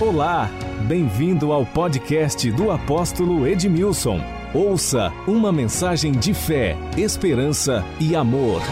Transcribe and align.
Olá, 0.00 0.48
bem-vindo 0.86 1.50
ao 1.50 1.66
podcast 1.66 2.52
do 2.52 2.70
apóstolo 2.70 3.44
Edmilson. 3.44 4.20
Ouça 4.54 5.10
uma 5.26 5.50
mensagem 5.50 6.12
de 6.12 6.32
fé, 6.32 6.76
esperança 6.96 7.82
e 8.00 8.14
amor. 8.14 8.62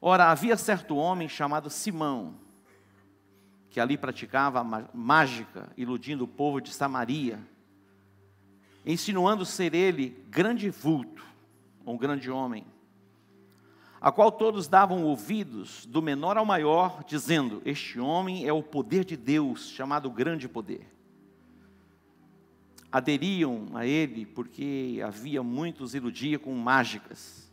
Ora, 0.00 0.30
havia 0.30 0.56
certo 0.56 0.94
homem 0.94 1.28
chamado 1.28 1.68
Simão, 1.68 2.36
que 3.68 3.80
ali 3.80 3.98
praticava 3.98 4.62
mágica, 4.94 5.72
iludindo 5.76 6.22
o 6.22 6.28
povo 6.28 6.60
de 6.60 6.72
Samaria, 6.72 7.40
insinuando 8.86 9.44
ser 9.44 9.74
ele 9.74 10.24
grande 10.30 10.70
vulto 10.70 11.27
um 11.92 11.96
grande 11.96 12.30
homem, 12.30 12.66
a 14.00 14.12
qual 14.12 14.30
todos 14.30 14.68
davam 14.68 15.02
ouvidos, 15.04 15.84
do 15.86 16.00
menor 16.00 16.36
ao 16.36 16.44
maior, 16.44 17.02
dizendo: 17.04 17.60
Este 17.64 17.98
homem 17.98 18.46
é 18.46 18.52
o 18.52 18.62
poder 18.62 19.04
de 19.04 19.16
Deus, 19.16 19.70
chamado 19.70 20.10
grande 20.10 20.48
poder. 20.48 20.86
Aderiam 22.90 23.66
a 23.74 23.84
ele 23.84 24.24
porque 24.24 25.00
havia 25.04 25.42
muitos 25.42 25.94
iludia 25.94 26.38
com 26.38 26.54
mágicas. 26.54 27.52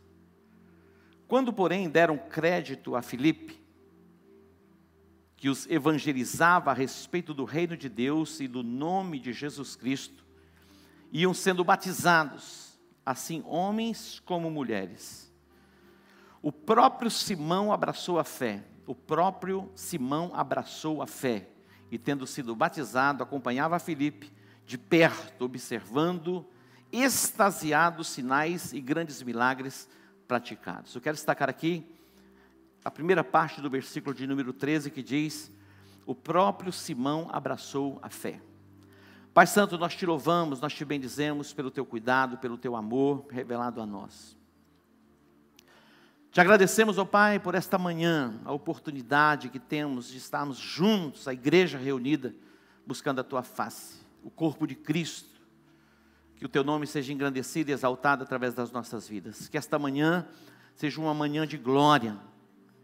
Quando, 1.26 1.52
porém, 1.52 1.90
deram 1.90 2.16
crédito 2.16 2.94
a 2.94 3.02
Filipe, 3.02 3.60
que 5.36 5.48
os 5.48 5.66
evangelizava 5.66 6.70
a 6.70 6.74
respeito 6.74 7.34
do 7.34 7.44
reino 7.44 7.76
de 7.76 7.88
Deus 7.88 8.40
e 8.40 8.46
do 8.46 8.62
nome 8.62 9.18
de 9.18 9.32
Jesus 9.32 9.74
Cristo, 9.74 10.24
iam 11.12 11.34
sendo 11.34 11.64
batizados 11.64 12.65
assim 13.06 13.42
homens 13.46 14.20
como 14.26 14.50
mulheres. 14.50 15.32
O 16.42 16.50
próprio 16.50 17.10
Simão 17.10 17.72
abraçou 17.72 18.18
a 18.18 18.24
fé, 18.24 18.64
o 18.84 18.94
próprio 18.94 19.70
Simão 19.76 20.32
abraçou 20.34 21.00
a 21.00 21.06
fé, 21.06 21.48
e 21.90 21.96
tendo 21.96 22.26
sido 22.26 22.54
batizado, 22.54 23.22
acompanhava 23.22 23.78
Filipe 23.78 24.32
de 24.66 24.76
perto, 24.76 25.44
observando, 25.44 26.44
extasiados 26.90 28.08
sinais 28.08 28.72
e 28.72 28.80
grandes 28.80 29.22
milagres 29.22 29.88
praticados. 30.26 30.94
Eu 30.94 31.00
quero 31.00 31.14
destacar 31.14 31.48
aqui 31.48 31.86
a 32.84 32.90
primeira 32.90 33.22
parte 33.22 33.60
do 33.60 33.70
versículo 33.70 34.14
de 34.14 34.26
número 34.26 34.52
13 34.52 34.90
que 34.90 35.02
diz: 35.02 35.50
O 36.04 36.14
próprio 36.14 36.72
Simão 36.72 37.28
abraçou 37.32 37.98
a 38.02 38.08
fé. 38.08 38.40
Pai 39.36 39.46
Santo, 39.46 39.76
nós 39.76 39.94
te 39.94 40.06
louvamos, 40.06 40.62
nós 40.62 40.72
te 40.72 40.82
bendizemos 40.82 41.52
pelo 41.52 41.70
teu 41.70 41.84
cuidado, 41.84 42.38
pelo 42.38 42.56
teu 42.56 42.74
amor 42.74 43.26
revelado 43.28 43.82
a 43.82 43.86
nós. 43.86 44.34
Te 46.32 46.40
agradecemos, 46.40 46.96
ó 46.96 47.02
oh 47.02 47.06
Pai, 47.06 47.38
por 47.38 47.54
esta 47.54 47.76
manhã, 47.76 48.40
a 48.46 48.52
oportunidade 48.54 49.50
que 49.50 49.58
temos 49.58 50.08
de 50.08 50.16
estarmos 50.16 50.56
juntos, 50.56 51.28
a 51.28 51.34
igreja 51.34 51.76
reunida, 51.76 52.34
buscando 52.86 53.20
a 53.20 53.22
tua 53.22 53.42
face, 53.42 53.98
o 54.24 54.30
corpo 54.30 54.66
de 54.66 54.74
Cristo. 54.74 55.38
Que 56.36 56.46
o 56.46 56.48
teu 56.48 56.64
nome 56.64 56.86
seja 56.86 57.12
engrandecido 57.12 57.70
e 57.70 57.74
exaltado 57.74 58.24
através 58.24 58.54
das 58.54 58.72
nossas 58.72 59.06
vidas. 59.06 59.48
Que 59.48 59.58
esta 59.58 59.78
manhã 59.78 60.26
seja 60.74 60.98
uma 60.98 61.12
manhã 61.12 61.46
de 61.46 61.58
glória, 61.58 62.16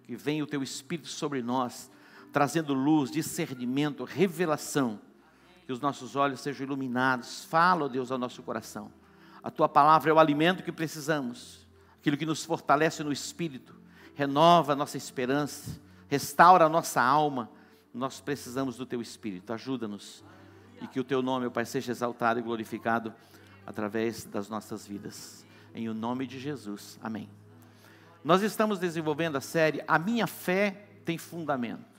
que 0.02 0.14
venha 0.14 0.44
o 0.44 0.46
teu 0.46 0.62
Espírito 0.62 1.08
sobre 1.08 1.40
nós, 1.40 1.90
trazendo 2.30 2.74
luz, 2.74 3.10
discernimento, 3.10 4.04
revelação 4.04 5.00
que 5.66 5.72
os 5.72 5.80
nossos 5.80 6.16
olhos 6.16 6.40
sejam 6.40 6.66
iluminados. 6.66 7.44
Fala, 7.44 7.84
ó 7.84 7.88
Deus, 7.88 8.10
ao 8.10 8.18
nosso 8.18 8.42
coração. 8.42 8.90
A 9.42 9.50
tua 9.50 9.68
palavra 9.68 10.10
é 10.10 10.12
o 10.12 10.18
alimento 10.18 10.62
que 10.62 10.70
precisamos, 10.70 11.66
aquilo 11.98 12.16
que 12.16 12.26
nos 12.26 12.44
fortalece 12.44 13.02
no 13.02 13.12
espírito, 13.12 13.74
renova 14.14 14.72
a 14.72 14.76
nossa 14.76 14.96
esperança, 14.96 15.80
restaura 16.08 16.66
a 16.66 16.68
nossa 16.68 17.02
alma. 17.02 17.50
Nós 17.92 18.20
precisamos 18.20 18.76
do 18.76 18.86
teu 18.86 19.02
espírito, 19.02 19.52
ajuda-nos. 19.52 20.24
E 20.80 20.86
que 20.86 21.00
o 21.00 21.04
teu 21.04 21.22
nome, 21.22 21.46
ó 21.46 21.50
Pai, 21.50 21.64
seja 21.64 21.92
exaltado 21.92 22.40
e 22.40 22.42
glorificado 22.42 23.14
através 23.66 24.24
das 24.24 24.48
nossas 24.48 24.86
vidas. 24.86 25.44
Em 25.74 25.88
o 25.88 25.94
nome 25.94 26.26
de 26.26 26.38
Jesus. 26.38 26.98
Amém. 27.02 27.28
Nós 28.24 28.42
estamos 28.42 28.78
desenvolvendo 28.78 29.36
a 29.36 29.40
série 29.40 29.82
A 29.86 29.98
Minha 29.98 30.26
Fé 30.26 30.86
Tem 31.04 31.18
Fundamento. 31.18 31.91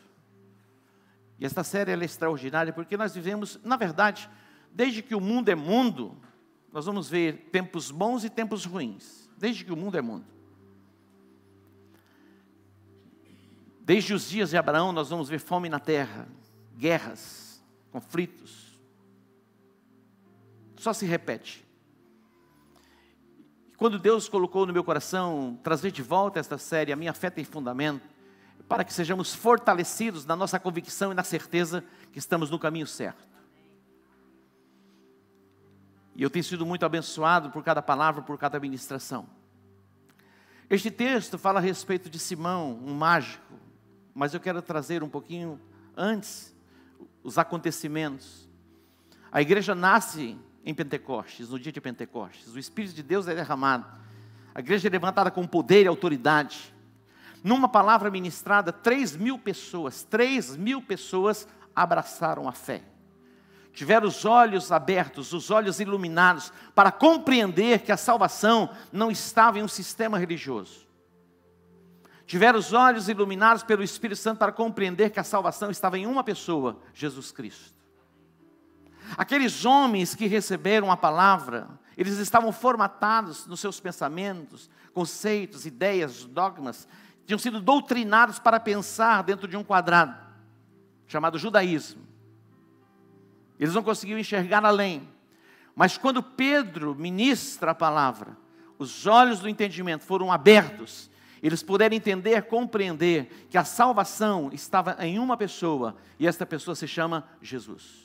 E 1.43 1.45
esta 1.45 1.61
série 1.61 1.91
é 1.91 2.05
extraordinária 2.05 2.71
porque 2.71 2.95
nós 2.95 3.13
vivemos, 3.13 3.59
na 3.65 3.75
verdade, 3.75 4.29
desde 4.71 5.03
que 5.03 5.13
o 5.13 5.19
mundo 5.19 5.49
é 5.49 5.55
mundo, 5.55 6.17
nós 6.71 6.85
vamos 6.85 7.09
ver 7.09 7.49
tempos 7.51 7.91
bons 7.91 8.23
e 8.23 8.29
tempos 8.29 8.63
ruins. 8.63 9.29
Desde 9.37 9.65
que 9.65 9.73
o 9.73 9.75
mundo 9.75 9.97
é 9.97 10.01
mundo. 10.01 10.25
Desde 13.81 14.13
os 14.13 14.29
dias 14.29 14.51
de 14.51 14.57
Abraão, 14.57 14.93
nós 14.93 15.09
vamos 15.09 15.27
ver 15.27 15.37
fome 15.37 15.67
na 15.67 15.81
terra, 15.81 16.29
guerras, 16.77 17.61
conflitos. 17.91 18.79
Só 20.77 20.93
se 20.93 21.05
repete. 21.05 21.67
Quando 23.75 23.99
Deus 23.99 24.29
colocou 24.29 24.65
no 24.65 24.71
meu 24.71 24.85
coração 24.85 25.59
trazer 25.61 25.91
de 25.91 26.01
volta 26.01 26.39
esta 26.39 26.57
série, 26.57 26.93
a 26.93 26.95
minha 26.95 27.13
fé 27.13 27.29
tem 27.29 27.43
fundamento, 27.43 28.12
para 28.73 28.83
que 28.83 28.91
sejamos 28.91 29.35
fortalecidos 29.35 30.25
na 30.25 30.35
nossa 30.35 30.59
convicção 30.59 31.11
e 31.11 31.13
na 31.13 31.23
certeza 31.23 31.83
que 32.11 32.17
estamos 32.17 32.49
no 32.49 32.57
caminho 32.57 32.87
certo. 32.87 33.21
E 36.15 36.23
eu 36.23 36.29
tenho 36.29 36.43
sido 36.43 36.65
muito 36.65 36.83
abençoado 36.83 37.51
por 37.51 37.63
cada 37.63 37.83
palavra, 37.83 38.23
por 38.23 38.35
cada 38.35 38.59
ministração. 38.59 39.27
Este 40.71 40.89
texto 40.89 41.37
fala 41.37 41.59
a 41.59 41.61
respeito 41.61 42.09
de 42.09 42.17
Simão, 42.17 42.71
um 42.83 42.95
mágico, 42.95 43.53
mas 44.11 44.33
eu 44.33 44.39
quero 44.39 44.59
trazer 44.59 45.03
um 45.03 45.09
pouquinho 45.09 45.61
antes 45.95 46.51
os 47.23 47.37
acontecimentos. 47.37 48.49
A 49.31 49.39
igreja 49.39 49.75
nasce 49.75 50.35
em 50.65 50.73
Pentecostes, 50.73 51.49
no 51.49 51.59
dia 51.59 51.71
de 51.71 51.79
Pentecostes. 51.79 52.51
O 52.51 52.57
Espírito 52.57 52.95
de 52.95 53.03
Deus 53.03 53.27
é 53.27 53.35
derramado. 53.35 53.85
A 54.55 54.61
igreja 54.61 54.87
é 54.87 54.89
levantada 54.89 55.29
com 55.29 55.45
poder 55.45 55.83
e 55.83 55.87
autoridade. 55.87 56.72
Numa 57.43 57.67
palavra 57.67 58.09
ministrada, 58.09 58.71
3 58.71 59.17
mil 59.17 59.37
pessoas, 59.37 60.03
3 60.03 60.55
mil 60.55 60.81
pessoas 60.81 61.47
abraçaram 61.75 62.47
a 62.47 62.53
fé. 62.53 62.83
Tiveram 63.73 64.07
os 64.07 64.23
olhos 64.23 64.71
abertos, 64.71 65.33
os 65.33 65.51
olhos 65.51 65.79
iluminados, 65.79 66.53
para 66.73 66.91
compreender 66.91 67.79
que 67.81 67.91
a 67.91 67.97
salvação 67.97 68.69
não 68.91 69.11
estava 69.11 69.59
em 69.59 69.63
um 69.63 69.67
sistema 69.67 70.17
religioso. 70.17 70.87
Tiveram 72.25 72.57
os 72.57 72.71
olhos 72.71 73.09
iluminados 73.09 73.63
pelo 73.63 73.83
Espírito 73.83 74.21
Santo 74.21 74.37
para 74.37 74.51
compreender 74.51 75.09
que 75.09 75.19
a 75.19 75.23
salvação 75.23 75.69
estava 75.69 75.97
em 75.97 76.05
uma 76.05 76.23
pessoa, 76.23 76.79
Jesus 76.93 77.31
Cristo. 77.31 77.73
Aqueles 79.17 79.65
homens 79.65 80.15
que 80.15 80.27
receberam 80.27 80.89
a 80.89 80.95
palavra, 80.95 81.67
eles 81.97 82.17
estavam 82.19 82.51
formatados 82.51 83.45
nos 83.47 83.59
seus 83.59 83.79
pensamentos, 83.79 84.69
conceitos, 84.93 85.65
ideias, 85.65 86.23
dogmas, 86.25 86.87
tinham 87.25 87.39
sido 87.39 87.61
doutrinados 87.61 88.39
para 88.39 88.59
pensar 88.59 89.23
dentro 89.23 89.47
de 89.47 89.55
um 89.55 89.63
quadrado, 89.63 90.15
chamado 91.07 91.37
judaísmo. 91.37 92.01
Eles 93.59 93.73
não 93.73 93.83
conseguiam 93.83 94.19
enxergar 94.19 94.65
além. 94.65 95.07
Mas 95.75 95.97
quando 95.97 96.21
Pedro 96.21 96.93
ministra 96.93 97.71
a 97.71 97.75
palavra, 97.75 98.37
os 98.77 99.07
olhos 99.07 99.39
do 99.39 99.49
entendimento 99.49 100.03
foram 100.03 100.31
abertos, 100.31 101.09
eles 101.41 101.63
puderam 101.63 101.95
entender, 101.95 102.43
compreender 102.43 103.47
que 103.49 103.57
a 103.57 103.63
salvação 103.63 104.49
estava 104.53 104.95
em 104.99 105.19
uma 105.19 105.35
pessoa, 105.35 105.95
e 106.19 106.27
esta 106.27 106.45
pessoa 106.45 106.75
se 106.75 106.87
chama 106.87 107.27
Jesus. 107.41 108.03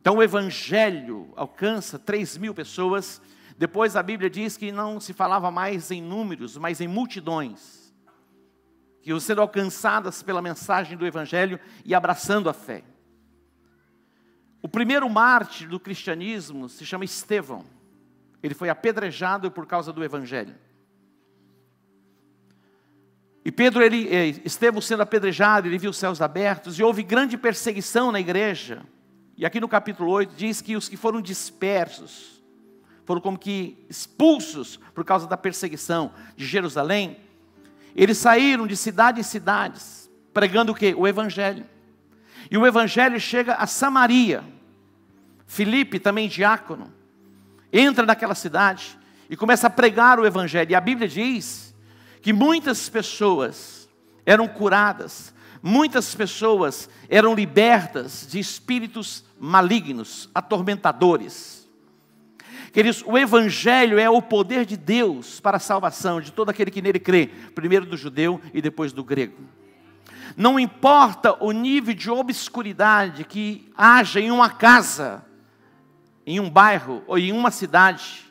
Então 0.00 0.16
o 0.16 0.22
Evangelho 0.22 1.32
alcança 1.34 1.98
3 1.98 2.36
mil 2.38 2.54
pessoas, 2.54 3.20
depois 3.58 3.96
a 3.96 4.02
Bíblia 4.02 4.28
diz 4.28 4.56
que 4.56 4.70
não 4.70 5.00
se 5.00 5.12
falava 5.12 5.50
mais 5.50 5.90
em 5.90 6.02
números, 6.02 6.58
mas 6.58 6.80
em 6.80 6.88
multidões, 6.88 7.94
que 9.00 9.10
iam 9.10 9.18
sendo 9.18 9.40
alcançadas 9.40 10.22
pela 10.22 10.42
mensagem 10.42 10.96
do 10.96 11.06
Evangelho 11.06 11.58
e 11.84 11.94
abraçando 11.94 12.50
a 12.50 12.52
fé. 12.52 12.84
O 14.60 14.68
primeiro 14.68 15.08
mártir 15.08 15.68
do 15.68 15.80
cristianismo 15.80 16.68
se 16.68 16.84
chama 16.84 17.04
Estevão. 17.04 17.64
Ele 18.42 18.54
foi 18.54 18.68
apedrejado 18.68 19.50
por 19.50 19.66
causa 19.66 19.92
do 19.92 20.04
Evangelho. 20.04 20.54
E 23.44 23.52
Pedro, 23.52 23.80
ele, 23.80 24.08
Estevão 24.44 24.80
sendo 24.80 25.02
apedrejado, 25.02 25.68
ele 25.68 25.78
viu 25.78 25.90
os 25.90 25.96
céus 25.96 26.20
abertos 26.20 26.78
e 26.78 26.82
houve 26.82 27.04
grande 27.04 27.38
perseguição 27.38 28.10
na 28.10 28.18
igreja. 28.18 28.82
E 29.36 29.46
aqui 29.46 29.60
no 29.60 29.68
capítulo 29.68 30.10
8 30.10 30.34
diz 30.34 30.60
que 30.60 30.76
os 30.76 30.88
que 30.88 30.96
foram 30.96 31.22
dispersos, 31.22 32.35
foram 33.06 33.20
como 33.20 33.38
que 33.38 33.78
expulsos 33.88 34.78
por 34.92 35.04
causa 35.04 35.28
da 35.28 35.36
perseguição 35.36 36.10
de 36.36 36.44
Jerusalém, 36.44 37.16
eles 37.94 38.18
saíram 38.18 38.66
de 38.66 38.76
cidade 38.76 39.20
em 39.20 39.22
cidades, 39.22 40.10
pregando 40.34 40.72
o 40.72 40.74
que? 40.74 40.92
O 40.92 41.06
Evangelho. 41.06 41.64
E 42.50 42.58
o 42.58 42.66
Evangelho 42.66 43.18
chega 43.18 43.54
a 43.54 43.66
Samaria. 43.66 44.44
Filipe, 45.46 46.00
também 46.00 46.28
diácono, 46.28 46.92
entra 47.72 48.04
naquela 48.04 48.34
cidade 48.34 48.98
e 49.30 49.36
começa 49.36 49.68
a 49.68 49.70
pregar 49.70 50.18
o 50.18 50.26
Evangelho. 50.26 50.72
E 50.72 50.74
a 50.74 50.80
Bíblia 50.80 51.06
diz 51.06 51.72
que 52.20 52.32
muitas 52.32 52.88
pessoas 52.88 53.88
eram 54.26 54.48
curadas, 54.48 55.32
muitas 55.62 56.12
pessoas 56.12 56.90
eram 57.08 57.36
libertas 57.36 58.26
de 58.28 58.40
espíritos 58.40 59.24
malignos, 59.38 60.28
atormentadores. 60.34 61.65
Queridos, 62.76 63.02
o 63.06 63.16
Evangelho 63.16 63.98
é 63.98 64.10
o 64.10 64.20
poder 64.20 64.66
de 64.66 64.76
Deus 64.76 65.40
para 65.40 65.56
a 65.56 65.58
salvação 65.58 66.20
de 66.20 66.30
todo 66.30 66.50
aquele 66.50 66.70
que 66.70 66.82
nele 66.82 67.00
crê, 67.00 67.30
primeiro 67.54 67.86
do 67.86 67.96
judeu 67.96 68.38
e 68.52 68.60
depois 68.60 68.92
do 68.92 69.02
grego. 69.02 69.38
Não 70.36 70.60
importa 70.60 71.42
o 71.42 71.52
nível 71.52 71.94
de 71.94 72.10
obscuridade 72.10 73.24
que 73.24 73.72
haja 73.74 74.20
em 74.20 74.30
uma 74.30 74.50
casa, 74.50 75.24
em 76.26 76.38
um 76.38 76.50
bairro 76.50 77.02
ou 77.06 77.16
em 77.16 77.32
uma 77.32 77.50
cidade, 77.50 78.30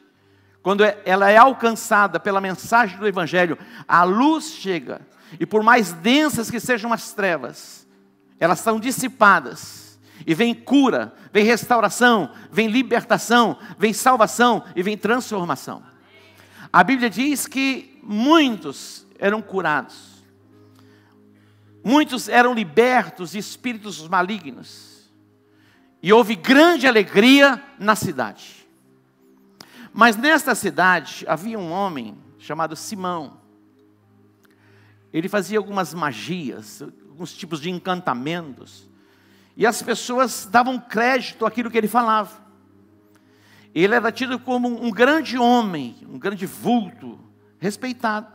quando 0.61 0.83
é, 0.83 0.95
ela 1.05 1.27
é 1.31 1.37
alcançada 1.37 2.19
pela 2.19 2.39
mensagem 2.39 2.99
do 2.99 3.07
Evangelho, 3.07 3.57
a 3.87 4.03
luz 4.03 4.51
chega, 4.51 5.01
e 5.39 5.45
por 5.47 5.63
mais 5.63 5.91
densas 5.91 6.51
que 6.51 6.59
sejam 6.59 6.93
as 6.93 7.13
trevas, 7.13 7.87
elas 8.39 8.59
são 8.59 8.79
dissipadas, 8.79 9.84
e 10.25 10.33
vem 10.33 10.53
cura, 10.53 11.13
vem 11.31 11.43
restauração, 11.43 12.31
vem 12.51 12.67
libertação, 12.67 13.57
vem 13.77 13.93
salvação 13.93 14.63
e 14.75 14.83
vem 14.83 14.97
transformação. 14.97 15.83
A 16.71 16.83
Bíblia 16.83 17.09
diz 17.09 17.47
que 17.47 17.99
muitos 18.03 19.05
eram 19.17 19.41
curados, 19.41 20.23
muitos 21.83 22.27
eram 22.27 22.53
libertos 22.53 23.31
de 23.31 23.39
espíritos 23.39 24.07
malignos, 24.07 25.09
e 26.01 26.13
houve 26.13 26.35
grande 26.35 26.87
alegria 26.87 27.63
na 27.79 27.95
cidade. 27.95 28.67
Mas 29.91 30.15
nesta 30.17 30.53
cidade 30.53 31.25
havia 31.27 31.57
um 31.57 31.71
homem 31.71 32.17
chamado 32.37 32.75
Simão. 32.75 33.39
Ele 35.11 35.29
fazia 35.29 35.57
algumas 35.57 35.93
magias, 35.93 36.81
alguns 36.81 37.33
tipos 37.33 37.61
de 37.61 37.69
encantamentos, 37.69 38.89
e 39.55 39.65
as 39.65 39.81
pessoas 39.81 40.47
davam 40.49 40.79
crédito 40.79 41.45
àquilo 41.45 41.71
que 41.71 41.77
ele 41.77 41.87
falava. 41.87 42.43
Ele 43.73 43.93
era 43.93 44.11
tido 44.11 44.39
como 44.39 44.67
um 44.67 44.91
grande 44.91 45.37
homem, 45.37 45.95
um 46.09 46.17
grande 46.17 46.45
vulto, 46.45 47.19
respeitado. 47.59 48.27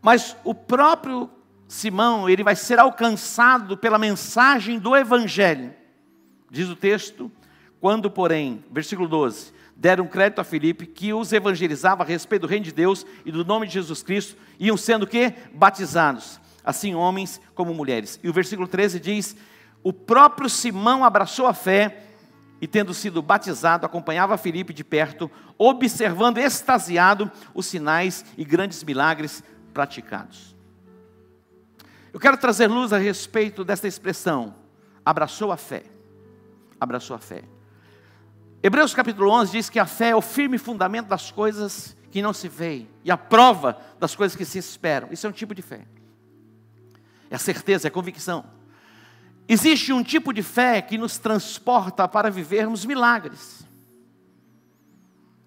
Mas 0.00 0.36
o 0.44 0.54
próprio 0.54 1.30
Simão, 1.66 2.28
ele 2.28 2.42
vai 2.42 2.56
ser 2.56 2.78
alcançado 2.78 3.76
pela 3.76 3.98
mensagem 3.98 4.78
do 4.78 4.96
Evangelho. 4.96 5.74
Diz 6.50 6.68
o 6.68 6.76
texto, 6.76 7.30
quando, 7.78 8.10
porém, 8.10 8.64
versículo 8.70 9.06
12, 9.06 9.52
deram 9.76 10.06
crédito 10.06 10.40
a 10.40 10.44
Filipe, 10.44 10.86
que 10.86 11.12
os 11.12 11.32
evangelizava 11.32 12.02
a 12.02 12.06
respeito 12.06 12.42
do 12.42 12.48
reino 12.48 12.64
de 12.64 12.72
Deus 12.72 13.06
e 13.24 13.30
do 13.30 13.44
nome 13.44 13.66
de 13.66 13.74
Jesus 13.74 14.02
Cristo, 14.02 14.36
iam 14.58 14.76
sendo 14.76 15.06
que? 15.06 15.34
Batizados, 15.52 16.40
assim 16.64 16.94
homens 16.94 17.40
como 17.54 17.74
mulheres. 17.74 18.18
E 18.22 18.28
o 18.28 18.32
versículo 18.32 18.68
13 18.68 19.00
diz: 19.00 19.36
O 19.82 19.92
próprio 19.92 20.48
Simão 20.48 21.04
abraçou 21.04 21.46
a 21.46 21.54
fé 21.54 22.04
e, 22.60 22.66
tendo 22.66 22.92
sido 22.92 23.22
batizado, 23.22 23.86
acompanhava 23.86 24.36
Filipe 24.36 24.72
de 24.72 24.82
perto, 24.82 25.30
observando 25.56 26.38
extasiado 26.38 27.30
os 27.54 27.66
sinais 27.66 28.24
e 28.36 28.44
grandes 28.44 28.82
milagres 28.82 29.42
praticados. 29.72 30.56
Eu 32.12 32.18
quero 32.18 32.36
trazer 32.36 32.66
luz 32.66 32.92
a 32.92 32.98
respeito 32.98 33.64
desta 33.64 33.86
expressão, 33.86 34.54
abraçou 35.04 35.52
a 35.52 35.56
fé. 35.56 35.84
Abraçou 36.80 37.14
a 37.14 37.18
fé. 37.18 37.42
Hebreus 38.62 38.92
capítulo 38.92 39.30
11 39.30 39.52
diz 39.52 39.70
que 39.70 39.78
a 39.78 39.86
fé 39.86 40.10
é 40.10 40.16
o 40.16 40.20
firme 40.20 40.58
fundamento 40.58 41.06
das 41.06 41.30
coisas 41.30 41.96
que 42.10 42.22
não 42.22 42.32
se 42.32 42.48
veem 42.48 42.88
e 43.04 43.10
a 43.10 43.16
prova 43.16 43.78
das 44.00 44.16
coisas 44.16 44.36
que 44.36 44.44
se 44.44 44.58
esperam. 44.58 45.08
Isso 45.12 45.26
é 45.26 45.30
um 45.30 45.32
tipo 45.32 45.54
de 45.54 45.62
fé. 45.62 45.86
É 47.30 47.36
a 47.36 47.38
certeza, 47.38 47.86
é 47.86 47.90
a 47.90 47.92
convicção. 47.92 48.44
Existe 49.48 49.92
um 49.92 50.02
tipo 50.02 50.32
de 50.32 50.42
fé 50.42 50.82
que 50.82 50.98
nos 50.98 51.18
transporta 51.18 52.06
para 52.06 52.30
vivermos 52.30 52.84
milagres. 52.84 53.66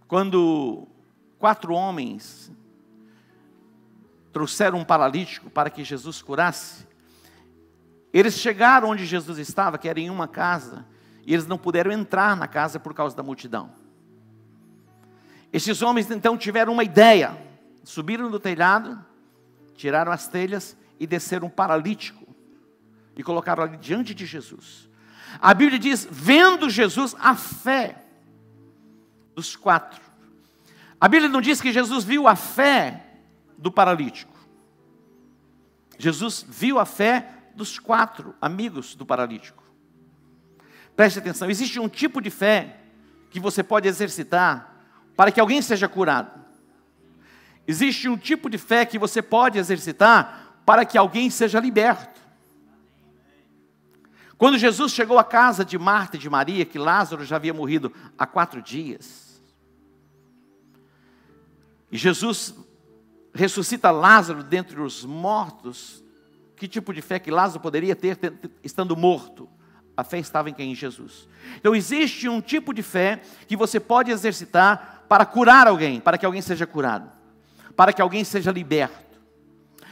Quando 0.07 0.87
quatro 1.37 1.73
homens 1.73 2.51
trouxeram 4.33 4.79
um 4.79 4.85
paralítico 4.85 5.49
para 5.49 5.69
que 5.69 5.83
Jesus 5.83 6.21
curasse, 6.21 6.87
eles 8.13 8.35
chegaram 8.35 8.89
onde 8.89 9.05
Jesus 9.05 9.37
estava, 9.37 9.77
que 9.77 9.87
era 9.87 9.99
em 9.99 10.09
uma 10.09 10.27
casa, 10.27 10.85
e 11.25 11.33
eles 11.33 11.47
não 11.47 11.57
puderam 11.57 11.91
entrar 11.91 12.35
na 12.35 12.47
casa 12.47 12.79
por 12.79 12.93
causa 12.93 13.15
da 13.15 13.23
multidão. 13.23 13.71
Esses 15.53 15.81
homens 15.81 16.09
então 16.09 16.37
tiveram 16.37 16.73
uma 16.73 16.83
ideia, 16.83 17.37
subiram 17.83 18.31
do 18.31 18.39
telhado, 18.39 19.03
tiraram 19.75 20.11
as 20.11 20.27
telhas 20.27 20.75
e 21.01 21.07
desceram 21.07 21.47
um 21.47 21.49
paralítico 21.49 22.27
e 23.17 23.23
colocaram 23.23 23.63
ali 23.63 23.75
diante 23.75 24.13
de 24.13 24.23
Jesus. 24.23 24.87
A 25.41 25.51
Bíblia 25.51 25.79
diz: 25.79 26.07
vendo 26.09 26.69
Jesus 26.69 27.15
a 27.19 27.35
fé 27.35 28.03
dos 29.33 29.55
quatro. 29.55 29.99
A 30.99 31.07
Bíblia 31.07 31.27
não 31.27 31.41
diz 31.41 31.59
que 31.59 31.73
Jesus 31.73 32.03
viu 32.03 32.27
a 32.27 32.35
fé 32.35 33.03
do 33.57 33.71
paralítico. 33.71 34.31
Jesus 35.97 36.45
viu 36.47 36.77
a 36.77 36.85
fé 36.85 37.33
dos 37.55 37.79
quatro 37.79 38.35
amigos 38.39 38.93
do 38.93 39.03
paralítico. 39.03 39.63
Preste 40.95 41.17
atenção: 41.17 41.49
existe 41.49 41.79
um 41.79 41.89
tipo 41.89 42.21
de 42.21 42.29
fé 42.29 42.77
que 43.31 43.39
você 43.39 43.63
pode 43.63 43.87
exercitar 43.87 44.85
para 45.15 45.31
que 45.31 45.39
alguém 45.39 45.63
seja 45.63 45.89
curado. 45.89 46.39
Existe 47.67 48.07
um 48.07 48.17
tipo 48.17 48.51
de 48.51 48.59
fé 48.59 48.85
que 48.85 48.99
você 48.99 49.19
pode 49.19 49.57
exercitar 49.57 50.40
para 50.71 50.85
que 50.85 50.97
alguém 50.97 51.29
seja 51.29 51.59
liberto. 51.59 52.21
Quando 54.37 54.57
Jesus 54.57 54.93
chegou 54.93 55.19
à 55.19 55.23
casa 55.23 55.65
de 55.65 55.77
Marta 55.77 56.15
e 56.15 56.19
de 56.19 56.29
Maria, 56.29 56.63
que 56.63 56.79
Lázaro 56.79 57.25
já 57.25 57.35
havia 57.35 57.53
morrido 57.53 57.91
há 58.17 58.25
quatro 58.25 58.61
dias, 58.61 59.41
e 61.91 61.97
Jesus 61.97 62.55
ressuscita 63.33 63.91
Lázaro 63.91 64.43
dentre 64.43 64.79
os 64.79 65.03
mortos, 65.03 66.01
que 66.55 66.69
tipo 66.69 66.93
de 66.93 67.01
fé 67.01 67.19
que 67.19 67.29
Lázaro 67.29 67.59
poderia 67.59 67.93
ter 67.93 68.17
estando 68.63 68.95
morto? 68.95 69.49
A 69.97 70.05
fé 70.05 70.19
estava 70.19 70.49
em 70.49 70.53
quem? 70.53 70.71
Em 70.71 70.75
Jesus. 70.75 71.27
Então 71.57 71.75
existe 71.75 72.29
um 72.29 72.39
tipo 72.39 72.73
de 72.73 72.81
fé 72.81 73.21
que 73.45 73.57
você 73.57 73.77
pode 73.77 74.09
exercitar 74.09 75.03
para 75.09 75.25
curar 75.25 75.67
alguém, 75.67 75.99
para 75.99 76.17
que 76.17 76.25
alguém 76.25 76.41
seja 76.41 76.65
curado, 76.65 77.11
para 77.75 77.91
que 77.91 78.01
alguém 78.01 78.23
seja 78.23 78.53
liberto, 78.53 79.10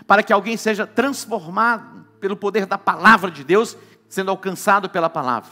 para 0.10 0.24
que 0.24 0.34
alguém 0.34 0.58
seja 0.58 0.88
transformado 0.88 2.04
pelo 2.20 2.36
poder 2.36 2.66
da 2.66 2.80
palavra 2.80 3.30
de 3.30 3.44
Deus, 3.44 3.78
sendo 4.08 4.32
alcançado 4.32 4.90
pela 4.90 5.08
palavra. 5.08 5.52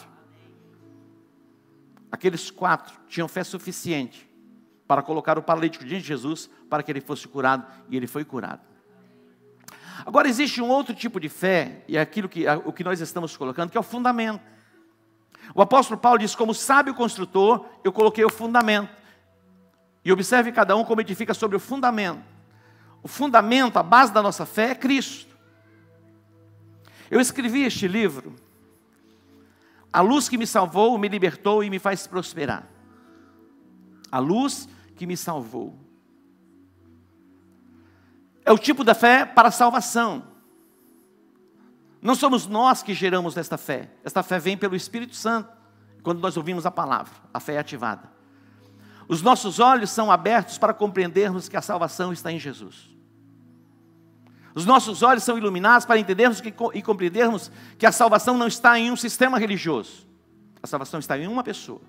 Aqueles 2.12 2.50
quatro 2.50 2.96
tinham 3.08 3.28
fé 3.28 3.44
suficiente 3.44 4.28
para 4.88 5.04
colocar 5.04 5.38
o 5.38 5.44
paralítico 5.44 5.86
diante 5.86 6.02
de 6.02 6.08
Jesus 6.08 6.50
para 6.68 6.82
que 6.82 6.92
ele 6.92 7.02
fosse 7.02 7.28
curado 7.28 7.68
e 7.88 7.96
ele 7.96 8.08
foi 8.08 8.26
curado. 8.26 8.62
Agora 10.04 10.28
existe 10.28 10.60
um 10.60 10.70
outro 10.70 10.96
tipo 10.96 11.20
de 11.20 11.30
fé 11.30 11.84
e 11.88 11.96
é 11.96 12.02
aquilo 12.02 12.28
que 12.28 12.44
o 12.66 12.74
que 12.74 12.84
nós 12.84 13.00
estamos 13.00 13.38
colocando 13.38 13.70
que 13.70 13.78
é 13.78 13.80
o 13.80 13.84
fundamento. 13.84 14.42
O 15.54 15.62
apóstolo 15.62 16.00
Paulo 16.00 16.18
diz: 16.18 16.34
como 16.34 16.56
sábio 16.56 16.96
construtor, 16.96 17.64
eu 17.84 17.94
coloquei 17.94 18.26
o 18.26 18.30
fundamento. 18.30 18.90
E 20.04 20.12
observe 20.12 20.52
cada 20.52 20.76
um 20.76 20.84
como 20.84 21.02
edifica 21.02 21.36
sobre 21.36 21.56
o 21.56 21.60
fundamento. 21.60 22.37
O 23.04 23.08
fundamento, 23.08 23.78
a 23.78 23.84
base 23.84 24.12
da 24.12 24.22
nossa 24.22 24.46
fé 24.46 24.72
é 24.72 24.76
Cristo. 24.76 25.38
Eu 27.10 27.22
escrevi 27.22 27.64
este 27.64 27.88
livro. 27.88 28.36
A 29.92 30.02
luz 30.02 30.28
que 30.28 30.38
me 30.38 30.46
salvou, 30.46 30.98
me 30.98 31.08
libertou 31.08 31.64
e 31.64 31.70
me 31.70 31.80
faz 31.80 32.06
prosperar. 32.06 32.68
A 34.12 34.20
luz 34.20 34.68
que 34.96 35.06
me 35.06 35.16
salvou. 35.16 35.78
É 38.44 38.52
o 38.52 38.58
tipo 38.58 38.84
da 38.84 38.94
fé 38.94 39.26
para 39.26 39.50
a 39.50 39.52
salvação. 39.52 40.24
Não 42.02 42.16
somos 42.16 42.48
nós 42.48 42.84
que 42.84 42.94
geramos 42.94 43.36
esta 43.38 43.58
fé. 43.58 43.92
Esta 44.04 44.24
fé 44.24 44.40
vem 44.40 44.58
pelo 44.58 44.76
Espírito 44.76 45.16
Santo, 45.16 45.50
quando 46.04 46.20
nós 46.20 46.38
ouvimos 46.38 46.66
a 46.66 46.72
palavra, 46.72 47.14
a 47.34 47.40
fé 47.40 47.56
é 47.56 47.60
ativada. 47.60 48.17
Os 49.08 49.22
nossos 49.22 49.60
olhos 49.60 49.90
são 49.90 50.12
abertos 50.12 50.58
para 50.58 50.74
compreendermos 50.74 51.48
que 51.48 51.56
a 51.56 51.62
salvação 51.62 52.12
está 52.12 52.32
em 52.32 52.40
Jesus. 52.40 52.90
Os 54.54 54.66
nossos 54.66 55.04
olhos 55.04 55.24
são 55.24 55.38
iluminados 55.38 55.86
para 55.86 56.00
entendermos 56.00 56.42
que, 56.42 56.54
e 56.74 56.82
compreendermos 56.82 57.52
que 57.78 57.86
a 57.86 57.92
salvação 57.92 58.38
não 58.38 58.48
está 58.48 58.78
em 58.78 58.92
um 58.92 58.96
sistema 58.96 59.38
religioso. 59.38 60.08
A 60.62 60.68
salvação 60.68 61.00
está 61.00 61.18
em 61.18 61.28
uma 61.28 61.44
pessoa. 61.44 61.80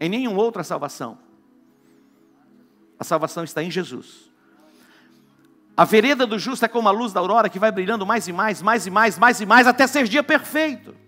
Em 0.00 0.08
nenhuma 0.08 0.40
outra 0.40 0.62
salvação. 0.62 1.18
A 2.98 3.04
salvação 3.04 3.42
está 3.42 3.62
em 3.62 3.70
Jesus. 3.70 4.30
A 5.76 5.84
vereda 5.84 6.26
do 6.26 6.38
justo 6.38 6.64
é 6.64 6.68
como 6.68 6.88
a 6.88 6.92
luz 6.92 7.12
da 7.12 7.20
aurora 7.20 7.48
que 7.48 7.58
vai 7.58 7.72
brilhando 7.72 8.06
mais 8.06 8.28
e 8.28 8.32
mais, 8.32 8.62
mais 8.62 8.86
e 8.86 8.90
mais, 8.90 9.18
mais 9.18 9.40
e 9.40 9.46
mais, 9.46 9.66
até 9.66 9.86
ser 9.86 10.06
dia 10.06 10.22
perfeito. 10.22 11.01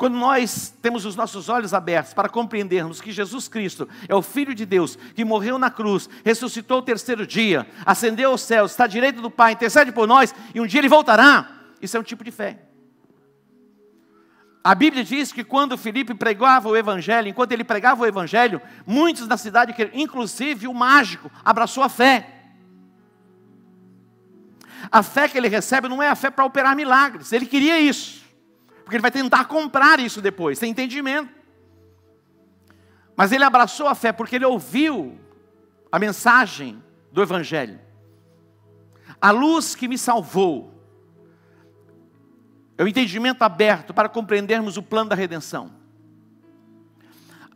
Quando 0.00 0.16
nós 0.16 0.72
temos 0.80 1.04
os 1.04 1.14
nossos 1.14 1.50
olhos 1.50 1.74
abertos 1.74 2.14
para 2.14 2.26
compreendermos 2.26 3.02
que 3.02 3.12
Jesus 3.12 3.48
Cristo 3.48 3.86
é 4.08 4.14
o 4.14 4.22
Filho 4.22 4.54
de 4.54 4.64
Deus, 4.64 4.96
que 4.96 5.26
morreu 5.26 5.58
na 5.58 5.70
cruz, 5.70 6.08
ressuscitou 6.24 6.78
o 6.78 6.82
terceiro 6.82 7.26
dia, 7.26 7.66
ascendeu 7.84 8.30
aos 8.30 8.40
céus, 8.40 8.70
está 8.70 8.84
à 8.84 8.86
direita 8.86 9.20
do 9.20 9.30
Pai, 9.30 9.52
intercede 9.52 9.92
por 9.92 10.08
nós 10.08 10.34
e 10.54 10.60
um 10.60 10.66
dia 10.66 10.80
ele 10.80 10.88
voltará, 10.88 11.50
isso 11.82 11.98
é 11.98 12.00
um 12.00 12.02
tipo 12.02 12.24
de 12.24 12.30
fé. 12.30 12.62
A 14.64 14.74
Bíblia 14.74 15.04
diz 15.04 15.32
que 15.32 15.44
quando 15.44 15.76
Felipe 15.76 16.14
pregava 16.14 16.70
o 16.70 16.76
Evangelho, 16.78 17.28
enquanto 17.28 17.52
ele 17.52 17.62
pregava 17.62 18.02
o 18.02 18.06
Evangelho, 18.06 18.58
muitos 18.86 19.28
na 19.28 19.36
cidade, 19.36 19.74
inclusive 19.92 20.66
o 20.66 20.72
mágico, 20.72 21.30
abraçou 21.44 21.82
a 21.82 21.90
fé. 21.90 22.26
A 24.90 25.02
fé 25.02 25.28
que 25.28 25.36
ele 25.36 25.48
recebe 25.48 25.88
não 25.88 26.02
é 26.02 26.08
a 26.08 26.16
fé 26.16 26.30
para 26.30 26.46
operar 26.46 26.74
milagres, 26.74 27.34
ele 27.34 27.44
queria 27.44 27.78
isso, 27.78 28.19
porque 28.90 28.96
ele 28.96 29.02
vai 29.02 29.12
tentar 29.12 29.44
comprar 29.44 30.00
isso 30.00 30.20
depois, 30.20 30.58
sem 30.58 30.72
entendimento. 30.72 31.32
Mas 33.14 33.30
ele 33.30 33.44
abraçou 33.44 33.86
a 33.86 33.94
fé 33.94 34.10
porque 34.10 34.34
ele 34.34 34.44
ouviu 34.44 35.16
a 35.92 35.96
mensagem 35.96 36.82
do 37.12 37.22
Evangelho. 37.22 37.78
A 39.22 39.30
luz 39.30 39.76
que 39.76 39.86
me 39.86 39.96
salvou, 39.96 40.74
é 42.76 42.82
o 42.82 42.88
entendimento 42.88 43.42
aberto 43.42 43.94
para 43.94 44.08
compreendermos 44.08 44.76
o 44.76 44.82
plano 44.82 45.10
da 45.10 45.14
redenção. 45.14 45.70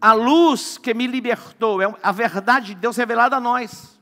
A 0.00 0.12
luz 0.12 0.79
que 0.79 0.95
me 0.95 1.09
libertou 1.09 1.83
é 1.83 1.93
a 2.00 2.12
verdade 2.12 2.67
de 2.67 2.75
Deus 2.76 2.97
revelada 2.97 3.35
a 3.35 3.41
nós. 3.41 3.99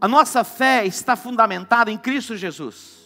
A 0.00 0.08
nossa 0.08 0.42
fé 0.42 0.84
está 0.84 1.14
fundamentada 1.14 1.88
em 1.88 1.96
Cristo 1.96 2.36
Jesus. 2.36 3.01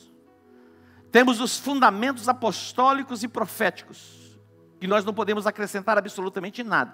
Temos 1.16 1.40
os 1.40 1.56
fundamentos 1.56 2.28
apostólicos 2.28 3.22
e 3.22 3.28
proféticos, 3.28 4.38
que 4.78 4.86
nós 4.86 5.02
não 5.02 5.14
podemos 5.14 5.46
acrescentar 5.46 5.96
absolutamente 5.96 6.62
nada. 6.62 6.92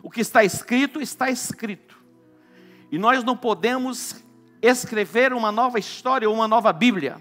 O 0.00 0.08
que 0.08 0.20
está 0.20 0.44
escrito, 0.44 1.00
está 1.00 1.28
escrito. 1.28 1.98
E 2.88 2.98
nós 2.98 3.24
não 3.24 3.36
podemos 3.36 4.22
escrever 4.62 5.32
uma 5.32 5.50
nova 5.50 5.80
história 5.80 6.30
ou 6.30 6.36
uma 6.36 6.46
nova 6.46 6.72
Bíblia 6.72 7.20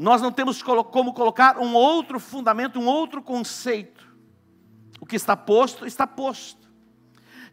nós 0.00 0.22
não 0.22 0.30
temos 0.30 0.62
como 0.62 1.12
colocar 1.12 1.58
um 1.58 1.74
outro 1.74 2.20
fundamento, 2.20 2.78
um 2.78 2.86
outro 2.86 3.20
conceito. 3.20 4.06
O 5.00 5.04
que 5.04 5.16
está 5.16 5.36
posto, 5.36 5.84
está 5.84 6.06
posto. 6.06 6.70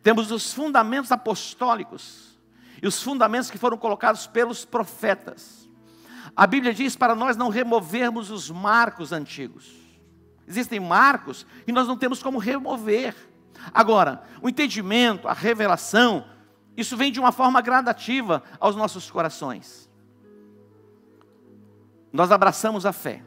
Temos 0.04 0.30
os 0.30 0.54
fundamentos 0.54 1.12
apostólicos 1.12 2.39
e 2.80 2.86
os 2.86 3.01
fundamentos 3.01 3.50
que 3.50 3.58
foram 3.58 3.80
colocados 3.80 4.27
pelos 4.27 4.63
profetas. 4.63 5.65
A 6.36 6.46
Bíblia 6.46 6.74
diz 6.74 6.96
para 6.96 7.15
nós 7.15 7.38
não 7.38 7.50
removermos 7.50 8.30
os 8.30 8.50
marcos 8.50 9.12
antigos. 9.12 9.72
Existem 10.48 10.80
marcos 10.80 11.46
e 11.65 11.72
nós 11.72 11.88
não 11.88 11.98
temos 11.98 12.22
como 12.22 12.38
remover. 12.38 13.15
Agora, 13.74 14.24
o 14.42 14.50
entendimento, 14.50 15.27
a 15.27 15.34
revelação, 15.34 16.25
isso 16.75 16.98
vem 16.98 17.12
de 17.12 17.20
uma 17.20 17.32
forma 17.32 17.62
gradativa 17.62 18.44
aos 18.60 18.75
nossos 18.75 19.10
corações 19.10 19.86
nós 22.15 22.32
abraçamos 22.32 22.86
a 22.86 22.94
fé. 22.94 23.22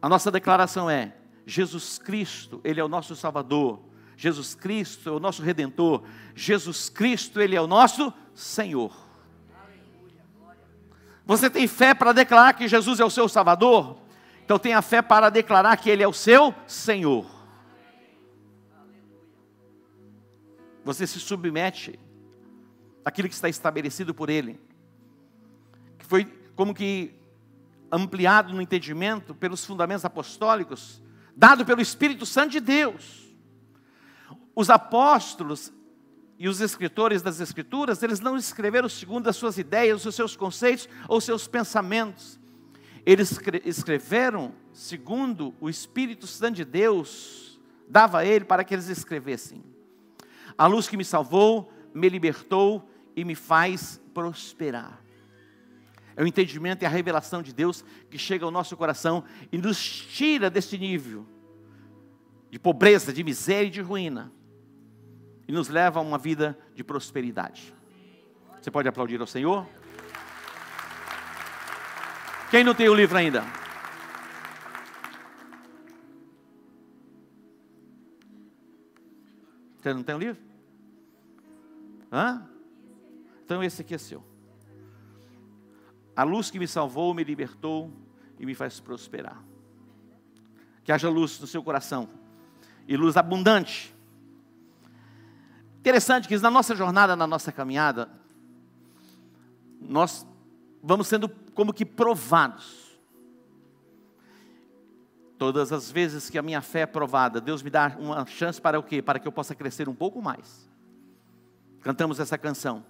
A 0.00 0.08
nossa 0.08 0.30
declaração 0.30 0.88
é: 0.88 1.14
Jesus 1.46 1.98
Cristo, 1.98 2.60
Ele 2.64 2.80
é 2.80 2.84
o 2.84 2.88
nosso 2.88 3.14
Salvador. 3.14 3.80
Jesus 4.16 4.54
Cristo 4.54 5.08
é 5.08 5.12
o 5.12 5.20
nosso 5.20 5.42
Redentor. 5.42 6.02
Jesus 6.34 6.88
Cristo, 6.88 7.40
Ele 7.40 7.54
é 7.54 7.60
o 7.60 7.66
nosso 7.66 8.12
Senhor. 8.34 8.90
Você 11.28 11.50
tem 11.50 11.68
fé 11.68 11.92
para 11.92 12.12
declarar 12.12 12.54
que 12.54 12.66
Jesus 12.66 12.98
é 13.00 13.04
o 13.04 13.10
seu 13.10 13.28
Salvador? 13.28 13.98
Então 14.42 14.58
tenha 14.58 14.80
fé 14.80 15.02
para 15.02 15.28
declarar 15.28 15.76
que 15.76 15.90
Ele 15.90 16.02
é 16.02 16.08
o 16.08 16.12
seu 16.12 16.54
Senhor. 16.66 17.26
Você 20.82 21.06
se 21.06 21.20
submete 21.20 22.00
àquilo 23.04 23.28
que 23.28 23.34
está 23.34 23.46
estabelecido 23.46 24.14
por 24.14 24.30
Ele, 24.30 24.58
que 25.98 26.06
foi 26.06 26.24
como 26.56 26.72
que 26.72 27.14
ampliado 27.92 28.54
no 28.54 28.62
entendimento 28.62 29.34
pelos 29.34 29.62
fundamentos 29.66 30.06
apostólicos, 30.06 31.02
dado 31.36 31.62
pelo 31.66 31.82
Espírito 31.82 32.24
Santo 32.24 32.52
de 32.52 32.60
Deus. 32.60 33.36
Os 34.56 34.70
apóstolos 34.70 35.70
e 36.38 36.48
os 36.48 36.60
escritores 36.60 37.20
das 37.20 37.40
Escrituras, 37.40 38.02
eles 38.02 38.20
não 38.20 38.36
escreveram 38.36 38.88
segundo 38.88 39.26
as 39.28 39.34
suas 39.34 39.58
ideias, 39.58 40.06
os 40.06 40.14
seus 40.14 40.36
conceitos 40.36 40.88
ou 41.08 41.20
seus 41.20 41.48
pensamentos. 41.48 42.38
Eles 43.04 43.36
escreveram 43.64 44.54
segundo 44.72 45.52
o 45.60 45.68
Espírito 45.68 46.26
Santo 46.26 46.56
de 46.56 46.64
Deus 46.64 47.58
dava 47.88 48.18
a 48.18 48.24
ele 48.24 48.44
para 48.44 48.62
que 48.62 48.72
eles 48.72 48.88
escrevessem. 48.88 49.64
A 50.56 50.66
luz 50.66 50.86
que 50.86 50.96
me 50.96 51.04
salvou, 51.04 51.72
me 51.92 52.08
libertou 52.08 52.88
e 53.16 53.24
me 53.24 53.34
faz 53.34 54.00
prosperar. 54.14 55.02
É 56.14 56.22
o 56.22 56.26
entendimento 56.26 56.82
e 56.82 56.86
a 56.86 56.88
revelação 56.88 57.42
de 57.42 57.52
Deus 57.52 57.84
que 58.10 58.18
chega 58.18 58.44
ao 58.44 58.50
nosso 58.50 58.76
coração 58.76 59.24
e 59.50 59.58
nos 59.58 59.78
tira 59.84 60.50
desse 60.50 60.76
nível 60.78 61.26
de 62.50 62.58
pobreza, 62.58 63.12
de 63.12 63.24
miséria 63.24 63.68
e 63.68 63.70
de 63.70 63.80
ruína 63.80 64.32
e 65.48 65.52
nos 65.52 65.70
leva 65.70 65.98
a 65.98 66.02
uma 66.02 66.18
vida 66.18 66.56
de 66.74 66.84
prosperidade. 66.84 67.74
Você 68.60 68.70
pode 68.70 68.86
aplaudir 68.86 69.18
ao 69.18 69.26
Senhor? 69.26 69.66
Quem 72.50 72.62
não 72.62 72.74
tem 72.74 72.88
o 72.88 72.94
livro 72.94 73.16
ainda? 73.16 73.42
Você 79.78 79.94
não 79.94 80.02
tem 80.02 80.14
o 80.14 80.18
livro? 80.18 80.42
Hã? 82.12 82.46
Então 83.42 83.62
esse 83.62 83.80
aqui 83.80 83.94
é 83.94 83.98
seu. 83.98 84.22
A 86.14 86.24
luz 86.24 86.50
que 86.50 86.58
me 86.58 86.68
salvou, 86.68 87.14
me 87.14 87.24
libertou 87.24 87.90
e 88.38 88.44
me 88.44 88.54
faz 88.54 88.80
prosperar. 88.80 89.42
Que 90.84 90.92
haja 90.92 91.08
luz 91.08 91.40
no 91.40 91.46
seu 91.46 91.62
coração 91.62 92.08
e 92.86 92.96
luz 92.96 93.16
abundante. 93.16 93.94
Interessante 95.78 96.28
que 96.28 96.36
na 96.38 96.50
nossa 96.50 96.74
jornada, 96.74 97.14
na 97.14 97.26
nossa 97.26 97.52
caminhada, 97.52 98.08
nós 99.80 100.26
vamos 100.82 101.06
sendo 101.06 101.28
como 101.54 101.72
que 101.72 101.84
provados. 101.84 102.88
Todas 105.38 105.72
as 105.72 105.90
vezes 105.90 106.28
que 106.28 106.36
a 106.36 106.42
minha 106.42 106.60
fé 106.60 106.80
é 106.80 106.86
provada, 106.86 107.40
Deus 107.40 107.62
me 107.62 107.70
dá 107.70 107.96
uma 107.98 108.26
chance 108.26 108.60
para 108.60 108.78
o 108.78 108.82
quê? 108.82 109.00
Para 109.00 109.20
que 109.20 109.28
eu 109.28 109.32
possa 109.32 109.54
crescer 109.54 109.88
um 109.88 109.94
pouco 109.94 110.20
mais. 110.20 110.68
Cantamos 111.80 112.18
essa 112.18 112.36
canção. 112.36 112.84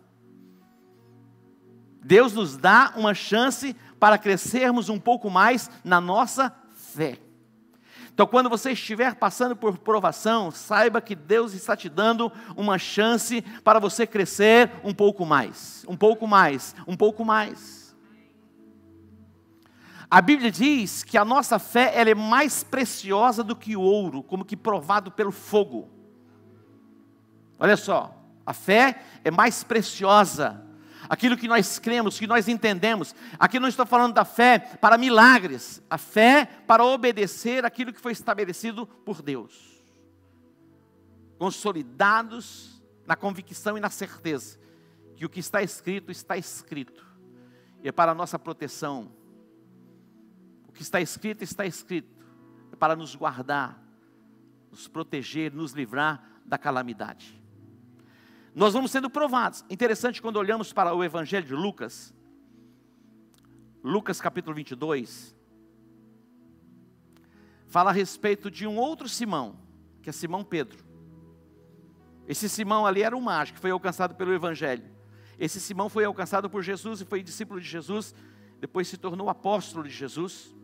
Deus 2.02 2.32
nos 2.32 2.56
dá 2.56 2.94
uma 2.96 3.12
chance 3.12 3.76
para 4.00 4.16
crescermos 4.16 4.88
um 4.88 4.98
pouco 4.98 5.28
mais 5.28 5.70
na 5.84 6.00
nossa 6.00 6.50
fé. 6.72 7.18
Então, 8.18 8.26
quando 8.26 8.50
você 8.50 8.72
estiver 8.72 9.14
passando 9.14 9.54
por 9.54 9.78
provação, 9.78 10.50
saiba 10.50 11.00
que 11.00 11.14
Deus 11.14 11.54
está 11.54 11.76
te 11.76 11.88
dando 11.88 12.32
uma 12.56 12.76
chance 12.76 13.42
para 13.62 13.78
você 13.78 14.08
crescer 14.08 14.72
um 14.82 14.92
pouco 14.92 15.24
mais, 15.24 15.84
um 15.88 15.96
pouco 15.96 16.26
mais, 16.26 16.74
um 16.84 16.96
pouco 16.96 17.24
mais. 17.24 17.96
A 20.10 20.20
Bíblia 20.20 20.50
diz 20.50 21.04
que 21.04 21.16
a 21.16 21.24
nossa 21.24 21.60
fé 21.60 21.92
ela 21.94 22.10
é 22.10 22.14
mais 22.16 22.64
preciosa 22.64 23.44
do 23.44 23.54
que 23.54 23.76
o 23.76 23.82
ouro, 23.82 24.24
como 24.24 24.44
que 24.44 24.56
provado 24.56 25.12
pelo 25.12 25.30
fogo. 25.30 25.88
Olha 27.56 27.76
só, 27.76 28.20
a 28.44 28.52
fé 28.52 29.00
é 29.22 29.30
mais 29.30 29.62
preciosa 29.62 30.60
aquilo 31.08 31.36
que 31.36 31.48
nós 31.48 31.78
cremos, 31.78 32.18
que 32.18 32.26
nós 32.26 32.48
entendemos. 32.48 33.14
Aqui 33.38 33.58
não 33.58 33.68
estou 33.68 33.86
falando 33.86 34.14
da 34.14 34.24
fé 34.24 34.58
para 34.58 34.98
milagres, 34.98 35.82
a 35.88 35.96
fé 35.96 36.44
para 36.66 36.84
obedecer 36.84 37.64
aquilo 37.64 37.92
que 37.92 38.00
foi 38.00 38.12
estabelecido 38.12 38.86
por 38.86 39.22
Deus. 39.22 39.82
Consolidados 41.38 42.82
na 43.06 43.16
convicção 43.16 43.78
e 43.78 43.80
na 43.80 43.90
certeza 43.90 44.58
que 45.16 45.24
o 45.24 45.28
que 45.28 45.40
está 45.40 45.62
escrito, 45.62 46.12
está 46.12 46.36
escrito, 46.36 47.04
e 47.82 47.88
é 47.88 47.92
para 47.92 48.12
a 48.12 48.14
nossa 48.14 48.38
proteção. 48.38 49.10
O 50.68 50.72
que 50.72 50.82
está 50.82 51.00
escrito, 51.00 51.42
está 51.42 51.66
escrito, 51.66 52.24
é 52.72 52.76
para 52.76 52.94
nos 52.94 53.16
guardar, 53.16 53.82
nos 54.70 54.86
proteger, 54.86 55.52
nos 55.52 55.72
livrar 55.72 56.22
da 56.44 56.56
calamidade 56.56 57.37
nós 58.58 58.74
vamos 58.74 58.90
sendo 58.90 59.08
provados. 59.08 59.64
Interessante 59.70 60.20
quando 60.20 60.36
olhamos 60.36 60.72
para 60.72 60.92
o 60.94 61.02
Evangelho 61.02 61.46
de 61.46 61.54
Lucas, 61.54 62.14
Lucas 63.82 64.20
capítulo 64.20 64.54
22, 64.54 65.34
fala 67.68 67.90
a 67.90 67.92
respeito 67.92 68.50
de 68.50 68.66
um 68.66 68.76
outro 68.76 69.08
Simão, 69.08 69.58
que 70.02 70.10
é 70.10 70.12
Simão 70.12 70.42
Pedro. 70.44 70.84
Esse 72.26 72.48
Simão 72.48 72.84
ali 72.84 73.02
era 73.02 73.16
um 73.16 73.20
mágico, 73.20 73.58
foi 73.58 73.70
alcançado 73.70 74.14
pelo 74.14 74.34
Evangelho. 74.34 74.84
Esse 75.38 75.60
Simão 75.60 75.88
foi 75.88 76.04
alcançado 76.04 76.50
por 76.50 76.62
Jesus 76.62 77.00
e 77.00 77.04
foi 77.04 77.22
discípulo 77.22 77.60
de 77.60 77.66
Jesus 77.66 78.14
depois 78.60 78.88
se 78.88 78.96
tornou 78.96 79.28
apóstolo 79.28 79.84
de 79.84 79.90
Jesus. 79.90 80.54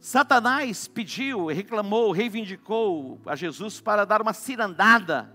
Satanás 0.00 0.86
pediu, 0.86 1.46
reclamou, 1.46 2.12
reivindicou 2.12 3.20
a 3.26 3.34
Jesus 3.34 3.80
para 3.80 4.04
dar 4.04 4.22
uma 4.22 4.32
cirandada, 4.32 5.32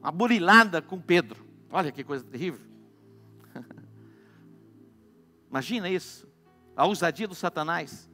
uma 0.00 0.12
burilada 0.12 0.80
com 0.80 1.00
Pedro. 1.00 1.44
Olha 1.70 1.92
que 1.92 2.04
coisa 2.04 2.24
terrível. 2.24 2.66
Imagina 5.50 5.88
isso, 5.88 6.26
a 6.76 6.86
ousadia 6.86 7.28
do 7.28 7.34
Satanás. 7.34 8.08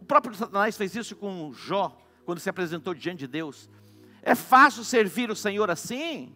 O 0.00 0.04
próprio 0.04 0.34
Satanás 0.34 0.76
fez 0.76 0.94
isso 0.94 1.16
com 1.16 1.52
Jó, 1.52 1.96
quando 2.24 2.40
se 2.40 2.50
apresentou 2.50 2.94
diante 2.94 3.20
de 3.20 3.26
Deus. 3.26 3.68
É 4.22 4.34
fácil 4.34 4.84
servir 4.84 5.30
o 5.30 5.36
Senhor 5.36 5.70
assim? 5.70 6.34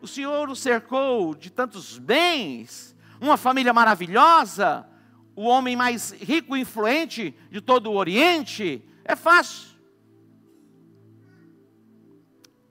O 0.00 0.06
Senhor 0.06 0.48
o 0.48 0.56
cercou 0.56 1.34
de 1.34 1.50
tantos 1.50 1.98
bens, 1.98 2.96
uma 3.20 3.36
família 3.36 3.72
maravilhosa, 3.72 4.86
o 5.34 5.44
homem 5.44 5.76
mais 5.76 6.12
rico 6.12 6.56
e 6.56 6.60
influente 6.60 7.34
de 7.50 7.60
todo 7.60 7.90
o 7.90 7.96
Oriente, 7.96 8.82
é 9.04 9.14
fácil. 9.14 9.75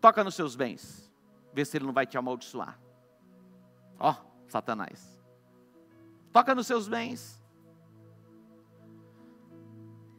Toca 0.05 0.23
nos 0.23 0.35
seus 0.35 0.55
bens, 0.55 1.11
vê 1.51 1.65
se 1.65 1.75
ele 1.75 1.85
não 1.87 1.91
vai 1.91 2.05
te 2.05 2.15
amaldiçoar. 2.15 2.79
Ó, 3.97 4.11
oh, 4.11 4.47
Satanás. 4.47 5.19
Toca 6.31 6.53
nos 6.53 6.67
seus 6.67 6.87
bens. 6.87 7.43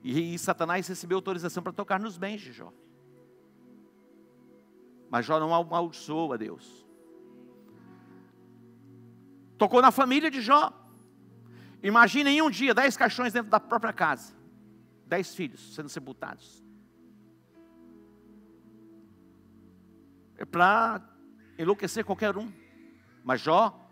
E, 0.02 0.35
e 0.35 0.38
Satanás 0.40 0.88
recebeu 0.88 1.19
autorização 1.19 1.62
para 1.62 1.73
tocar 1.73 2.00
nos 2.00 2.19
bens 2.19 2.40
de 2.40 2.52
Jó. 2.52 2.73
Mas 5.09 5.25
Jó 5.25 5.38
não 5.38 5.55
amaldiçoou 5.55 6.33
a 6.33 6.37
Deus. 6.37 6.85
Tocou 9.57 9.81
na 9.81 9.93
família 9.93 10.33
de 10.33 10.40
Jó. 10.40 10.73
Imagine 11.81 12.31
em 12.31 12.43
um 12.43 12.50
dia 12.50 12.75
dez 12.75 12.97
caixões 12.97 13.33
dentro 13.33 13.52
da 13.52 13.61
própria 13.61 13.93
casa, 13.93 14.35
dez 15.07 15.33
filhos 15.33 15.76
sendo 15.76 15.88
sepultados. 15.88 16.65
É 20.38 20.45
para 20.45 21.02
enlouquecer 21.59 22.05
qualquer 22.05 22.37
um. 22.37 22.52
Mas 23.25 23.40
Jó 23.40 23.88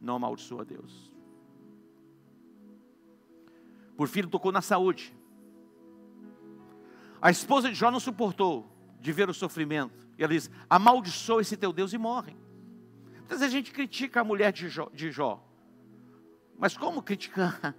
não 0.00 0.16
amaldiçoa 0.16 0.64
Deus. 0.64 1.12
Por 3.96 4.08
filho 4.08 4.28
tocou 4.28 4.50
na 4.50 4.62
saúde. 4.62 5.14
A 7.20 7.30
esposa 7.30 7.68
de 7.68 7.74
Jó 7.74 7.90
não 7.90 8.00
suportou 8.00 8.66
de 9.00 9.12
ver 9.12 9.28
o 9.28 9.34
sofrimento. 9.34 10.08
E 10.16 10.22
ela 10.22 10.32
diz: 10.32 10.50
amaldiçoa 10.68 11.42
esse 11.42 11.56
teu 11.56 11.72
Deus 11.72 11.92
e 11.92 11.98
morre. 11.98 12.34
Muitas 13.18 13.40
vezes 13.40 13.54
a 13.54 13.56
gente 13.56 13.72
critica 13.72 14.22
a 14.22 14.24
mulher 14.24 14.52
de 14.52 14.68
Jó. 14.68 14.88
De 14.92 15.10
Jó. 15.10 15.44
Mas 16.58 16.76
como 16.76 17.02
criticar? 17.02 17.74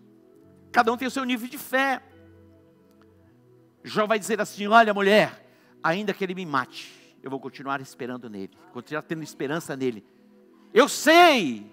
Cada 0.72 0.92
um 0.92 0.96
tem 0.96 1.08
o 1.08 1.10
seu 1.10 1.24
nível 1.24 1.48
de 1.48 1.58
fé. 1.58 2.02
Jó 3.84 4.06
vai 4.06 4.18
dizer 4.18 4.40
assim: 4.40 4.66
Olha, 4.66 4.94
mulher, 4.94 5.46
ainda 5.82 6.14
que 6.14 6.24
ele 6.24 6.34
me 6.34 6.46
mate, 6.46 6.99
eu 7.22 7.30
vou 7.30 7.38
continuar 7.38 7.80
esperando 7.80 8.28
nele, 8.30 8.52
continuar 8.72 9.02
tendo 9.02 9.22
esperança 9.22 9.76
nele. 9.76 10.04
Eu 10.72 10.88
sei 10.88 11.70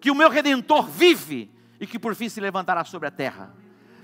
que 0.00 0.10
o 0.10 0.14
meu 0.14 0.28
redentor 0.28 0.88
vive 0.88 1.50
e 1.78 1.86
que 1.86 1.98
por 1.98 2.14
fim 2.14 2.28
se 2.28 2.40
levantará 2.40 2.84
sobre 2.84 3.08
a 3.08 3.10
terra. 3.10 3.54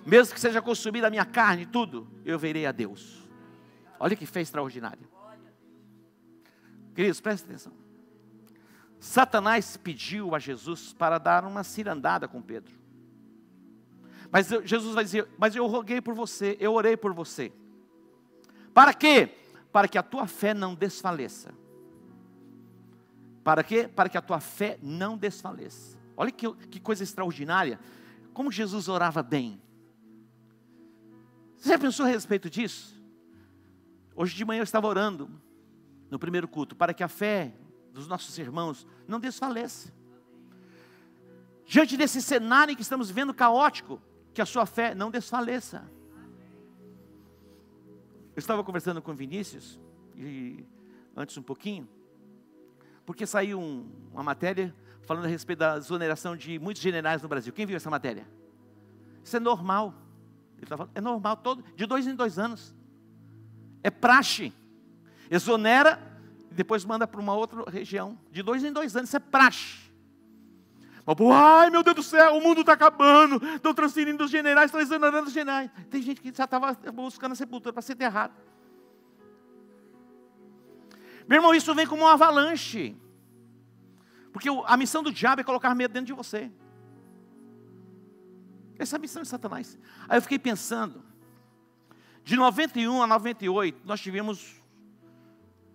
Mesmo 0.04 0.34
que 0.34 0.40
seja 0.40 0.62
consumida 0.62 1.08
a 1.08 1.10
minha 1.10 1.24
carne 1.24 1.62
e 1.62 1.66
tudo, 1.66 2.08
eu 2.24 2.38
verei 2.38 2.64
a 2.64 2.72
Deus. 2.72 3.28
Olha 3.98 4.14
que 4.14 4.24
fé 4.24 4.40
extraordinária. 4.40 5.08
Queridos, 6.94 7.20
prestem 7.20 7.50
atenção. 7.50 7.72
Satanás 8.98 9.76
pediu 9.76 10.34
a 10.34 10.38
Jesus 10.38 10.92
para 10.94 11.18
dar 11.18 11.44
uma 11.44 11.62
cirandada 11.62 12.26
com 12.26 12.40
Pedro. 12.40 12.74
Mas 14.30 14.48
Jesus 14.64 14.94
vai 14.94 15.04
dizer: 15.04 15.28
Mas 15.38 15.54
eu 15.54 15.66
roguei 15.66 16.00
por 16.00 16.14
você, 16.14 16.56
eu 16.58 16.72
orei 16.72 16.96
por 16.96 17.12
você. 17.12 17.52
Para 18.72 18.94
quê? 18.94 19.30
Para 19.76 19.88
que 19.88 19.98
a 19.98 20.02
tua 20.02 20.26
fé 20.26 20.54
não 20.54 20.74
desfaleça. 20.74 21.52
Para 23.44 23.62
quê? 23.62 23.86
Para 23.86 24.08
que 24.08 24.16
a 24.16 24.22
tua 24.22 24.40
fé 24.40 24.78
não 24.80 25.18
desfaleça. 25.18 25.98
Olha 26.16 26.32
que, 26.32 26.50
que 26.54 26.80
coisa 26.80 27.02
extraordinária. 27.02 27.78
Como 28.32 28.50
Jesus 28.50 28.88
orava 28.88 29.22
bem. 29.22 29.60
Você 31.58 31.68
já 31.68 31.78
pensou 31.78 32.06
a 32.06 32.08
respeito 32.08 32.48
disso? 32.48 32.98
Hoje 34.14 34.34
de 34.34 34.46
manhã 34.46 34.60
eu 34.60 34.64
estava 34.64 34.86
orando 34.86 35.28
no 36.10 36.18
primeiro 36.18 36.48
culto 36.48 36.74
para 36.74 36.94
que 36.94 37.04
a 37.04 37.08
fé 37.08 37.52
dos 37.92 38.08
nossos 38.08 38.38
irmãos 38.38 38.86
não 39.06 39.20
desfaleça. 39.20 39.92
Diante 41.66 41.98
desse 41.98 42.22
cenário 42.22 42.74
que 42.74 42.80
estamos 42.80 43.10
vendo 43.10 43.34
caótico, 43.34 44.00
que 44.32 44.40
a 44.40 44.46
sua 44.46 44.64
fé 44.64 44.94
não 44.94 45.10
desfaleça. 45.10 45.86
Eu 48.36 48.40
estava 48.40 48.62
conversando 48.62 49.00
com 49.00 49.14
Vinícius, 49.14 49.80
e 50.14 50.62
antes 51.16 51.38
um 51.38 51.42
pouquinho, 51.42 51.88
porque 53.06 53.24
saiu 53.24 53.58
um, 53.58 53.90
uma 54.12 54.22
matéria 54.22 54.74
falando 55.06 55.24
a 55.24 55.28
respeito 55.28 55.60
da 55.60 55.78
exoneração 55.78 56.36
de 56.36 56.58
muitos 56.58 56.82
generais 56.82 57.22
no 57.22 57.28
Brasil. 57.28 57.50
Quem 57.50 57.64
viu 57.64 57.76
essa 57.76 57.88
matéria? 57.88 58.28
Isso 59.24 59.38
é 59.38 59.40
normal. 59.40 59.94
Ele 60.58 60.66
tá 60.66 60.76
falando, 60.76 60.92
é 60.94 61.00
normal, 61.00 61.38
todo, 61.38 61.64
de 61.74 61.86
dois 61.86 62.06
em 62.06 62.14
dois 62.14 62.38
anos. 62.38 62.74
É 63.82 63.90
praxe. 63.90 64.52
Exonera 65.30 65.98
depois 66.50 66.84
manda 66.84 67.06
para 67.06 67.20
uma 67.22 67.34
outra 67.34 67.64
região. 67.70 68.18
De 68.30 68.42
dois 68.42 68.62
em 68.62 68.70
dois 68.70 68.94
anos, 68.94 69.08
isso 69.08 69.16
é 69.16 69.20
praxe. 69.20 69.85
Ai 71.32 71.70
meu 71.70 71.84
Deus 71.84 71.96
do 71.96 72.02
céu, 72.02 72.36
o 72.36 72.40
mundo 72.40 72.62
está 72.62 72.72
acabando. 72.72 73.36
Estão 73.54 73.72
transferindo 73.72 74.24
os 74.24 74.30
generais, 74.30 74.66
estão 74.66 74.80
exonerando 74.80 75.28
os 75.28 75.32
generais. 75.32 75.70
Tem 75.88 76.02
gente 76.02 76.20
que 76.20 76.32
já 76.34 76.44
estava 76.44 76.74
buscando 76.92 77.32
a 77.32 77.36
sepultura 77.36 77.72
para 77.72 77.82
ser 77.82 77.92
enterrado. 77.92 78.34
Meu 81.28 81.38
irmão, 81.38 81.54
isso 81.54 81.74
vem 81.74 81.86
como 81.86 82.02
uma 82.02 82.14
avalanche. 82.14 82.96
Porque 84.32 84.48
a 84.66 84.76
missão 84.76 85.02
do 85.02 85.12
diabo 85.12 85.40
é 85.40 85.44
colocar 85.44 85.74
medo 85.74 85.92
dentro 85.92 86.06
de 86.06 86.12
você. 86.12 86.50
Essa 88.78 88.96
é 88.96 88.98
a 88.98 89.00
missão 89.00 89.22
de 89.22 89.28
Satanás. 89.28 89.78
Aí 90.08 90.18
eu 90.18 90.22
fiquei 90.22 90.38
pensando. 90.38 91.02
De 92.22 92.36
91 92.36 93.02
a 93.02 93.06
98, 93.06 93.82
nós 93.84 94.00
tivemos 94.00 94.60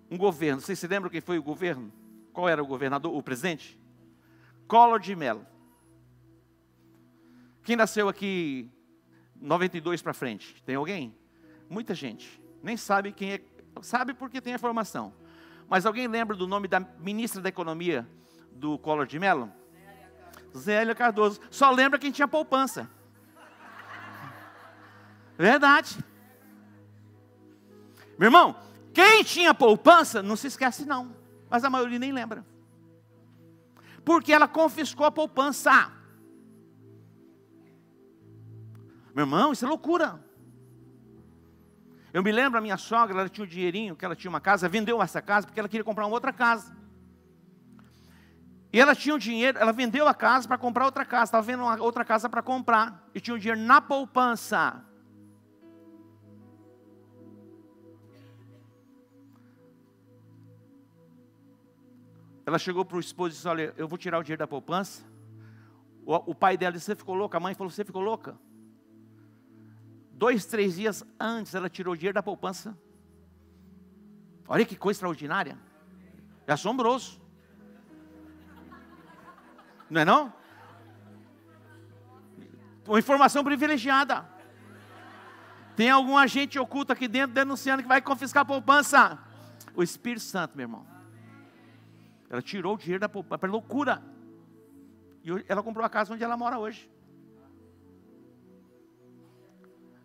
um 0.09 0.17
governo. 0.17 0.61
Vocês 0.61 0.77
se 0.77 0.85
lembram 0.85 1.09
quem 1.09 1.21
foi 1.21 1.39
o 1.39 1.43
governo? 1.43 1.91
Qual 2.33 2.47
era 2.47 2.61
o 2.61 2.67
governador, 2.67 3.15
o 3.15 3.23
presidente? 3.23 3.80
Collor 4.67 4.99
de 4.99 5.15
Mello. 5.15 5.45
Quem 7.63 7.75
nasceu 7.75 8.09
aqui 8.09 8.69
92 9.39 10.01
para 10.01 10.13
frente? 10.13 10.61
Tem 10.63 10.75
alguém? 10.75 11.15
Muita 11.69 11.93
gente. 11.93 12.41
Nem 12.61 12.75
sabe 12.77 13.11
quem 13.11 13.33
é. 13.33 13.41
Sabe 13.81 14.13
porque 14.13 14.41
tem 14.41 14.53
a 14.53 14.59
formação. 14.59 15.13
Mas 15.69 15.85
alguém 15.85 16.07
lembra 16.07 16.35
do 16.35 16.47
nome 16.47 16.67
da 16.67 16.79
ministra 16.79 17.41
da 17.41 17.49
Economia 17.49 18.07
do 18.51 18.77
Collor 18.77 19.05
de 19.05 19.17
Mello? 19.19 19.51
Zélia 20.55 20.93
Cardoso. 20.93 21.39
Só 21.49 21.71
lembra 21.71 21.97
quem 21.99 22.11
tinha 22.11 22.27
poupança. 22.27 22.89
Verdade. 25.37 25.97
Meu 28.17 28.27
irmão, 28.27 28.55
quem 28.93 29.23
tinha 29.23 29.53
poupança, 29.53 30.21
não 30.21 30.35
se 30.35 30.47
esquece 30.47 30.85
não, 30.85 31.15
mas 31.49 31.63
a 31.63 31.69
maioria 31.69 31.97
nem 31.97 32.11
lembra. 32.11 32.45
Porque 34.03 34.33
ela 34.33 34.47
confiscou 34.47 35.05
a 35.05 35.11
poupança. 35.11 35.91
Meu 39.13 39.23
irmão, 39.23 39.51
isso 39.51 39.65
é 39.65 39.67
loucura. 39.67 40.23
Eu 42.13 42.23
me 42.23 42.31
lembro, 42.31 42.57
a 42.57 42.61
minha 42.61 42.77
sogra, 42.77 43.19
ela 43.19 43.29
tinha 43.29 43.45
um 43.45 43.47
dinheirinho, 43.47 43.95
que 43.95 44.03
ela 44.03 44.15
tinha 44.15 44.29
uma 44.29 44.41
casa, 44.41 44.67
vendeu 44.67 45.01
essa 45.01 45.21
casa 45.21 45.47
porque 45.47 45.59
ela 45.59 45.69
queria 45.69 45.83
comprar 45.83 46.05
uma 46.05 46.13
outra 46.13 46.33
casa. 46.33 46.75
E 48.73 48.79
ela 48.79 48.95
tinha 48.95 49.15
um 49.15 49.17
dinheiro, 49.17 49.57
ela 49.57 49.73
vendeu 49.73 50.07
a 50.07 50.13
casa 50.13 50.47
para 50.47 50.57
comprar 50.57 50.85
outra 50.85 51.05
casa, 51.05 51.25
estava 51.25 51.45
vendo 51.45 51.63
uma 51.63 51.81
outra 51.81 52.05
casa 52.05 52.29
para 52.29 52.41
comprar, 52.41 53.05
e 53.13 53.19
tinha 53.19 53.35
um 53.35 53.39
dinheiro 53.39 53.61
na 53.61 53.81
poupança. 53.81 54.83
Ela 62.51 62.59
chegou 62.59 62.83
para 62.83 62.97
o 62.97 62.99
esposo 62.99 63.33
e 63.33 63.35
disse: 63.35 63.47
Olha, 63.47 63.73
eu 63.77 63.87
vou 63.87 63.97
tirar 63.97 64.19
o 64.19 64.23
dinheiro 64.23 64.39
da 64.39 64.45
poupança. 64.45 65.05
O, 66.05 66.31
o 66.31 66.35
pai 66.35 66.57
dela 66.57 66.73
disse: 66.73 66.87
Você 66.87 66.95
ficou 66.95 67.15
louca? 67.15 67.37
A 67.37 67.39
mãe 67.39 67.55
falou: 67.55 67.71
Você 67.71 67.85
ficou 67.85 68.01
louca? 68.01 68.37
Dois, 70.11 70.45
três 70.45 70.75
dias 70.75 71.01
antes, 71.17 71.55
ela 71.55 71.69
tirou 71.69 71.93
o 71.93 71.97
dinheiro 71.97 72.13
da 72.13 72.21
poupança. 72.21 72.77
Olha 74.49 74.65
que 74.65 74.75
coisa 74.75 74.97
extraordinária. 74.97 75.57
É 76.45 76.51
assombroso. 76.51 77.21
Não 79.89 80.01
é 80.01 80.03
não? 80.03 80.33
Uma 82.85 82.99
informação 82.99 83.45
privilegiada. 83.45 84.29
Tem 85.77 85.89
algum 85.89 86.17
agente 86.17 86.59
oculto 86.59 86.91
aqui 86.91 87.07
dentro 87.07 87.33
denunciando 87.33 87.81
que 87.81 87.87
vai 87.87 88.01
confiscar 88.01 88.41
a 88.41 88.45
poupança. 88.45 89.17
O 89.73 89.81
Espírito 89.81 90.23
Santo, 90.23 90.57
meu 90.57 90.65
irmão. 90.65 90.90
Ela 92.31 92.41
tirou 92.41 92.75
o 92.75 92.77
dinheiro 92.77 93.01
da 93.01 93.09
poupança, 93.09 93.39
para 93.39 93.51
loucura. 93.51 94.01
E 95.21 95.29
ela 95.49 95.61
comprou 95.61 95.85
a 95.85 95.89
casa 95.89 96.13
onde 96.13 96.23
ela 96.23 96.37
mora 96.37 96.57
hoje. 96.57 96.89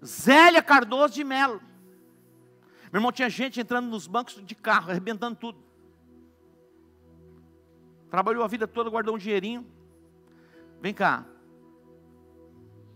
Zélia 0.05 0.61
Cardoso 0.61 1.15
de 1.15 1.23
Melo. 1.23 1.62
Meu 2.93 2.99
irmão, 2.99 3.12
tinha 3.12 3.31
gente 3.31 3.61
entrando 3.61 3.89
nos 3.89 4.09
bancos 4.09 4.45
de 4.45 4.55
carro, 4.57 4.91
arrebentando 4.91 5.37
tudo. 5.37 5.62
Trabalhou 8.11 8.43
a 8.43 8.49
vida 8.49 8.67
toda, 8.67 8.91
guardou 8.91 9.15
um 9.15 9.19
dinheirinho. 9.19 9.65
Vem 10.81 10.93
cá. 10.93 11.25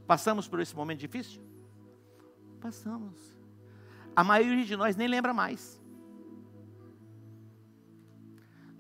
Passamos 0.09 0.49
por 0.49 0.59
esse 0.59 0.75
momento 0.75 0.99
difícil? 0.99 1.41
Passamos. 2.61 3.39
A 4.17 4.25
maioria 4.25 4.65
de 4.65 4.77
nós 4.77 4.97
nem 4.97 5.07
lembra 5.07 5.33
mais. 5.33 5.80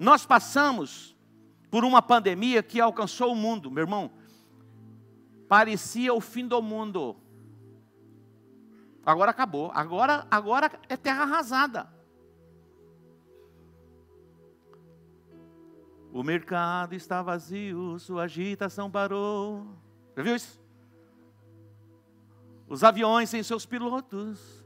Nós 0.01 0.25
passamos 0.25 1.15
por 1.71 1.85
uma 1.85 2.01
pandemia 2.01 2.63
que 2.63 2.81
alcançou 2.81 3.33
o 3.33 3.37
mundo, 3.37 3.71
meu 3.71 3.83
irmão. 3.83 4.11
Parecia 5.47 6.15
o 6.15 6.23
fim 6.23 6.49
do 6.49 6.63
mundo. 6.63 7.15
Agora 9.05 9.31
acabou. 9.31 9.71
Agora, 9.75 10.27
agora 10.31 10.73
é 10.89 10.97
terra 10.97 11.25
arrasada. 11.25 11.87
O 16.11 16.23
mercado 16.23 16.95
está 16.95 17.23
vazio, 17.23 17.99
sua 17.99 18.23
agitação 18.23 18.91
parou. 18.91 19.67
Já 20.17 20.23
viu 20.23 20.35
isso? 20.35 20.59
Os 22.67 22.83
aviões 22.83 23.29
sem 23.29 23.43
seus 23.43 23.67
pilotos. 23.67 24.60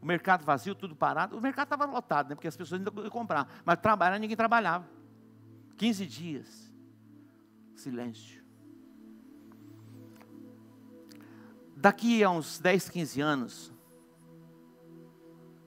O 0.00 0.06
mercado 0.06 0.44
vazio, 0.44 0.74
tudo 0.74 0.96
parado. 0.96 1.36
O 1.36 1.40
mercado 1.40 1.66
estava 1.66 1.84
lotado, 1.84 2.30
né? 2.30 2.34
Porque 2.34 2.48
as 2.48 2.56
pessoas 2.56 2.80
ainda 2.80 2.92
iam 3.00 3.10
comprar. 3.10 3.48
Mas 3.64 3.78
trabalhar, 3.78 4.18
ninguém 4.18 4.36
trabalhava. 4.36 4.88
15 5.76 6.06
dias. 6.06 6.72
Silêncio. 7.74 8.42
Daqui 11.76 12.22
a 12.22 12.30
uns 12.30 12.58
10, 12.58 12.90
15 12.90 13.20
anos, 13.20 13.72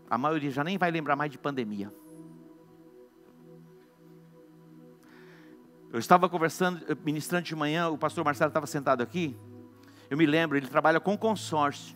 a 0.09 0.17
maioria 0.17 0.51
já 0.51 0.63
nem 0.63 0.77
vai 0.77 0.91
lembrar 0.91 1.15
mais 1.15 1.31
de 1.31 1.37
pandemia. 1.37 1.91
Eu 5.91 5.99
estava 5.99 6.27
conversando, 6.27 6.83
ministrando 7.03 7.45
de 7.45 7.55
manhã, 7.55 7.89
o 7.89 7.97
pastor 7.97 8.25
Marcelo 8.25 8.49
estava 8.49 8.65
sentado 8.65 9.01
aqui. 9.01 9.37
Eu 10.09 10.17
me 10.17 10.25
lembro, 10.25 10.57
ele 10.57 10.67
trabalha 10.67 10.99
com 10.99 11.15
consórcio. 11.15 11.95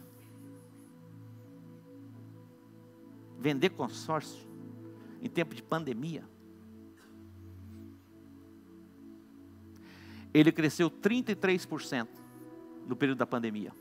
Vender 3.39 3.69
consórcio 3.69 4.47
em 5.21 5.29
tempo 5.29 5.53
de 5.53 5.63
pandemia. 5.63 6.23
Ele 10.33 10.51
cresceu 10.51 10.89
33% 10.89 12.07
no 12.85 12.95
período 12.95 13.17
da 13.17 13.25
pandemia. 13.25 13.73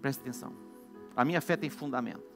Preste 0.00 0.20
atenção. 0.20 0.54
A 1.14 1.24
minha 1.24 1.40
fé 1.40 1.56
tem 1.56 1.68
fundamento. 1.68 2.30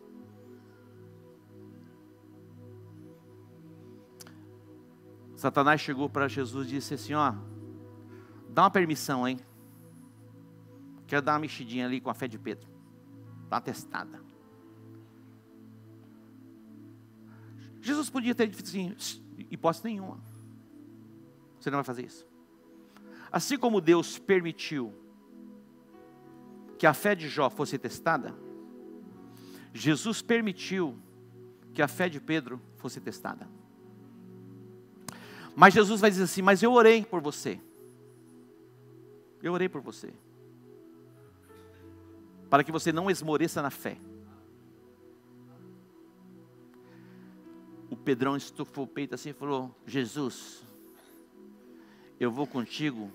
Satanás 5.37 5.81
chegou 5.81 6.09
para 6.09 6.29
Jesus 6.29 6.67
e 6.67 6.71
disse 6.71 6.95
assim: 6.95 7.15
Ó, 7.15 7.35
dá 8.49 8.63
uma 8.63 8.71
permissão, 8.71 9.27
hein? 9.27 9.39
Quero 11.07 11.23
dar 11.23 11.33
uma 11.33 11.41
mexidinha 11.41 11.87
ali 11.87 12.01
com 12.01 12.09
a 12.09 12.15
fé 12.15 12.27
de 12.27 12.39
Pedro. 12.39 12.74
Dá 13.55 13.59
uma 13.59 13.61
testada. 13.61 14.21
Jesus 17.81 18.11
podia 18.11 18.35
ter 18.35 18.49
dito 18.49 18.65
assim: 18.65 18.97
hipótese 19.49 19.85
nenhuma. 19.85 20.21
Você 21.61 21.71
não 21.71 21.77
vai 21.77 21.85
fazer 21.85 22.05
isso. 22.05 22.27
Assim 23.31 23.57
como 23.57 23.81
Deus 23.81 24.19
permitiu 24.19 24.93
que 26.77 26.85
a 26.85 26.93
fé 26.93 27.15
de 27.15 27.29
Jó 27.29 27.49
fosse 27.49 27.79
testada, 27.79 28.35
Jesus 29.73 30.21
permitiu 30.21 30.99
que 31.73 31.81
a 31.81 31.87
fé 31.87 32.09
de 32.09 32.21
Pedro 32.21 32.61
fosse 32.79 33.01
testada. 33.01 33.49
Mas 35.55 35.75
Jesus 35.75 36.01
vai 36.01 36.11
dizer 36.11 36.25
assim: 36.25 36.43
Mas 36.43 36.61
eu 36.61 36.73
orei 36.73 37.05
por 37.05 37.21
você. 37.21 37.61
Eu 39.41 39.53
orei 39.53 39.69
por 39.69 39.81
você. 39.81 40.13
Para 42.55 42.63
que 42.63 42.71
você 42.71 42.93
não 42.93 43.11
esmoreça 43.11 43.61
na 43.61 43.69
fé. 43.69 43.99
O 47.91 47.97
Pedrão 47.97 48.37
estufou 48.37 48.85
o 48.85 48.87
peito 48.87 49.13
assim 49.13 49.31
e 49.31 49.33
falou: 49.33 49.75
Jesus, 49.85 50.63
eu 52.21 52.31
vou 52.31 52.47
contigo, 52.47 53.11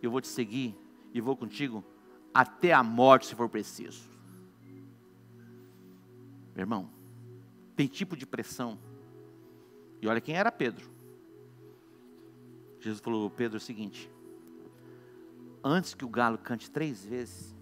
eu 0.00 0.08
vou 0.08 0.20
te 0.20 0.28
seguir 0.28 0.72
e 1.12 1.20
vou 1.20 1.36
contigo 1.36 1.84
até 2.32 2.72
a 2.72 2.80
morte 2.80 3.26
se 3.26 3.34
for 3.34 3.48
preciso. 3.48 4.08
Meu 6.54 6.62
irmão, 6.62 6.88
tem 7.74 7.88
tipo 7.88 8.16
de 8.16 8.24
pressão. 8.24 8.78
E 10.00 10.06
olha 10.06 10.20
quem 10.20 10.36
era 10.36 10.52
Pedro. 10.52 10.88
Jesus 12.78 13.00
falou, 13.00 13.28
Pedro, 13.30 13.56
é 13.56 13.58
o 13.58 13.60
seguinte: 13.60 14.08
antes 15.64 15.92
que 15.92 16.04
o 16.04 16.08
galo 16.08 16.38
cante 16.38 16.70
três 16.70 17.04
vezes, 17.04 17.55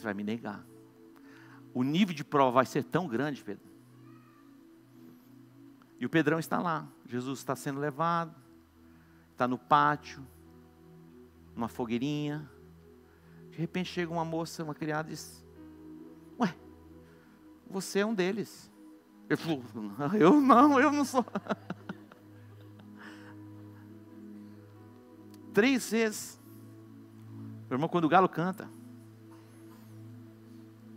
você 0.00 0.04
vai 0.04 0.14
me 0.14 0.24
negar. 0.24 0.64
O 1.72 1.82
nível 1.82 2.14
de 2.14 2.24
prova 2.24 2.52
vai 2.52 2.66
ser 2.66 2.82
tão 2.82 3.06
grande, 3.06 3.44
Pedro. 3.44 3.68
E 5.98 6.06
o 6.06 6.10
Pedrão 6.10 6.38
está 6.38 6.58
lá. 6.58 6.88
Jesus 7.06 7.40
está 7.40 7.54
sendo 7.54 7.78
levado, 7.78 8.34
está 9.32 9.46
no 9.46 9.58
pátio, 9.58 10.26
numa 11.54 11.68
fogueirinha. 11.68 12.50
De 13.50 13.58
repente 13.58 13.90
chega 13.90 14.10
uma 14.10 14.24
moça, 14.24 14.64
uma 14.64 14.74
criada 14.74 15.08
e 15.08 15.10
diz: 15.12 15.44
Ué, 16.38 16.54
você 17.68 17.98
é 18.00 18.06
um 18.06 18.14
deles. 18.14 18.72
Ele 19.28 19.36
falou: 19.36 19.62
Eu 20.18 20.40
não, 20.40 20.80
eu 20.80 20.90
não 20.90 21.04
sou. 21.04 21.24
Três 25.52 25.90
vezes. 25.90 26.40
Meu 27.68 27.76
irmão, 27.76 27.88
quando 27.88 28.06
o 28.06 28.08
galo 28.08 28.28
canta, 28.28 28.68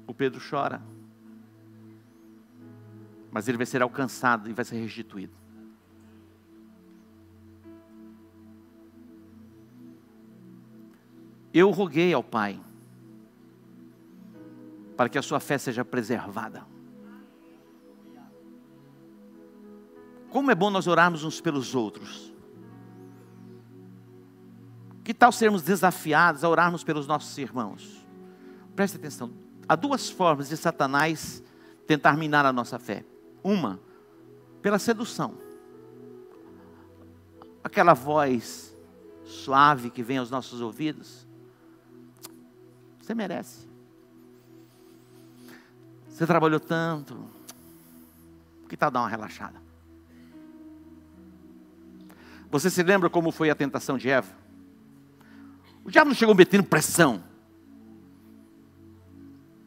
o 0.08 0.13
Pedro 0.13 0.42
chora. 0.48 0.82
Mas 3.32 3.48
ele 3.48 3.58
vai 3.58 3.66
ser 3.66 3.82
alcançado 3.82 4.50
e 4.50 4.54
vai 4.54 4.63
ser 4.63 4.78
restituído. 4.78 5.34
Eu 11.54 11.70
roguei 11.70 12.13
ao 12.13 12.24
Pai 12.24 12.60
para 14.98 15.10
que 15.10 15.18
a 15.18 15.22
sua 15.22 15.39
fé 15.39 15.58
seja 15.58 15.84
preservada. 15.86 16.66
Como 20.30 20.50
é 20.50 20.56
bom 20.56 20.72
nós 20.72 20.88
orarmos 20.88 21.24
uns 21.24 21.39
pelos 21.39 21.76
outros. 21.76 22.34
Que 25.04 25.13
tal 25.13 25.32
sermos 25.32 25.62
desafiados 25.62 26.44
a 26.44 26.50
orarmos 26.50 26.84
pelos 26.84 27.06
nossos 27.06 27.38
irmãos? 27.38 28.04
Preste 28.76 28.98
atenção. 28.98 29.42
Há 29.67 29.76
duas 29.76 30.10
formas 30.10 30.49
de 30.49 30.58
Satanás 30.58 31.43
tentar 31.88 32.17
minar 32.17 32.45
a 32.45 32.54
nossa 32.54 32.78
fé. 32.78 33.06
Uma, 33.43 33.80
pela 34.62 34.80
sedução. 34.80 35.38
Aquela 37.63 37.93
voz 37.93 38.76
suave 39.26 39.89
que 39.89 40.04
vem 40.04 40.17
aos 40.17 40.30
nossos 40.30 40.62
ouvidos. 40.62 41.26
Você 43.02 43.13
merece. 43.13 43.67
Você 46.08 46.28
trabalhou 46.28 46.60
tanto. 46.60 47.28
Que 48.69 48.78
tal 48.78 48.91
dar 48.91 49.02
uma 49.02 49.10
relaxada? 49.10 49.62
Você 52.49 52.69
se 52.69 52.84
lembra 52.84 53.10
como 53.10 53.32
foi 53.32 53.49
a 53.49 53.56
tentação 53.56 53.97
de 53.97 54.10
Eva? 54.10 54.32
O 55.84 55.91
diabo 55.91 56.10
não 56.10 56.15
chegou 56.15 56.36
metendo 56.36 56.63
pressão. 56.63 57.23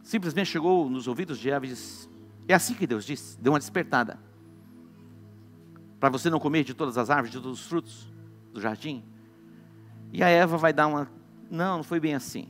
Simplesmente 0.07 0.53
chegou 0.53 0.89
nos 0.89 1.09
ouvidos 1.09 1.37
de 1.37 1.51
Eva 1.51 1.67
e 1.67 1.71
disse: 1.71 2.09
É 2.47 2.55
assim 2.55 2.75
que 2.75 2.87
Deus 2.87 3.05
disse, 3.05 3.37
deu 3.41 3.53
uma 3.53 3.59
despertada. 3.59 4.21
Para 5.99 6.09
você 6.09 6.31
não 6.31 6.39
comer 6.39 6.63
de 6.63 6.75
todas 6.75 6.97
as 6.97 7.11
árvores, 7.11 7.33
de 7.33 7.41
todos 7.41 7.61
os 7.61 7.67
frutos 7.67 8.09
do 8.53 8.61
jardim. 8.61 9.05
E 10.13 10.23
a 10.23 10.29
Eva 10.29 10.57
vai 10.57 10.73
dar 10.73 10.87
uma. 10.87 11.11
Não, 11.51 11.79
não 11.79 11.83
foi 11.83 11.99
bem 11.99 12.15
assim. 12.15 12.49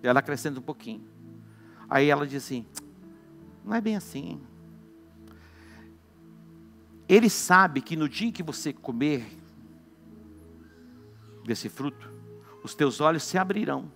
Ela 0.00 0.20
acrescenta 0.20 0.60
um 0.60 0.62
pouquinho. 0.62 1.02
Aí 1.90 2.08
ela 2.08 2.24
diz 2.24 2.44
assim: 2.44 2.64
Não 3.64 3.74
é 3.74 3.80
bem 3.80 3.96
assim. 3.96 4.40
Ele 7.08 7.28
sabe 7.28 7.80
que 7.80 7.96
no 7.96 8.08
dia 8.08 8.28
em 8.28 8.32
que 8.32 8.44
você 8.44 8.72
comer 8.72 9.26
desse 11.44 11.68
fruto, 11.68 12.08
os 12.62 12.76
teus 12.76 13.00
olhos 13.00 13.24
se 13.24 13.36
abrirão 13.36 13.90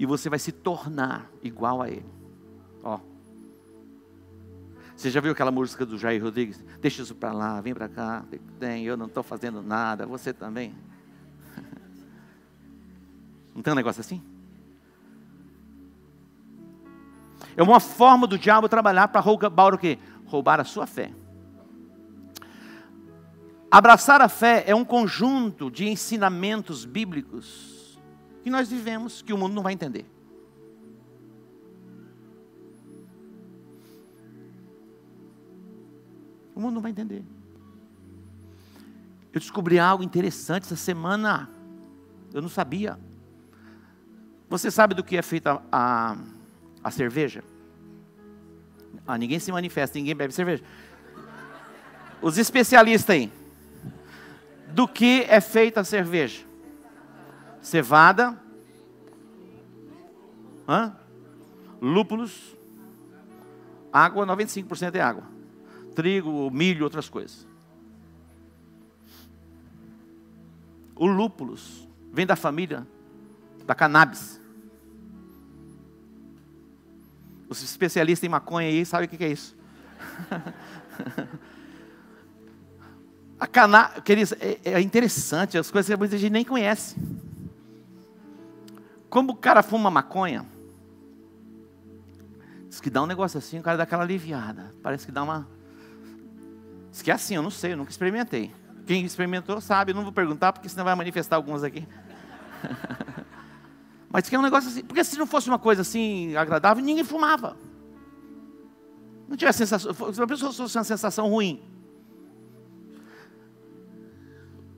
e 0.00 0.06
você 0.06 0.30
vai 0.30 0.38
se 0.38 0.50
tornar 0.50 1.30
igual 1.42 1.82
a 1.82 1.90
Ele. 1.90 2.06
Ó. 2.82 2.98
Você 4.96 5.10
já 5.10 5.20
viu 5.20 5.32
aquela 5.32 5.50
música 5.50 5.84
do 5.84 5.98
Jair 5.98 6.22
Rodrigues? 6.22 6.64
Deixa 6.80 7.02
isso 7.02 7.14
para 7.14 7.32
lá, 7.32 7.60
vem 7.60 7.74
para 7.74 7.86
cá. 7.86 8.24
Tem, 8.58 8.86
eu 8.86 8.96
não 8.96 9.04
estou 9.04 9.22
fazendo 9.22 9.62
nada, 9.62 10.06
você 10.06 10.32
também. 10.32 10.74
Não 13.54 13.60
tem 13.60 13.74
um 13.74 13.76
negócio 13.76 14.00
assim? 14.00 14.22
É 17.54 17.62
uma 17.62 17.78
forma 17.78 18.26
do 18.26 18.38
diabo 18.38 18.70
trabalhar 18.70 19.08
para 19.08 19.20
roubar 19.20 19.74
o 19.74 19.78
quê? 19.78 19.98
Roubar 20.24 20.60
a 20.60 20.64
sua 20.64 20.86
fé. 20.86 21.12
Abraçar 23.70 24.22
a 24.22 24.30
fé 24.30 24.64
é 24.66 24.74
um 24.74 24.84
conjunto 24.84 25.70
de 25.70 25.86
ensinamentos 25.86 26.86
bíblicos 26.86 27.79
que 28.42 28.50
nós 28.50 28.68
vivemos, 28.68 29.22
que 29.22 29.32
o 29.32 29.38
mundo 29.38 29.54
não 29.54 29.62
vai 29.62 29.72
entender. 29.72 30.06
O 36.54 36.60
mundo 36.60 36.74
não 36.74 36.82
vai 36.82 36.90
entender. 36.90 37.22
Eu 39.32 39.40
descobri 39.40 39.78
algo 39.78 40.02
interessante 40.02 40.64
essa 40.64 40.76
semana. 40.76 41.48
Eu 42.32 42.42
não 42.42 42.48
sabia. 42.48 42.98
Você 44.48 44.70
sabe 44.70 44.94
do 44.94 45.04
que 45.04 45.16
é 45.16 45.22
feita 45.22 45.62
a, 45.70 46.16
a 46.82 46.90
cerveja? 46.90 47.44
Ah, 49.06 49.16
ninguém 49.16 49.38
se 49.38 49.52
manifesta, 49.52 49.98
ninguém 49.98 50.14
bebe 50.14 50.34
cerveja. 50.34 50.62
Os 52.20 52.36
especialistas 52.36 53.14
aí. 53.14 53.32
Do 54.68 54.86
que 54.86 55.24
é 55.28 55.40
feita 55.40 55.80
a 55.80 55.84
cerveja? 55.84 56.49
Cevada. 57.60 58.40
Hã? 60.68 60.96
Lúpulos. 61.80 62.56
Água, 63.92 64.26
95% 64.26 64.94
é 64.94 65.00
água. 65.00 65.24
Trigo, 65.94 66.50
milho, 66.50 66.84
outras 66.84 67.08
coisas. 67.08 67.46
O 70.94 71.06
lúpulos 71.06 71.88
vem 72.12 72.26
da 72.26 72.36
família 72.36 72.86
da 73.64 73.74
cannabis. 73.74 74.40
Os 77.48 77.62
especialistas 77.62 78.26
em 78.26 78.30
maconha 78.30 78.68
aí 78.68 78.84
sabem 78.86 79.06
o 79.06 79.08
que 79.08 79.24
é 79.24 79.28
isso. 79.28 79.56
A 83.40 83.46
cana, 83.46 83.88
queridos, 84.04 84.32
é, 84.32 84.58
é, 84.64 84.80
interessante, 84.82 85.56
as 85.56 85.70
coisas 85.70 85.90
que 85.90 85.96
muita 85.96 86.18
gente 86.18 86.30
nem 86.30 86.44
conhece. 86.44 86.94
Como 89.10 89.32
o 89.32 89.36
cara 89.36 89.60
fuma 89.60 89.90
maconha, 89.90 90.46
diz 92.68 92.80
que 92.80 92.88
dá 92.88 93.02
um 93.02 93.06
negócio 93.06 93.36
assim, 93.38 93.58
o 93.58 93.62
cara 93.62 93.76
dá 93.76 93.82
aquela 93.82 94.04
aliviada. 94.04 94.72
Parece 94.80 95.04
que 95.04 95.10
dá 95.10 95.24
uma. 95.24 95.48
Diz 96.92 97.02
que 97.02 97.10
é 97.10 97.14
assim, 97.14 97.34
eu 97.34 97.42
não 97.42 97.50
sei, 97.50 97.72
eu 97.72 97.76
nunca 97.76 97.90
experimentei. 97.90 98.54
Quem 98.86 99.04
experimentou 99.04 99.60
sabe, 99.60 99.90
eu 99.90 99.96
não 99.96 100.04
vou 100.04 100.12
perguntar, 100.12 100.52
porque 100.52 100.68
senão 100.68 100.84
vai 100.84 100.94
manifestar 100.94 101.34
alguns 101.34 101.64
aqui. 101.64 101.86
Mas 104.08 104.28
que 104.28 104.34
é 104.34 104.38
um 104.38 104.42
negócio 104.42 104.70
assim, 104.70 104.84
porque 104.84 105.02
se 105.02 105.18
não 105.18 105.26
fosse 105.26 105.48
uma 105.48 105.58
coisa 105.58 105.82
assim 105.82 106.36
agradável, 106.36 106.82
ninguém 106.82 107.04
fumava. 107.04 107.56
Não 109.28 109.36
tivesse 109.36 109.58
sensação, 109.58 109.92
se 109.92 110.22
a 110.22 110.26
pessoa 110.26 110.52
fosse 110.52 110.76
uma 110.76 110.84
sensação 110.84 111.28
ruim. 111.28 111.62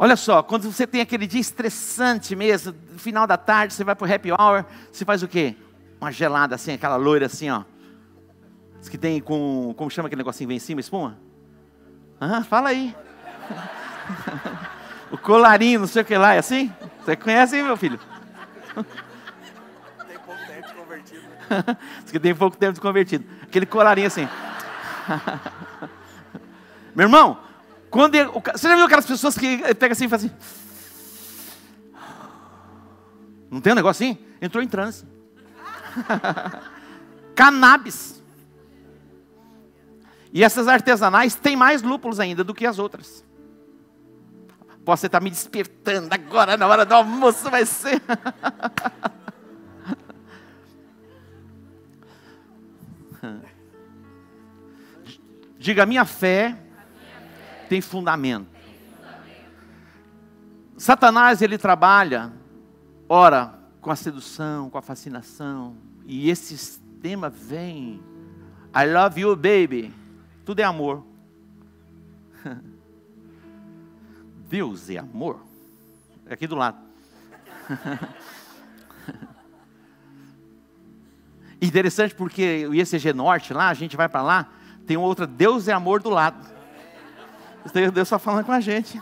Olha 0.03 0.17
só, 0.17 0.43
quando 0.43 0.65
você 0.65 0.85
tem 0.85 1.01
aquele 1.01 1.29
dia 1.29 1.41
estressante 1.41 2.35
mesmo, 2.35 2.75
no 2.91 2.99
final 2.99 3.25
da 3.25 3.37
tarde, 3.37 3.73
você 3.73 3.85
vai 3.85 3.95
para 3.95 4.05
o 4.05 4.13
happy 4.13 4.33
hour, 4.33 4.65
você 4.91 5.05
faz 5.05 5.23
o 5.23 5.29
quê? 5.29 5.55
Uma 6.01 6.11
gelada 6.11 6.57
assim, 6.57 6.73
aquela 6.73 6.97
loira 6.97 7.27
assim, 7.27 7.49
ó. 7.49 7.63
Diz 8.81 8.89
que 8.89 8.99
tem 8.99 9.21
com, 9.21 9.73
como 9.77 9.89
chama 9.89 10.09
aquele 10.09 10.19
negocinho 10.19 10.49
que 10.49 10.49
vem 10.49 10.57
em 10.57 10.59
cima, 10.59 10.81
espuma? 10.81 11.17
Ah, 12.21 12.43
fala 12.43 12.71
aí. 12.71 12.97
o 15.13 15.19
colarinho, 15.19 15.79
não 15.79 15.87
sei 15.87 16.03
o 16.03 16.05
que 16.05 16.19
lá, 16.19 16.35
é 16.35 16.39
assim? 16.39 16.75
Você 17.05 17.15
conhece, 17.15 17.57
hein, 17.57 17.63
meu 17.63 17.77
filho? 17.77 18.01
Diz 22.03 22.11
que 22.11 22.19
tem 22.19 22.35
pouco 22.35 22.57
tempo 22.57 22.73
de 22.73 22.81
convertido. 22.81 23.25
Aquele 23.41 23.67
colarinho 23.67 24.09
assim. 24.09 24.29
Meu 26.93 27.07
irmão, 27.07 27.39
quando 27.93 28.15
ele, 28.15 28.31
você 28.31 28.69
já 28.69 28.75
viu 28.75 28.87
aquelas 28.87 29.05
pessoas 29.05 29.37
que 29.37 29.59
pega 29.75 29.93
assim 29.93 30.07
e 30.07 30.09
faz 30.09 30.25
assim? 30.25 30.35
Não 33.51 33.61
tem 33.61 33.75
um 33.75 33.77
negócio 33.77 34.03
assim? 34.03 34.17
Entrou 34.41 34.65
em 34.65 34.67
transe. 34.67 35.05
Cannabis. 37.37 38.23
E 40.33 40.43
essas 40.43 40.69
artesanais 40.69 41.35
têm 41.35 41.55
mais 41.55 41.83
lúpulos 41.83 42.19
ainda 42.19 42.43
do 42.43 42.55
que 42.55 42.65
as 42.65 42.79
outras. 42.79 43.23
Posso 44.87 45.05
estar 45.05 45.21
me 45.21 45.29
despertando 45.29 46.15
agora 46.15 46.57
na 46.57 46.67
hora 46.67 46.87
do 46.87 46.95
almoço, 46.95 47.51
vai 47.51 47.67
ser. 47.67 48.01
Diga, 55.59 55.85
minha 55.85 56.07
fé 56.07 56.57
tem 57.73 57.81
fundamento. 57.81 58.47
Satanás, 60.77 61.41
ele 61.41 61.57
trabalha, 61.57 62.31
ora, 63.09 63.59
com 63.81 63.91
a 63.91 63.97
sedução, 63.97 64.69
com 64.69 64.77
a 64.77 64.83
fascinação, 64.83 65.79
e 66.05 66.29
esse 66.29 66.59
sistema 66.59 67.31
vem, 67.31 67.99
I 68.77 68.93
love 68.93 69.19
you, 69.19 69.35
baby, 69.35 69.91
tudo 70.45 70.61
é 70.61 70.65
amor. 70.65 71.03
Deus 74.51 74.91
é 74.91 74.99
amor. 74.99 75.41
É 76.27 76.35
aqui 76.35 76.47
do 76.47 76.57
lado. 76.57 76.77
Interessante 81.59 82.15
porque 82.15 82.67
o 82.67 82.75
ICG 82.75 83.15
Norte 83.15 83.55
lá, 83.55 83.71
a 83.71 83.75
gente 83.75 83.97
vai 83.97 84.11
para 84.11 84.21
lá, 84.21 84.53
tem 84.87 84.99
outra, 84.99 85.27
Deus 85.27 85.69
é 85.69 85.73
amor 85.73 86.03
do 86.03 86.11
lado. 86.11 86.52
Deus 87.71 88.07
está 88.07 88.19
falando 88.19 88.45
com 88.45 88.53
a 88.53 88.61
gente. 88.61 89.01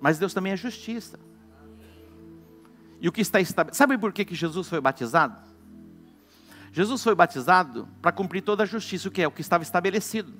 Mas 0.00 0.18
Deus 0.18 0.32
também 0.32 0.52
é 0.52 0.56
justiça. 0.56 1.18
E 3.00 3.08
o 3.08 3.12
que 3.12 3.20
está 3.20 3.40
estabelecido. 3.40 3.76
Sabe 3.76 3.98
por 3.98 4.12
que, 4.12 4.24
que 4.24 4.34
Jesus 4.34 4.68
foi 4.68 4.80
batizado? 4.80 5.36
Jesus 6.72 7.02
foi 7.02 7.14
batizado 7.14 7.86
para 8.00 8.10
cumprir 8.10 8.42
toda 8.42 8.62
a 8.62 8.66
justiça, 8.66 9.08
o 9.08 9.10
que 9.10 9.22
é? 9.22 9.28
O 9.28 9.30
que 9.30 9.42
estava 9.42 9.62
estabelecido. 9.62 10.32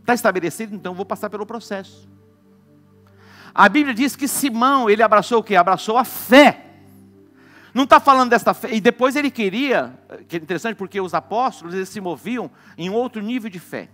Está 0.00 0.14
estabelecido, 0.14 0.74
então 0.74 0.94
vou 0.94 1.06
passar 1.06 1.30
pelo 1.30 1.46
processo. 1.46 2.08
A 3.54 3.68
Bíblia 3.68 3.94
diz 3.94 4.16
que 4.16 4.26
Simão, 4.26 4.90
ele 4.90 5.02
abraçou 5.02 5.38
o 5.38 5.42
que? 5.44 5.54
Abraçou 5.54 5.96
a 5.96 6.04
fé. 6.04 6.71
Não 7.74 7.84
está 7.84 7.98
falando 7.98 8.30
desta 8.30 8.52
fé. 8.52 8.74
E 8.74 8.80
depois 8.80 9.16
ele 9.16 9.30
queria, 9.30 9.98
que 10.28 10.36
é 10.36 10.38
interessante 10.38 10.76
porque 10.76 11.00
os 11.00 11.14
apóstolos 11.14 11.74
eles 11.74 11.88
se 11.88 12.00
moviam 12.00 12.50
em 12.76 12.90
outro 12.90 13.22
nível 13.22 13.50
de 13.50 13.58
fé. 13.58 13.88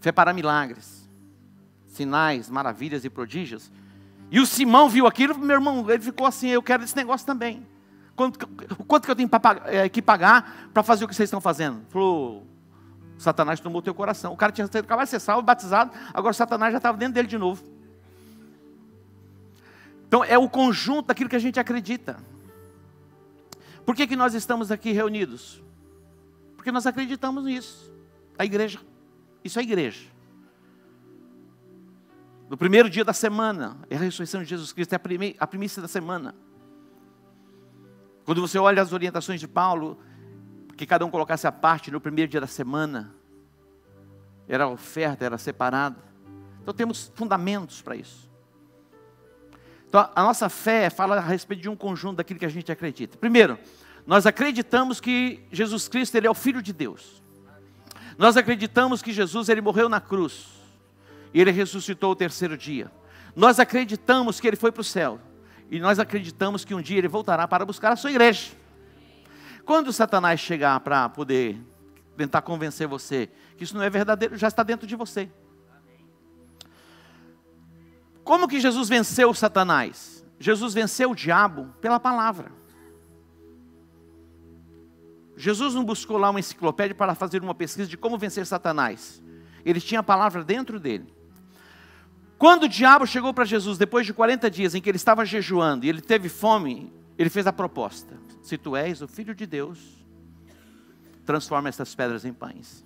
Fé 0.00 0.10
para 0.10 0.32
milagres, 0.32 1.08
sinais, 1.86 2.48
maravilhas 2.48 3.04
e 3.04 3.10
prodígios. 3.10 3.70
E 4.30 4.40
o 4.40 4.46
Simão 4.46 4.88
viu 4.88 5.06
aquilo, 5.06 5.38
meu 5.38 5.56
irmão, 5.56 5.88
ele 5.90 6.02
ficou 6.02 6.26
assim, 6.26 6.48
eu 6.48 6.62
quero 6.62 6.82
esse 6.82 6.96
negócio 6.96 7.26
também. 7.26 7.66
Quanto, 8.16 8.46
quanto 8.86 9.04
que 9.04 9.10
eu 9.10 9.16
tenho 9.16 9.30
é, 9.66 9.88
que 9.88 10.00
pagar 10.00 10.70
para 10.72 10.82
fazer 10.82 11.04
o 11.04 11.08
que 11.08 11.14
vocês 11.14 11.28
estão 11.28 11.40
fazendo? 11.40 11.82
Falou, 11.90 12.46
Satanás 13.18 13.60
tomou 13.60 13.80
o 13.80 13.82
teu 13.82 13.94
coração. 13.94 14.32
O 14.32 14.36
cara 14.36 14.50
tinha 14.50 14.66
acabado 14.66 15.04
de 15.04 15.10
ser 15.10 15.20
salvo, 15.20 15.42
batizado, 15.42 15.92
agora 16.14 16.32
Satanás 16.32 16.72
já 16.72 16.78
estava 16.78 16.96
dentro 16.96 17.14
dele 17.14 17.28
de 17.28 17.36
novo. 17.36 17.62
Então 20.08 20.24
é 20.24 20.38
o 20.38 20.48
conjunto 20.48 21.06
daquilo 21.06 21.28
que 21.28 21.36
a 21.36 21.38
gente 21.38 21.60
acredita. 21.60 22.16
Por 23.84 23.94
que, 23.94 24.06
que 24.06 24.16
nós 24.16 24.34
estamos 24.34 24.70
aqui 24.70 24.92
reunidos? 24.92 25.62
Porque 26.56 26.70
nós 26.70 26.86
acreditamos 26.86 27.44
nisso. 27.44 27.92
A 28.38 28.44
igreja. 28.44 28.80
Isso 29.44 29.58
é 29.58 29.62
igreja. 29.62 30.08
No 32.48 32.56
primeiro 32.56 32.88
dia 32.90 33.04
da 33.04 33.12
semana, 33.12 33.78
é 33.88 33.96
a 33.96 33.98
ressurreição 33.98 34.42
de 34.42 34.48
Jesus 34.48 34.72
Cristo, 34.72 34.92
é 34.92 35.00
a 35.38 35.46
primícia 35.46 35.80
da 35.80 35.88
semana. 35.88 36.34
Quando 38.24 38.40
você 38.40 38.58
olha 38.58 38.82
as 38.82 38.92
orientações 38.92 39.40
de 39.40 39.48
Paulo, 39.48 39.98
que 40.76 40.86
cada 40.86 41.04
um 41.04 41.10
colocasse 41.10 41.46
a 41.46 41.52
parte 41.52 41.90
no 41.90 42.00
primeiro 42.00 42.30
dia 42.30 42.40
da 42.40 42.46
semana, 42.46 43.14
era 44.46 44.68
oferta, 44.68 45.24
era 45.24 45.38
separada. 45.38 45.96
Então 46.60 46.74
temos 46.74 47.10
fundamentos 47.14 47.80
para 47.82 47.96
isso. 47.96 48.21
Então, 49.92 50.08
a 50.16 50.22
nossa 50.22 50.48
fé 50.48 50.88
fala 50.88 51.18
a 51.18 51.20
respeito 51.20 51.60
de 51.60 51.68
um 51.68 51.76
conjunto 51.76 52.16
daquilo 52.16 52.38
que 52.38 52.46
a 52.46 52.48
gente 52.48 52.72
acredita. 52.72 53.18
Primeiro, 53.18 53.58
nós 54.06 54.24
acreditamos 54.24 55.02
que 55.02 55.46
Jesus 55.52 55.86
Cristo 55.86 56.14
ele 56.14 56.26
é 56.26 56.30
o 56.30 56.34
Filho 56.34 56.62
de 56.62 56.72
Deus. 56.72 57.22
Nós 58.16 58.38
acreditamos 58.38 59.02
que 59.02 59.12
Jesus 59.12 59.50
ele 59.50 59.60
morreu 59.60 59.90
na 59.90 60.00
cruz 60.00 60.46
e 61.34 61.42
ele 61.42 61.50
ressuscitou 61.50 62.12
o 62.12 62.16
terceiro 62.16 62.56
dia. 62.56 62.90
Nós 63.36 63.60
acreditamos 63.60 64.40
que 64.40 64.48
ele 64.48 64.56
foi 64.56 64.72
para 64.72 64.80
o 64.80 64.84
céu 64.84 65.20
e 65.70 65.78
nós 65.78 65.98
acreditamos 65.98 66.64
que 66.64 66.74
um 66.74 66.80
dia 66.80 66.96
ele 66.96 67.06
voltará 67.06 67.46
para 67.46 67.62
buscar 67.66 67.92
a 67.92 67.96
sua 67.96 68.12
igreja. 68.12 68.52
Quando 69.66 69.92
Satanás 69.92 70.40
chegar 70.40 70.80
para 70.80 71.06
poder 71.10 71.60
tentar 72.16 72.40
convencer 72.40 72.86
você 72.88 73.28
que 73.58 73.64
isso 73.64 73.76
não 73.76 73.82
é 73.82 73.90
verdadeiro, 73.90 74.38
já 74.38 74.48
está 74.48 74.62
dentro 74.62 74.86
de 74.86 74.96
você. 74.96 75.28
Como 78.24 78.48
que 78.48 78.60
Jesus 78.60 78.88
venceu 78.88 79.32
Satanás? 79.34 80.24
Jesus 80.38 80.74
venceu 80.74 81.10
o 81.10 81.14
diabo 81.14 81.72
pela 81.80 82.00
palavra. 82.00 82.52
Jesus 85.36 85.74
não 85.74 85.84
buscou 85.84 86.18
lá 86.18 86.30
uma 86.30 86.40
enciclopédia 86.40 86.94
para 86.94 87.14
fazer 87.14 87.42
uma 87.42 87.54
pesquisa 87.54 87.88
de 87.88 87.96
como 87.96 88.18
vencer 88.18 88.46
Satanás. 88.46 89.22
Ele 89.64 89.80
tinha 89.80 90.00
a 90.00 90.02
palavra 90.02 90.44
dentro 90.44 90.78
dele. 90.78 91.12
Quando 92.38 92.64
o 92.64 92.68
diabo 92.68 93.06
chegou 93.06 93.32
para 93.32 93.44
Jesus, 93.44 93.78
depois 93.78 94.04
de 94.04 94.12
40 94.12 94.50
dias 94.50 94.74
em 94.74 94.80
que 94.80 94.90
ele 94.90 94.96
estava 94.96 95.24
jejuando 95.24 95.86
e 95.86 95.88
ele 95.88 96.00
teve 96.00 96.28
fome, 96.28 96.92
ele 97.16 97.30
fez 97.30 97.46
a 97.46 97.52
proposta: 97.52 98.18
Se 98.42 98.58
tu 98.58 98.76
és 98.76 99.00
o 99.00 99.08
filho 99.08 99.34
de 99.34 99.46
Deus, 99.46 99.78
transforma 101.24 101.68
essas 101.68 101.94
pedras 101.94 102.24
em 102.24 102.32
pães. 102.32 102.84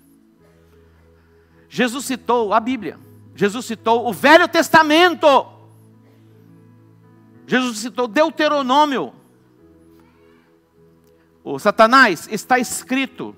Jesus 1.69 2.05
citou 2.05 2.53
a 2.53 2.61
Bíblia, 2.61 2.99
Jesus 3.37 3.67
citou 3.67 4.09
o 4.09 4.13
Velho 4.13 4.49
Testamento, 4.49 5.47
Jesus 7.47 7.79
citou 7.79 8.09
Deuteronômio. 8.09 9.13
O 11.45 11.59
Satanás 11.59 12.27
está 12.31 12.59
escrito 12.59 13.37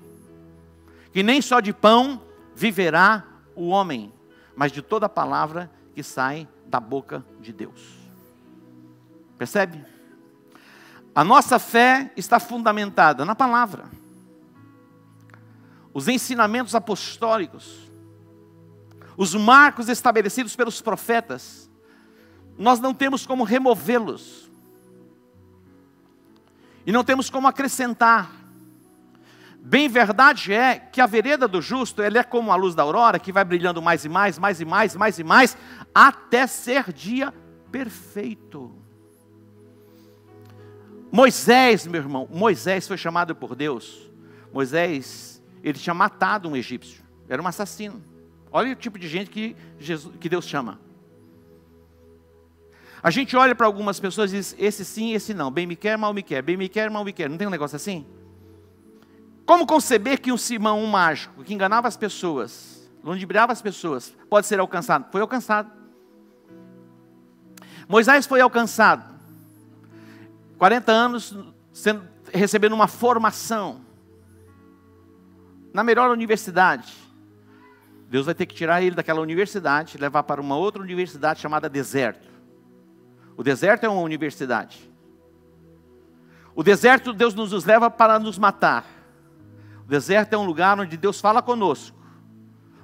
que 1.13 1.21
nem 1.21 1.41
só 1.41 1.59
de 1.59 1.73
pão 1.73 2.21
viverá 2.55 3.23
o 3.55 3.67
homem, 3.67 4.11
mas 4.55 4.71
de 4.71 4.81
toda 4.81 5.07
palavra 5.07 5.69
que 5.93 6.01
sai 6.01 6.47
da 6.65 6.79
boca 6.79 7.23
de 7.39 7.51
Deus. 7.51 7.99
Percebe? 9.37 9.85
A 11.13 11.23
nossa 11.23 11.59
fé 11.59 12.11
está 12.15 12.39
fundamentada 12.39 13.25
na 13.25 13.35
palavra. 13.35 13.85
Os 15.93 16.07
ensinamentos 16.07 16.73
apostólicos, 16.73 17.88
os 19.19 19.35
marcos 19.35 19.89
estabelecidos 19.89 20.55
pelos 20.55 20.81
profetas, 20.81 21.69
nós 22.57 22.79
não 22.79 22.93
temos 22.93 23.27
como 23.27 23.43
removê-los. 23.43 24.49
E 26.85 26.91
não 26.93 27.03
temos 27.03 27.29
como 27.29 27.45
acrescentar. 27.45 28.31
Bem 29.59 29.89
verdade 29.89 30.53
é 30.53 30.79
que 30.79 31.01
a 31.01 31.05
vereda 31.05 31.49
do 31.49 31.61
justo, 31.61 32.01
ele 32.01 32.17
é 32.17 32.23
como 32.23 32.49
a 32.49 32.55
luz 32.55 32.73
da 32.73 32.83
aurora, 32.83 33.19
que 33.19 33.33
vai 33.33 33.43
brilhando 33.43 33.81
mais 33.81 34.05
e 34.05 34.09
mais, 34.09 34.39
mais 34.39 34.61
e 34.61 34.65
mais, 34.65 34.95
mais 34.95 35.19
e 35.19 35.23
mais, 35.25 35.57
até 35.93 36.47
ser 36.47 36.93
dia 36.93 37.33
perfeito. 37.69 38.73
Moisés, 41.11 41.85
meu 41.85 42.01
irmão, 42.01 42.25
Moisés 42.31 42.87
foi 42.87 42.95
chamado 42.95 43.35
por 43.35 43.53
Deus. 43.53 44.09
Moisés, 44.53 45.43
ele 45.61 45.77
tinha 45.77 45.93
matado 45.93 46.47
um 46.47 46.55
egípcio, 46.55 47.03
era 47.27 47.41
um 47.41 47.47
assassino. 47.47 48.08
Olha 48.51 48.71
o 48.71 48.75
tipo 48.75 48.97
de 48.97 49.07
gente 49.07 49.29
que, 49.29 49.55
Jesus, 49.79 50.15
que 50.19 50.27
Deus 50.27 50.45
chama. 50.45 50.79
A 53.01 53.09
gente 53.09 53.35
olha 53.35 53.55
para 53.55 53.65
algumas 53.65 53.99
pessoas 53.99 54.33
e 54.33 54.37
diz: 54.37 54.55
esse 54.57 54.83
sim, 54.83 55.13
esse 55.13 55.33
não. 55.33 55.49
Bem 55.49 55.65
me 55.65 55.75
quer, 55.75 55.97
mal 55.97 56.13
me 56.13 56.21
quer. 56.21 56.41
Bem 56.41 56.57
me 56.57 56.67
quer, 56.67 56.89
mal 56.89 57.03
me 57.03 57.13
quer. 57.13 57.29
Não 57.29 57.37
tem 57.37 57.47
um 57.47 57.51
negócio 57.51 57.75
assim? 57.75 58.05
Como 59.45 59.65
conceber 59.65 60.19
que 60.21 60.31
um 60.31 60.37
Simão, 60.37 60.79
um 60.79 60.87
mágico, 60.87 61.43
que 61.43 61.53
enganava 61.53 61.87
as 61.87 61.97
pessoas, 61.97 62.87
ludibriava 63.03 63.51
as 63.51 63.61
pessoas, 63.61 64.15
pode 64.29 64.45
ser 64.45 64.59
alcançado? 64.59 65.11
Foi 65.11 65.21
alcançado. 65.21 65.71
Moisés 67.87 68.27
foi 68.27 68.41
alcançado. 68.41 69.17
40 70.59 70.91
anos 70.91 71.35
sendo, 71.71 72.07
recebendo 72.31 72.73
uma 72.73 72.87
formação 72.87 73.81
na 75.73 75.83
melhor 75.83 76.11
universidade. 76.11 76.93
Deus 78.09 78.25
vai 78.25 78.33
ter 78.33 78.47
que 78.47 78.55
tirar 78.55 78.81
ele 78.81 78.95
daquela 78.95 79.21
universidade 79.21 79.99
levar 79.99 80.23
para 80.23 80.41
uma 80.41 80.57
outra 80.57 80.81
universidade 80.81 81.39
chamada 81.39 81.69
deserto. 81.69 82.27
O 83.37 83.43
deserto 83.43 83.83
é 83.83 83.89
uma 83.89 84.01
universidade. 84.01 84.91
O 86.55 86.63
deserto 86.63 87.13
Deus 87.13 87.35
nos 87.35 87.63
leva 87.65 87.89
para 87.91 88.17
nos 88.17 88.39
matar. 88.39 88.83
O 89.85 89.87
deserto 89.87 90.33
é 90.33 90.37
um 90.37 90.43
lugar 90.43 90.79
onde 90.79 90.97
Deus 90.97 91.21
fala 91.21 91.39
conosco, 91.39 91.95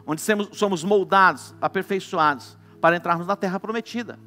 onde 0.06 0.22
somos 0.54 0.84
moldados, 0.84 1.56
aperfeiçoados, 1.60 2.56
para 2.80 2.96
entrarmos 2.96 3.26
na 3.26 3.36
terra 3.36 3.60
prometida. 3.60 4.20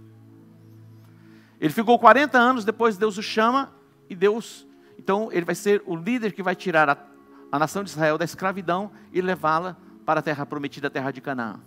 Ele 1.61 1.72
ficou 1.72 1.96
40 1.96 2.37
anos, 2.37 2.64
depois 2.64 2.96
Deus 2.96 3.16
o 3.16 3.22
chama, 3.22 3.72
e 4.11 4.16
Deus, 4.16 4.66
então 4.98 5.30
ele 5.30 5.44
vai 5.44 5.54
ser 5.54 5.80
o 5.87 5.94
líder 5.94 6.32
que 6.32 6.42
vai 6.42 6.56
tirar 6.56 6.88
a, 6.90 6.98
a 7.52 7.58
nação 7.58 7.84
de 7.84 7.90
Israel 7.90 8.18
da 8.18 8.24
escravidão 8.24 8.90
e 9.12 9.20
levá-la 9.20 9.76
para 10.09 10.21
a 10.21 10.23
terra 10.23 10.47
prometida, 10.47 10.87
a 10.87 10.90
terra 10.90 11.11
de 11.11 11.21
Canaã. 11.21 11.61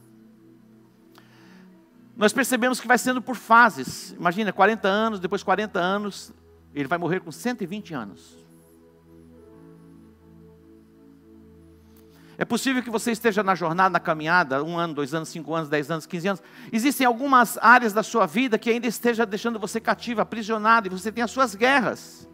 Nós 2.17 2.33
percebemos 2.33 2.79
que 2.79 2.87
vai 2.87 2.97
sendo 2.97 3.21
por 3.21 3.35
fases. 3.35 4.15
Imagina, 4.17 4.51
40 4.51 4.87
anos, 4.87 5.19
depois 5.19 5.43
40 5.43 5.79
anos, 5.79 6.33
ele 6.73 6.87
vai 6.87 6.97
morrer 6.97 7.19
com 7.19 7.31
120 7.31 7.93
anos. 7.93 8.35
É 12.35 12.43
possível 12.43 12.81
que 12.81 12.89
você 12.89 13.11
esteja 13.11 13.43
na 13.43 13.53
jornada, 13.53 13.91
na 13.91 13.99
caminhada, 13.99 14.63
um 14.63 14.75
ano, 14.75 14.95
dois 14.95 15.13
anos, 15.13 15.29
cinco 15.29 15.53
anos, 15.53 15.69
dez 15.69 15.91
anos, 15.91 16.07
quinze 16.07 16.27
anos. 16.27 16.41
Existem 16.71 17.05
algumas 17.05 17.59
áreas 17.61 17.93
da 17.93 18.01
sua 18.01 18.25
vida 18.25 18.57
que 18.57 18.71
ainda 18.71 18.87
esteja 18.87 19.23
deixando 19.23 19.59
você 19.59 19.79
cativo, 19.79 20.19
aprisionado, 20.19 20.87
e 20.87 20.89
você 20.89 21.11
tem 21.11 21.23
as 21.23 21.29
suas 21.29 21.53
guerras. 21.53 22.27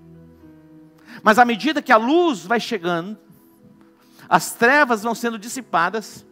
Mas 1.22 1.38
à 1.38 1.44
medida 1.44 1.82
que 1.82 1.92
a 1.92 1.98
luz 1.98 2.46
vai 2.46 2.62
chegando, 2.62 3.27
as 4.30 4.54
trevas 4.54 5.04
vão 5.04 5.16
sendo 5.16 5.40
dissipadas, 5.40 6.26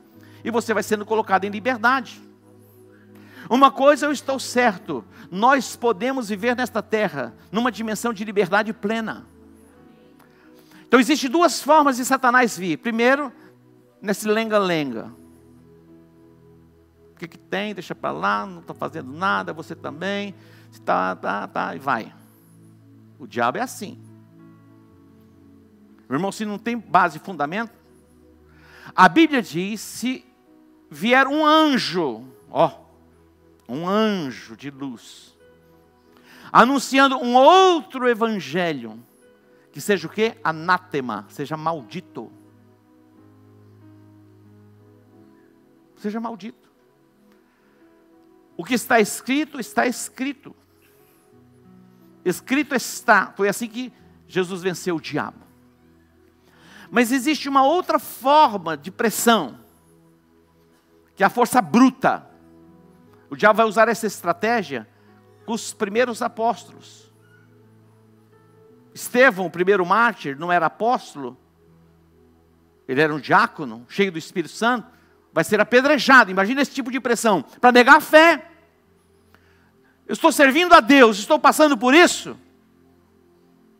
e 0.43 0.51
você 0.51 0.73
vai 0.73 0.83
sendo 0.83 1.05
colocado 1.05 1.45
em 1.45 1.49
liberdade. 1.49 2.21
Uma 3.49 3.71
coisa 3.71 4.05
eu 4.05 4.11
estou 4.11 4.39
certo: 4.39 5.03
nós 5.31 5.75
podemos 5.75 6.29
viver 6.29 6.55
nesta 6.55 6.81
terra 6.81 7.33
numa 7.51 7.71
dimensão 7.71 8.13
de 8.13 8.23
liberdade 8.23 8.71
plena. 8.73 9.25
Então, 10.87 10.99
existem 10.99 11.29
duas 11.29 11.61
formas 11.61 11.97
de 11.97 12.05
Satanás 12.05 12.57
vir. 12.57 12.77
Primeiro, 12.77 13.31
nesse 14.01 14.27
lenga-lenga. 14.27 15.11
O 17.13 17.17
que, 17.17 17.27
que 17.27 17.37
tem? 17.37 17.73
Deixa 17.73 17.95
para 17.95 18.11
lá, 18.11 18.45
não 18.45 18.59
está 18.59 18.73
fazendo 18.73 19.11
nada, 19.11 19.51
você 19.51 19.75
também. 19.75 20.35
Tá, 20.83 21.15
tá, 21.15 21.47
tá, 21.47 21.75
e 21.75 21.79
vai. 21.79 22.13
O 23.17 23.25
diabo 23.25 23.57
é 23.57 23.61
assim. 23.61 23.99
Meu 26.07 26.17
irmão, 26.17 26.31
se 26.31 26.45
não 26.45 26.59
tem 26.59 26.77
base 26.77 27.17
e 27.17 27.19
fundamento, 27.19 27.71
a 28.95 29.09
Bíblia 29.09 29.41
diz: 29.41 29.81
se 29.81 30.25
vier 30.89 31.27
um 31.27 31.45
anjo, 31.45 32.23
ó, 32.49 32.71
um 33.67 33.87
anjo 33.87 34.55
de 34.55 34.69
luz, 34.69 35.37
anunciando 36.51 37.17
um 37.17 37.35
outro 37.35 38.07
evangelho, 38.07 38.99
que 39.71 39.81
seja 39.81 40.07
o 40.07 40.09
que? 40.09 40.37
Anátema, 40.43 41.25
seja 41.29 41.57
maldito. 41.57 42.31
seja 46.05 46.19
maldito. 46.19 46.69
O 48.55 48.63
que 48.63 48.75
está 48.75 48.99
escrito, 48.99 49.59
está 49.59 49.87
escrito. 49.87 50.55
Escrito 52.23 52.75
está. 52.75 53.33
Foi 53.35 53.49
assim 53.49 53.67
que 53.67 53.91
Jesus 54.27 54.61
venceu 54.61 54.95
o 54.95 55.01
diabo. 55.01 55.44
Mas 56.95 57.11
existe 57.11 57.49
uma 57.49 57.61
outra 57.61 57.99
forma 57.99 58.77
de 58.77 58.89
pressão, 58.89 59.59
que 61.13 61.23
é 61.23 61.25
a 61.25 61.29
força 61.29 61.61
bruta. 61.61 62.25
O 63.29 63.35
diabo 63.35 63.57
vai 63.57 63.65
usar 63.65 63.89
essa 63.89 64.07
estratégia 64.07 64.87
com 65.45 65.51
os 65.51 65.73
primeiros 65.73 66.21
apóstolos. 66.21 67.11
Estevão, 68.93 69.47
o 69.47 69.51
primeiro 69.51 69.85
mártir, 69.85 70.39
não 70.39 70.49
era 70.49 70.67
apóstolo, 70.67 71.37
ele 72.87 73.01
era 73.01 73.13
um 73.13 73.19
diácono, 73.19 73.85
cheio 73.89 74.09
do 74.09 74.17
Espírito 74.17 74.53
Santo 74.53 74.87
vai 75.33 75.43
ser 75.43 75.59
apedrejado. 75.59 76.31
Imagina 76.31 76.61
esse 76.61 76.71
tipo 76.71 76.89
de 76.89 77.01
pressão 77.01 77.43
para 77.59 77.73
negar 77.73 77.97
a 77.97 78.01
fé. 78.01 78.51
Eu 80.07 80.13
estou 80.13 80.31
servindo 80.31 80.73
a 80.73 80.79
Deus, 80.79 81.17
estou 81.17 81.37
passando 81.37 81.77
por 81.77 81.93
isso. 81.93 82.39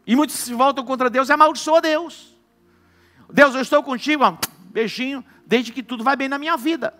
E 0.05 0.17
muitos 0.17 0.35
se 0.35 0.53
voltam 0.53 0.83
contra 0.83 1.09
Deus 1.09 1.29
e 1.29 1.31
amaldiçoam 1.31 1.77
a 1.77 1.79
Deus. 1.79 2.34
Deus, 3.31 3.55
eu 3.55 3.61
estou 3.61 3.81
contigo, 3.83 4.23
ó, 4.23 4.37
beijinho, 4.71 5.23
desde 5.45 5.71
que 5.71 5.83
tudo 5.83 6.03
vai 6.03 6.15
bem 6.15 6.29
na 6.29 6.37
minha 6.37 6.57
vida. 6.57 6.93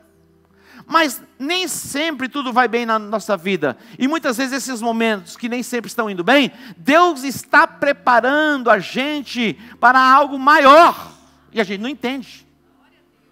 Mas 0.88 1.24
nem 1.40 1.68
sempre 1.68 2.30
tudo 2.30 2.54
vai 2.54 2.68
bem 2.68 2.86
na 2.86 3.00
nossa 3.00 3.36
vida. 3.36 3.78
E 3.98 4.08
muitas 4.08 4.38
vezes 4.38 4.54
esses 4.54 4.82
momentos 4.82 5.36
que 5.36 5.50
nem 5.50 5.64
sempre 5.64 5.90
estão 5.90 6.10
indo 6.10 6.24
bem, 6.24 6.52
Deus 6.78 7.24
está 7.24 7.66
preparando 7.66 8.70
a 8.70 8.78
gente 8.78 9.54
para 9.80 10.00
algo 10.00 10.38
maior. 10.38 11.12
E 11.52 11.60
a 11.60 11.64
gente 11.64 11.82
não 11.82 11.90
entende. 11.90 12.46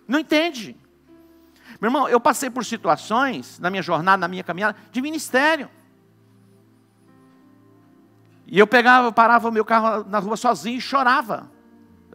Não 0.08 0.20
entende. 0.20 0.76
Meu 1.80 1.90
irmão, 1.90 2.08
eu 2.08 2.20
passei 2.20 2.50
por 2.50 2.64
situações 2.66 3.60
na 3.60 3.70
minha 3.70 3.84
jornada, 3.84 4.22
na 4.22 4.28
minha 4.28 4.44
caminhada, 4.44 4.78
de 4.92 5.02
ministério. 5.02 5.70
E 8.48 8.58
eu 8.58 8.66
pegava, 8.66 9.08
eu 9.08 9.12
parava 9.12 9.50
o 9.50 9.52
meu 9.52 9.66
carro 9.66 10.06
na 10.10 10.20
rua 10.20 10.38
sozinho 10.38 10.78
e 10.78 10.82
chorava. 10.82 11.52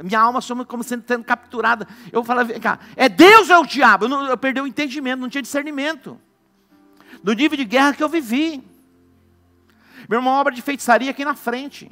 Minha 0.02 0.20
alma 0.20 0.40
soma 0.40 0.64
como 0.64 0.84
sendo, 0.84 1.04
sendo 1.06 1.24
capturada. 1.24 1.86
Eu 2.12 2.22
falava, 2.22 2.52
vem 2.52 2.60
cá, 2.60 2.78
é 2.94 3.08
Deus 3.08 3.48
ou 3.48 3.56
é 3.56 3.58
o 3.58 3.66
diabo? 3.66 4.04
Eu, 4.04 4.08
não, 4.08 4.26
eu 4.26 4.38
perdi 4.38 4.60
o 4.60 4.66
entendimento, 4.66 5.20
não 5.20 5.28
tinha 5.28 5.42
discernimento. 5.42 6.20
Do 7.22 7.32
nível 7.32 7.56
de 7.56 7.64
guerra 7.64 7.94
que 7.94 8.02
eu 8.02 8.08
vivi. 8.08 8.62
Meu 10.08 10.18
irmão, 10.18 10.34
obra 10.34 10.54
de 10.54 10.62
feitiçaria 10.62 11.10
aqui 11.10 11.24
na 11.24 11.34
frente. 11.34 11.90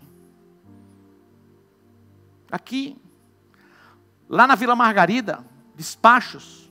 Aqui. 2.50 2.96
Lá 4.28 4.46
na 4.46 4.54
Vila 4.54 4.76
Margarida, 4.76 5.44
despachos. 5.74 6.70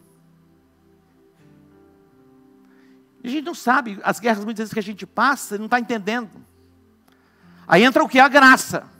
E 3.23 3.27
a 3.27 3.31
gente 3.31 3.45
não 3.45 3.55
sabe, 3.55 3.99
as 4.03 4.19
guerras 4.19 4.45
muitas 4.45 4.59
vezes 4.59 4.73
que 4.73 4.79
a 4.79 4.83
gente 4.83 5.05
passa, 5.05 5.57
não 5.57 5.65
está 5.65 5.79
entendendo. 5.79 6.45
Aí 7.67 7.83
entra 7.83 8.03
o 8.03 8.07
que? 8.07 8.19
A 8.19 8.27
graça. 8.27 8.94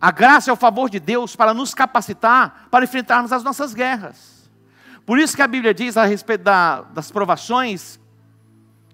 A 0.00 0.10
graça 0.10 0.50
é 0.50 0.52
o 0.52 0.56
favor 0.56 0.90
de 0.90 1.00
Deus 1.00 1.34
para 1.34 1.54
nos 1.54 1.74
capacitar 1.74 2.68
para 2.70 2.84
enfrentarmos 2.84 3.32
as 3.32 3.42
nossas 3.42 3.72
guerras. 3.72 4.50
Por 5.06 5.18
isso 5.18 5.36
que 5.36 5.42
a 5.42 5.46
Bíblia 5.46 5.72
diz 5.72 5.96
a 5.96 6.04
respeito 6.04 6.42
da, 6.42 6.82
das 6.82 7.10
provações, 7.10 7.98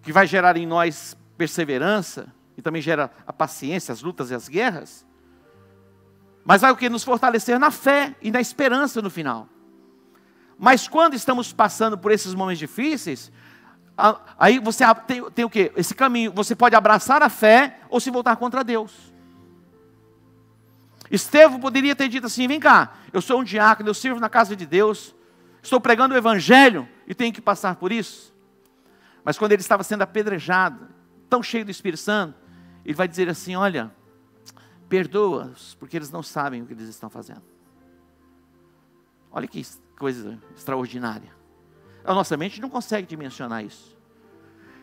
que 0.03 0.13
vai 0.13 0.27
gerar 0.27 0.57
em 0.57 0.67
nós 0.67 1.17
perseverança, 1.37 2.27
e 2.57 2.63
também 2.63 2.83
gera 2.83 3.11
a 3.27 3.33
paciência, 3.33 3.93
as 3.93 4.03
lutas 4.03 4.31
e 4.31 4.35
as 4.35 4.49
guerras. 4.49 5.07
Mas 6.45 6.61
vai 6.61 6.71
o 6.71 6.77
que? 6.77 6.89
Nos 6.89 7.05
fortalecer 7.05 7.59
na 7.59 7.71
fé 7.71 8.15
e 8.21 8.31
na 8.31 8.41
esperança 8.41 9.01
no 9.01 9.11
final. 9.11 9.49
Mas 10.59 10.87
quando 10.87 11.15
estamos 11.15 11.53
passando 11.53 11.97
por 11.97 12.13
esses 12.13 12.35
momentos 12.35 12.59
difíceis, 12.59 13.33
aí 14.39 14.59
você 14.59 14.85
tem, 15.07 15.31
tem 15.31 15.45
o 15.45 15.51
que? 15.51 15.73
Esse 15.77 15.95
caminho, 15.95 16.33
você 16.33 16.55
pode 16.55 16.77
abraçar 16.77 17.23
a 17.23 17.29
fé 17.29 17.79
ou 17.89 17.99
se 17.99 18.11
voltar 18.11 18.37
contra 18.37 18.63
Deus. 18.63 19.12
Estevão 21.13 21.61
poderia 21.61 21.95
ter 21.95 22.09
dito 22.09 22.27
assim: 22.27 22.49
vem 22.49 22.59
cá, 22.59 22.95
eu 23.13 23.21
sou 23.21 23.41
um 23.41 23.45
diácono, 23.45 23.91
eu 23.91 23.95
sirvo 23.95 24.19
na 24.19 24.31
casa 24.31 24.57
de 24.57 24.65
Deus, 24.65 25.15
estou 25.63 25.79
pregando 25.79 26.15
o 26.15 26.17
Evangelho 26.17 26.89
e 27.07 27.15
tenho 27.15 27.35
que 27.35 27.41
passar 27.43 27.77
por 27.77 27.93
isso. 27.93 28.35
Mas 29.23 29.37
quando 29.37 29.53
ele 29.53 29.61
estava 29.61 29.85
sendo 29.85 30.01
apedrejado, 30.01 30.89
tão 31.29 31.43
cheio 31.43 31.67
do 31.67 31.71
Espírito 31.71 32.01
Santo, 32.01 32.35
ele 32.83 32.95
vai 32.95 33.07
dizer 33.07 33.29
assim: 33.29 33.55
olha, 33.55 33.95
perdoa-os, 34.89 35.75
porque 35.75 35.99
eles 35.99 36.11
não 36.11 36.23
sabem 36.23 36.63
o 36.63 36.67
que 36.67 36.73
eles 36.73 36.89
estão 36.89 37.11
fazendo. 37.11 37.43
Olha 39.31 39.47
que 39.47 39.65
coisa 39.99 40.39
extraordinária. 40.57 41.31
A 42.05 42.15
nossa 42.15 42.39
mente 42.39 42.59
não 42.61 42.71
consegue 42.71 43.07
dimensionar 43.07 43.63
isso. 43.63 43.97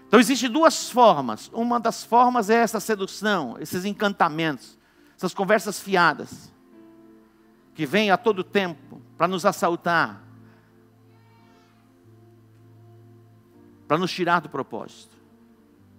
Então 0.08 0.20
existem 0.20 0.50
duas 0.50 0.90
formas. 0.92 1.50
Uma 1.54 1.80
das 1.80 2.04
formas 2.04 2.52
é 2.52 2.56
essa 2.56 2.80
sedução, 2.80 3.58
esses 3.60 3.84
encantamentos 3.84 4.79
essas 5.20 5.34
conversas 5.34 5.82
fiadas, 5.82 6.50
que 7.76 7.86
vêm 7.86 8.10
a 8.10 8.16
todo 8.16 8.42
tempo 8.42 9.02
para 9.18 9.28
nos 9.28 9.46
assaltar, 9.46 10.24
para 13.86 13.98
nos 13.98 14.10
tirar 14.14 14.40
do 14.40 14.48
propósito, 14.48 15.14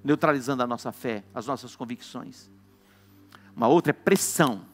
neutralizando 0.02 0.62
a 0.62 0.66
nossa 0.66 0.90
fé, 0.90 1.22
as 1.34 1.46
nossas 1.46 1.76
convicções. 1.76 2.50
Uma 3.54 3.68
outra 3.68 3.90
é 3.90 3.92
pressão, 3.92 4.64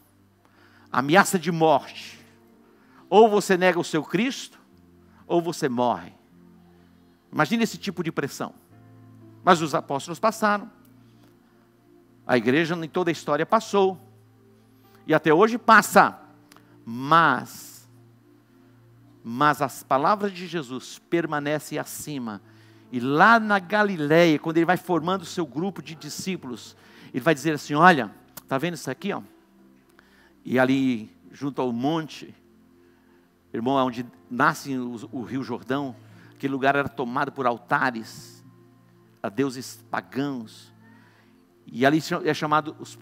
ameaça 0.89 1.37
de 1.37 1.51
morte. 1.51 2.17
Ou 3.09 3.29
você 3.29 3.57
nega 3.57 3.77
o 3.77 3.83
seu 3.83 4.01
Cristo, 4.01 4.57
ou 5.25 5.41
você 5.41 5.67
morre. 5.67 6.13
Imagine 7.33 7.65
esse 7.65 7.77
tipo 7.77 8.01
de 8.01 8.13
pressão. 8.13 8.53
Mas 9.43 9.61
os 9.61 9.75
apóstolos 9.75 10.21
passaram. 10.21 10.71
A 12.25 12.37
igreja 12.37 12.75
em 12.75 12.87
toda 12.87 13.11
a 13.11 13.13
história 13.13 13.45
passou 13.45 14.06
e 15.07 15.13
até 15.13 15.33
hoje 15.33 15.57
passa. 15.57 16.19
Mas, 16.85 17.87
mas 19.23 19.61
as 19.61 19.83
palavras 19.83 20.31
de 20.31 20.45
Jesus 20.45 20.99
permanecem 21.09 21.79
acima. 21.79 22.41
E 22.91 22.99
lá 22.99 23.39
na 23.39 23.59
Galileia, 23.59 24.37
quando 24.37 24.57
ele 24.57 24.65
vai 24.65 24.77
formando 24.77 25.21
o 25.21 25.25
seu 25.25 25.45
grupo 25.45 25.81
de 25.81 25.95
discípulos, 25.95 26.75
ele 27.13 27.23
vai 27.23 27.33
dizer 27.33 27.53
assim: 27.53 27.73
Olha, 27.73 28.11
está 28.41 28.57
vendo 28.57 28.75
isso 28.75 28.91
aqui? 28.91 29.11
Ó? 29.11 29.21
E 30.45 30.59
ali, 30.59 31.09
junto 31.31 31.61
ao 31.61 31.71
monte, 31.73 32.33
irmão, 33.53 33.75
onde 33.85 34.05
nasce 34.29 34.77
o, 34.77 35.09
o 35.11 35.23
Rio 35.23 35.43
Jordão, 35.43 35.95
aquele 36.33 36.53
lugar 36.53 36.75
era 36.75 36.87
tomado 36.87 37.31
por 37.31 37.45
altares 37.45 38.45
a 39.21 39.29
deuses 39.29 39.83
pagãos. 39.89 40.71
E 41.65 41.85
ali 41.85 42.01
é 42.23 42.33
chamado 42.33 42.75
os, 42.79 42.97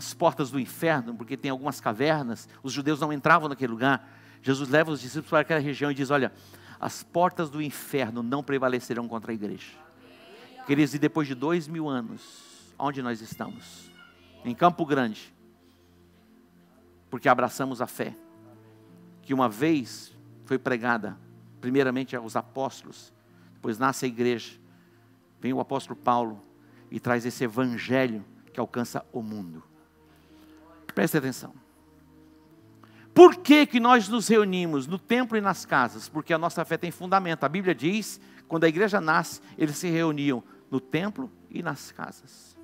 as 0.00 0.14
portas 0.14 0.50
do 0.50 0.58
inferno, 0.58 1.14
porque 1.14 1.36
tem 1.36 1.50
algumas 1.50 1.78
cavernas, 1.78 2.48
os 2.62 2.72
judeus 2.72 2.98
não 2.98 3.12
entravam 3.12 3.50
naquele 3.50 3.70
lugar. 3.70 4.10
Jesus 4.40 4.70
leva 4.70 4.90
os 4.90 4.98
discípulos 4.98 5.28
para 5.28 5.40
aquela 5.40 5.60
região 5.60 5.90
e 5.90 5.94
diz: 5.94 6.10
Olha, 6.10 6.32
as 6.80 7.02
portas 7.02 7.50
do 7.50 7.60
inferno 7.60 8.22
não 8.22 8.42
prevalecerão 8.42 9.06
contra 9.06 9.30
a 9.30 9.34
igreja. 9.34 9.72
Queridos, 10.66 10.94
e 10.94 10.98
depois 10.98 11.28
de 11.28 11.34
dois 11.34 11.68
mil 11.68 11.86
anos, 11.86 12.72
onde 12.78 13.02
nós 13.02 13.20
estamos? 13.20 13.90
Em 14.42 14.54
Campo 14.54 14.86
Grande, 14.86 15.34
porque 17.10 17.28
abraçamos 17.28 17.82
a 17.82 17.86
fé, 17.86 18.16
que 19.20 19.34
uma 19.34 19.50
vez 19.50 20.16
foi 20.46 20.58
pregada, 20.58 21.18
primeiramente 21.60 22.16
aos 22.16 22.36
apóstolos, 22.36 23.12
depois 23.52 23.78
nasce 23.78 24.06
a 24.06 24.08
igreja, 24.08 24.58
vem 25.38 25.52
o 25.52 25.60
apóstolo 25.60 25.94
Paulo 25.94 26.42
e 26.90 26.98
traz 26.98 27.26
esse 27.26 27.44
evangelho 27.44 28.24
que 28.50 28.58
alcança 28.58 29.04
o 29.12 29.20
mundo. 29.20 29.69
Preste 30.92 31.16
atenção. 31.16 31.54
Por 33.14 33.36
que, 33.36 33.66
que 33.66 33.80
nós 33.80 34.08
nos 34.08 34.28
reunimos 34.28 34.86
no 34.86 34.98
templo 34.98 35.36
e 35.36 35.40
nas 35.40 35.66
casas? 35.66 36.08
Porque 36.08 36.32
a 36.32 36.38
nossa 36.38 36.64
fé 36.64 36.76
tem 36.76 36.90
fundamento. 36.90 37.44
A 37.44 37.48
Bíblia 37.48 37.74
diz, 37.74 38.20
quando 38.46 38.64
a 38.64 38.68
igreja 38.68 39.00
nasce, 39.00 39.40
eles 39.58 39.76
se 39.76 39.88
reuniam 39.88 40.42
no 40.70 40.80
templo 40.80 41.30
e 41.50 41.62
nas 41.62 41.90
casas. 41.90 42.56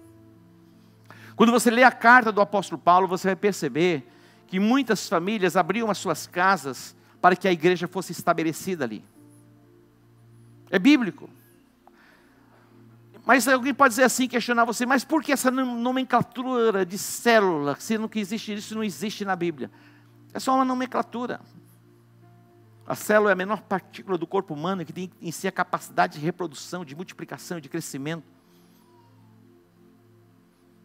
Quando 1.35 1.53
você 1.53 1.71
lê 1.71 1.83
a 1.83 1.93
carta 1.93 2.33
do 2.33 2.41
apóstolo 2.41 2.81
Paulo, 2.81 3.07
você 3.07 3.29
vai 3.29 3.37
perceber 3.37 4.09
que 4.47 4.61
muitas 4.61 5.09
famílias 5.09 5.57
abriam 5.57 5.91
as 5.91 5.99
suas 5.99 6.27
casas 6.27 6.97
para 7.21 7.37
que 7.37 7.49
a 7.49 7.53
igreja 7.53 7.89
fosse 7.89 8.13
estabelecida 8.13 8.85
ali. 8.85 9.05
É 10.71 10.79
bíblico. 10.79 11.29
Mas 13.27 13.49
alguém 13.49 13.75
pode 13.75 13.91
dizer 13.91 14.05
assim, 14.05 14.29
questionar 14.29 14.65
você, 14.65 14.87
mas 14.87 15.05
por 15.05 15.21
que 15.21 15.33
essa 15.33 15.51
nomenclatura 15.51 16.87
de 16.87 16.97
célula, 16.97 17.77
sendo 17.81 18.09
que 18.09 18.21
existe 18.21 18.55
isso 18.55 18.73
não 18.77 18.85
existe 18.85 19.25
na 19.25 19.35
Bíblia? 19.35 19.69
É 20.33 20.39
só 20.39 20.55
uma 20.55 20.65
nomenclatura. 20.65 21.41
A 22.87 22.95
célula 22.95 23.31
é 23.31 23.33
a 23.33 23.37
menor 23.37 23.63
partícula 23.63 24.17
do 24.17 24.29
corpo 24.29 24.55
humano 24.55 24.85
que 24.85 24.93
tem 24.93 25.11
em 25.21 25.33
si 25.33 25.49
a 25.49 25.53
capacidade 25.53 26.21
de 26.21 26.25
reprodução, 26.25 26.85
de 26.85 26.95
multiplicação, 26.95 27.59
de 27.59 27.69
crescimento. 27.69 28.23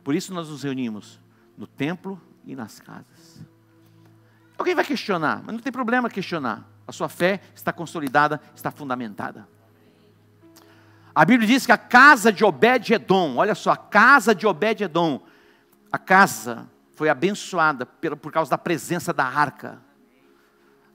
Por 0.04 0.16
isso 0.16 0.34
nós 0.34 0.50
nos 0.50 0.64
reunimos 0.64 1.20
no 1.56 1.68
templo 1.68 2.20
e 2.44 2.56
nas 2.56 2.80
casas. 2.80 3.46
Alguém 4.58 4.74
vai 4.74 4.84
questionar, 4.84 5.44
mas 5.46 5.54
não 5.54 5.62
tem 5.62 5.72
problema 5.72 6.10
questionar. 6.10 6.68
A 6.88 6.92
sua 6.92 7.08
fé 7.08 7.40
está 7.54 7.72
consolidada, 7.72 8.42
está 8.56 8.72
fundamentada. 8.72 9.48
A 11.14 11.26
Bíblia 11.26 11.48
diz 11.48 11.66
que 11.66 11.72
a 11.72 11.78
casa 11.78 12.32
de 12.32 12.44
Obed-Edom, 12.44 13.36
olha 13.38 13.54
só, 13.54 13.72
a 13.72 13.78
casa 13.78 14.34
de 14.34 14.48
Obed-Edom, 14.48 15.22
a 15.92 15.98
casa 15.98 16.70
foi 16.96 17.10
abençoada 17.10 17.86
por 17.86 18.32
causa 18.32 18.52
da 18.52 18.58
presença 18.58 19.12
da 19.12 19.26
arca. 19.26 19.82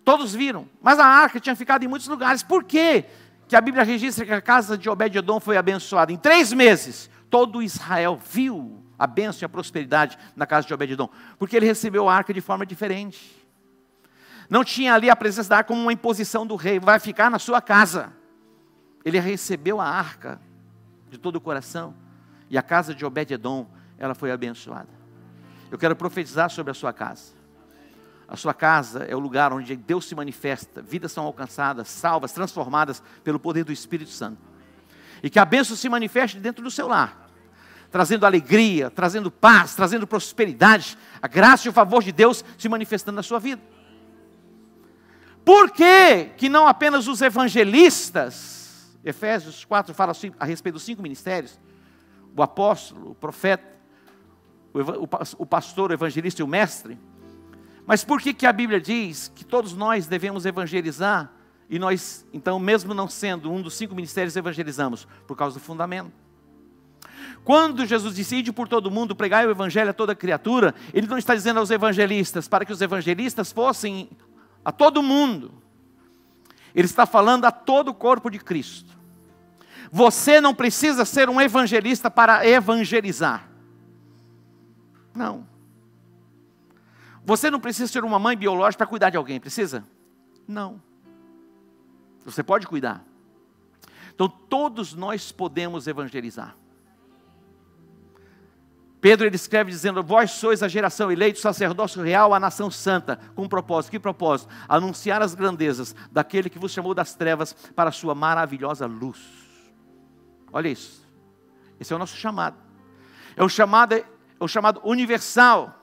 Todos 0.04 0.34
viram, 0.34 0.68
mas 0.80 0.98
a 0.98 1.04
arca 1.04 1.38
tinha 1.38 1.54
ficado 1.54 1.82
em 1.82 1.88
muitos 1.88 2.08
lugares. 2.08 2.42
Por 2.42 2.64
quê? 2.64 3.04
Que 3.46 3.56
a 3.56 3.60
Bíblia 3.60 3.84
registra 3.84 4.24
que 4.24 4.32
a 4.32 4.40
casa 4.40 4.78
de 4.78 4.88
Obed-Edom 4.88 5.38
foi 5.38 5.56
abençoada. 5.56 6.12
Em 6.12 6.16
três 6.16 6.52
meses, 6.52 7.10
todo 7.28 7.62
Israel 7.62 8.18
viu 8.24 8.82
a 8.98 9.06
bênção 9.06 9.42
e 9.42 9.46
a 9.46 9.48
prosperidade 9.48 10.16
na 10.34 10.46
casa 10.46 10.66
de 10.66 10.72
Obed-Edom, 10.72 11.10
porque 11.38 11.56
ele 11.56 11.66
recebeu 11.66 12.08
a 12.08 12.14
arca 12.14 12.32
de 12.32 12.40
forma 12.40 12.64
diferente. 12.64 13.36
Não 14.48 14.64
tinha 14.64 14.94
ali 14.94 15.10
a 15.10 15.16
presença 15.16 15.50
da 15.50 15.56
arca 15.58 15.68
como 15.68 15.82
uma 15.82 15.92
imposição 15.92 16.46
do 16.46 16.56
rei, 16.56 16.78
vai 16.78 16.98
ficar 16.98 17.30
na 17.30 17.38
sua 17.38 17.60
casa. 17.60 18.12
Ele 19.06 19.20
recebeu 19.20 19.80
a 19.80 19.88
arca 19.88 20.40
de 21.08 21.16
todo 21.16 21.36
o 21.36 21.40
coração 21.40 21.94
e 22.50 22.58
a 22.58 22.62
casa 22.62 22.92
de 22.92 23.06
Obed-edom, 23.06 23.68
ela 23.96 24.16
foi 24.16 24.32
abençoada. 24.32 24.88
Eu 25.70 25.78
quero 25.78 25.94
profetizar 25.94 26.50
sobre 26.50 26.72
a 26.72 26.74
sua 26.74 26.92
casa. 26.92 27.32
A 28.26 28.36
sua 28.36 28.52
casa 28.52 29.04
é 29.04 29.14
o 29.14 29.20
lugar 29.20 29.52
onde 29.52 29.76
Deus 29.76 30.06
se 30.06 30.14
manifesta, 30.16 30.82
vidas 30.82 31.12
são 31.12 31.24
alcançadas, 31.24 31.86
salvas, 31.86 32.32
transformadas 32.32 33.00
pelo 33.22 33.38
poder 33.38 33.62
do 33.62 33.70
Espírito 33.70 34.10
Santo. 34.10 34.42
E 35.22 35.30
que 35.30 35.38
a 35.38 35.44
bênção 35.44 35.76
se 35.76 35.88
manifeste 35.88 36.40
dentro 36.40 36.64
do 36.64 36.70
seu 36.70 36.88
lar, 36.88 37.30
trazendo 37.92 38.26
alegria, 38.26 38.90
trazendo 38.90 39.30
paz, 39.30 39.76
trazendo 39.76 40.04
prosperidade, 40.04 40.98
a 41.22 41.28
graça 41.28 41.68
e 41.68 41.70
o 41.70 41.72
favor 41.72 42.02
de 42.02 42.10
Deus 42.10 42.44
se 42.58 42.68
manifestando 42.68 43.14
na 43.14 43.22
sua 43.22 43.38
vida. 43.38 43.62
Por 45.44 45.70
que, 45.70 46.24
que 46.36 46.48
não 46.48 46.66
apenas 46.66 47.06
os 47.06 47.22
evangelistas 47.22 48.65
Efésios 49.06 49.64
4 49.64 49.94
fala 49.94 50.10
assim, 50.10 50.32
a 50.38 50.44
respeito 50.44 50.74
dos 50.74 50.82
cinco 50.82 51.00
ministérios: 51.00 51.60
o 52.36 52.42
apóstolo, 52.42 53.12
o 53.12 53.14
profeta, 53.14 53.64
o 55.38 55.46
pastor, 55.46 55.90
o 55.90 55.94
evangelista 55.94 56.42
e 56.42 56.44
o 56.44 56.48
mestre. 56.48 56.98
Mas 57.86 58.04
por 58.04 58.20
que, 58.20 58.34
que 58.34 58.44
a 58.44 58.52
Bíblia 58.52 58.80
diz 58.80 59.30
que 59.32 59.44
todos 59.44 59.74
nós 59.74 60.08
devemos 60.08 60.44
evangelizar 60.44 61.30
e 61.70 61.78
nós, 61.78 62.26
então, 62.32 62.58
mesmo 62.58 62.92
não 62.92 63.08
sendo 63.08 63.50
um 63.50 63.62
dos 63.62 63.74
cinco 63.74 63.94
ministérios, 63.94 64.34
evangelizamos? 64.34 65.06
Por 65.24 65.36
causa 65.36 65.58
do 65.58 65.64
fundamento. 65.64 66.12
Quando 67.44 67.86
Jesus 67.86 68.16
disse, 68.16 68.36
ide 68.36 68.52
por 68.52 68.66
todo 68.66 68.90
mundo, 68.90 69.14
pregai 69.14 69.46
o 69.46 69.50
evangelho 69.50 69.90
a 69.90 69.94
toda 69.94 70.16
criatura, 70.16 70.74
ele 70.92 71.06
não 71.06 71.16
está 71.16 71.32
dizendo 71.32 71.60
aos 71.60 71.70
evangelistas, 71.70 72.48
para 72.48 72.64
que 72.64 72.72
os 72.72 72.80
evangelistas 72.80 73.52
fossem 73.52 74.10
a 74.64 74.72
todo 74.72 75.00
mundo. 75.00 75.54
Ele 76.74 76.86
está 76.86 77.06
falando 77.06 77.44
a 77.44 77.52
todo 77.52 77.88
o 77.88 77.94
corpo 77.94 78.28
de 78.28 78.38
Cristo. 78.40 78.95
Você 79.96 80.42
não 80.42 80.54
precisa 80.54 81.06
ser 81.06 81.30
um 81.30 81.40
evangelista 81.40 82.10
para 82.10 82.46
evangelizar. 82.46 83.48
Não. 85.14 85.48
Você 87.24 87.50
não 87.50 87.58
precisa 87.58 87.90
ser 87.90 88.04
uma 88.04 88.18
mãe 88.18 88.36
biológica 88.36 88.84
para 88.84 88.90
cuidar 88.90 89.08
de 89.08 89.16
alguém, 89.16 89.40
precisa? 89.40 89.86
Não. 90.46 90.82
Você 92.26 92.42
pode 92.42 92.66
cuidar. 92.66 93.02
Então, 94.14 94.28
todos 94.28 94.92
nós 94.92 95.32
podemos 95.32 95.86
evangelizar. 95.86 96.54
Pedro 99.00 99.26
ele 99.26 99.36
escreve 99.36 99.70
dizendo: 99.70 100.02
Vós 100.02 100.32
sois 100.32 100.62
a 100.62 100.68
geração 100.68 101.10
eleita, 101.10 101.38
o 101.38 101.42
sacerdócio 101.42 102.02
real, 102.02 102.34
a 102.34 102.40
nação 102.40 102.70
santa, 102.70 103.18
com 103.34 103.48
propósito. 103.48 103.92
Que 103.92 103.98
propósito? 103.98 104.52
Anunciar 104.68 105.22
as 105.22 105.34
grandezas 105.34 105.96
daquele 106.12 106.50
que 106.50 106.58
vos 106.58 106.70
chamou 106.70 106.92
das 106.92 107.14
trevas 107.14 107.54
para 107.74 107.88
a 107.88 107.92
sua 107.92 108.14
maravilhosa 108.14 108.84
luz. 108.84 109.45
Olha 110.52 110.68
isso. 110.68 111.06
Esse 111.78 111.92
é 111.92 111.96
o 111.96 111.98
nosso 111.98 112.16
chamado. 112.16 112.56
É 113.36 113.42
o 113.42 113.48
chamado, 113.48 113.94
é 113.94 114.04
o 114.40 114.48
chamado 114.48 114.80
universal. 114.84 115.82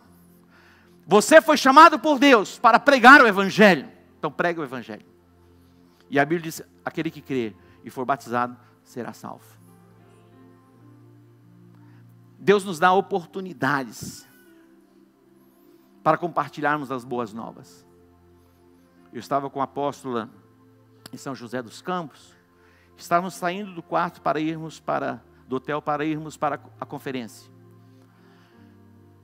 Você 1.06 1.42
foi 1.42 1.58
chamado 1.58 2.00
por 2.00 2.18
Deus 2.18 2.58
para 2.58 2.80
pregar 2.80 3.22
o 3.22 3.28
Evangelho. 3.28 3.90
Então 4.18 4.32
pregue 4.32 4.60
o 4.60 4.64
Evangelho. 4.64 5.06
E 6.10 6.20
a 6.20 6.26
Bíblia 6.26 6.44
diz: 6.44 6.62
aquele 6.84 7.12
que 7.12 7.22
crê 7.22 7.56
e 7.84 7.90
for 7.90 8.06
batizado 8.06 8.58
será 8.84 9.14
salvo. 9.14 9.46
Deus 12.40 12.64
nos 12.64 12.80
dá 12.80 12.92
oportunidades 12.92 14.28
para 16.04 16.18
compartilharmos 16.18 16.92
as 16.92 17.06
boas 17.06 17.34
novas. 17.34 17.88
Eu 19.14 19.20
estava 19.20 19.50
com 19.50 19.62
a 19.62 19.64
apóstola 19.64 20.30
em 21.12 21.18
São 21.18 21.34
José 21.34 21.62
dos 21.62 21.82
Campos. 21.82 22.36
Estávamos 22.98 23.34
saindo 23.34 23.74
do 23.74 23.84
quarto 23.84 24.22
para 24.22 24.40
irmos 24.40 24.80
para 24.80 25.22
do 25.48 25.58
hotel 25.58 25.82
para 25.82 26.06
irmos 26.06 26.38
para 26.38 26.60
a 26.80 26.86
conferência. 26.86 27.52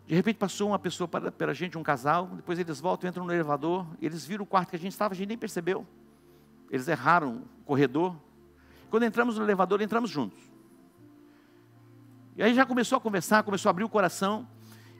De 0.05 0.15
repente 0.15 0.38
passou 0.38 0.70
uma 0.70 0.80
pessoa 0.80 1.07
para, 1.07 1.32
para 1.32 1.51
a 1.51 1.53
gente, 1.53 1.78
um 1.78 1.84
casal, 1.84 2.28
depois 2.28 2.57
eles 2.57 2.80
voltam, 2.80 3.09
entram 3.09 3.26
no 3.26 3.34
elevador, 3.34 3.86
eles 4.01 4.26
viram 4.26 4.43
o 4.43 4.47
quarto 4.47 4.70
que 4.70 4.76
a 4.76 4.80
gente 4.80 4.91
estava, 4.91 5.13
a 5.13 5.17
gente 5.17 5.28
nem 5.28 5.38
percebeu. 5.38 5.86
Eles 6.70 6.88
erraram 6.88 7.43
o 7.61 7.63
corredor. 7.63 8.15
Quando 8.89 9.03
entramos 9.03 9.38
no 9.38 9.43
elevador, 9.43 9.82
entramos 9.82 10.09
juntos. 10.09 10.39
E 12.36 12.41
aí 12.41 12.53
já 12.55 12.65
começou 12.65 12.97
a 12.97 13.01
conversar, 13.01 13.43
começou 13.43 13.70
a 13.70 13.72
abrir 13.72 13.84
o 13.84 13.89
coração, 13.89 14.47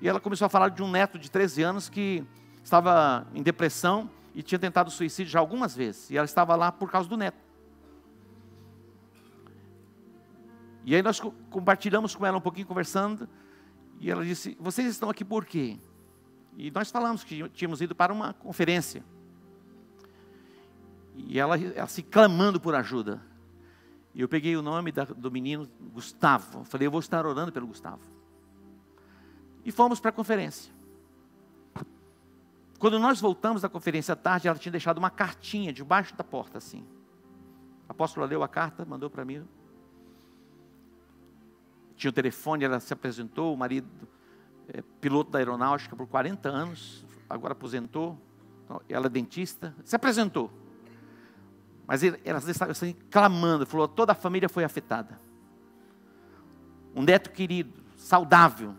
e 0.02 0.08
ela 0.08 0.20
começou 0.20 0.46
a 0.46 0.50
falar 0.50 0.70
de 0.70 0.84
um 0.84 0.90
neto 0.90 1.18
de 1.18 1.32
13 1.32 1.64
anos 1.64 1.90
que 1.90 2.24
estava 2.64 3.26
em 3.34 3.42
depressão 3.42 4.10
e 4.36 4.44
tinha 4.44 4.60
tentado 4.60 4.92
suicídio 4.92 5.32
já 5.32 5.40
algumas 5.40 5.76
vezes, 5.76 6.10
e 6.12 6.18
ela 6.18 6.26
estava 6.26 6.56
lá 6.56 6.72
por 6.72 6.92
causa 6.92 7.10
do 7.10 7.18
neto. 7.18 7.49
E 10.90 10.96
aí 10.96 11.04
nós 11.04 11.20
compartilhamos 11.52 12.16
com 12.16 12.26
ela 12.26 12.40
um 12.40 12.42
pouquinho, 12.42 12.66
conversando, 12.66 13.30
e 14.00 14.10
ela 14.10 14.26
disse: 14.26 14.58
Vocês 14.60 14.88
estão 14.88 15.08
aqui 15.08 15.24
por 15.24 15.46
quê? 15.46 15.78
E 16.58 16.72
nós 16.72 16.90
falamos 16.90 17.24
que 17.24 17.48
tínhamos 17.50 17.80
ido 17.80 17.94
para 17.94 18.12
uma 18.12 18.34
conferência. 18.34 19.04
E 21.16 21.38
ela, 21.38 21.60
ela 21.60 21.86
se 21.86 22.02
clamando 22.02 22.60
por 22.60 22.74
ajuda. 22.74 23.22
E 24.16 24.22
eu 24.22 24.28
peguei 24.28 24.58
o 24.58 24.64
nome 24.64 24.92
da, 24.92 25.04
do 25.04 25.30
menino, 25.30 25.70
Gustavo. 25.94 26.64
Falei, 26.64 26.88
eu 26.88 26.92
vou 26.92 27.02
estar 27.02 27.24
orando 27.24 27.52
pelo 27.52 27.68
Gustavo. 27.68 28.02
E 29.64 29.72
fomos 29.72 30.00
para 30.00 30.10
a 30.10 30.12
conferência. 30.12 30.74
Quando 32.80 32.98
nós 32.98 33.22
voltamos 33.22 33.62
da 33.62 33.70
conferência 33.70 34.14
à 34.14 34.16
tarde, 34.16 34.48
ela 34.48 34.58
tinha 34.58 34.72
deixado 34.72 34.98
uma 34.98 35.12
cartinha 35.12 35.72
debaixo 35.72 36.16
da 36.16 36.24
porta, 36.24 36.58
assim. 36.58 36.84
A 37.88 37.92
apóstola 37.92 38.26
leu 38.26 38.42
a 38.42 38.48
carta, 38.48 38.84
mandou 38.86 39.08
para 39.08 39.24
mim 39.24 39.46
tinha 42.00 42.10
o 42.10 42.14
telefone, 42.14 42.64
ela 42.64 42.80
se 42.80 42.94
apresentou, 42.94 43.54
o 43.54 43.58
marido, 43.58 43.90
é, 44.70 44.82
piloto 45.02 45.32
da 45.32 45.40
aeronáutica 45.40 45.98
por 45.98 46.08
40 46.08 46.48
anos, 46.48 47.06
agora 47.30 47.52
aposentou, 47.52 48.18
então, 48.64 48.82
ela 48.88 49.08
é 49.08 49.10
dentista, 49.10 49.76
se 49.84 49.98
apresentou. 49.98 50.50
Mas 51.86 52.02
elas 52.24 52.48
estavam 52.48 52.72
assim, 52.72 52.96
clamando, 53.12 53.66
falou, 53.66 53.86
toda 53.86 54.14
a 54.14 54.16
família 54.16 54.48
foi 54.48 54.64
afetada. 54.64 55.20
Um 56.96 57.04
neto 57.04 57.32
querido, 57.32 57.74
saudável, 57.98 58.74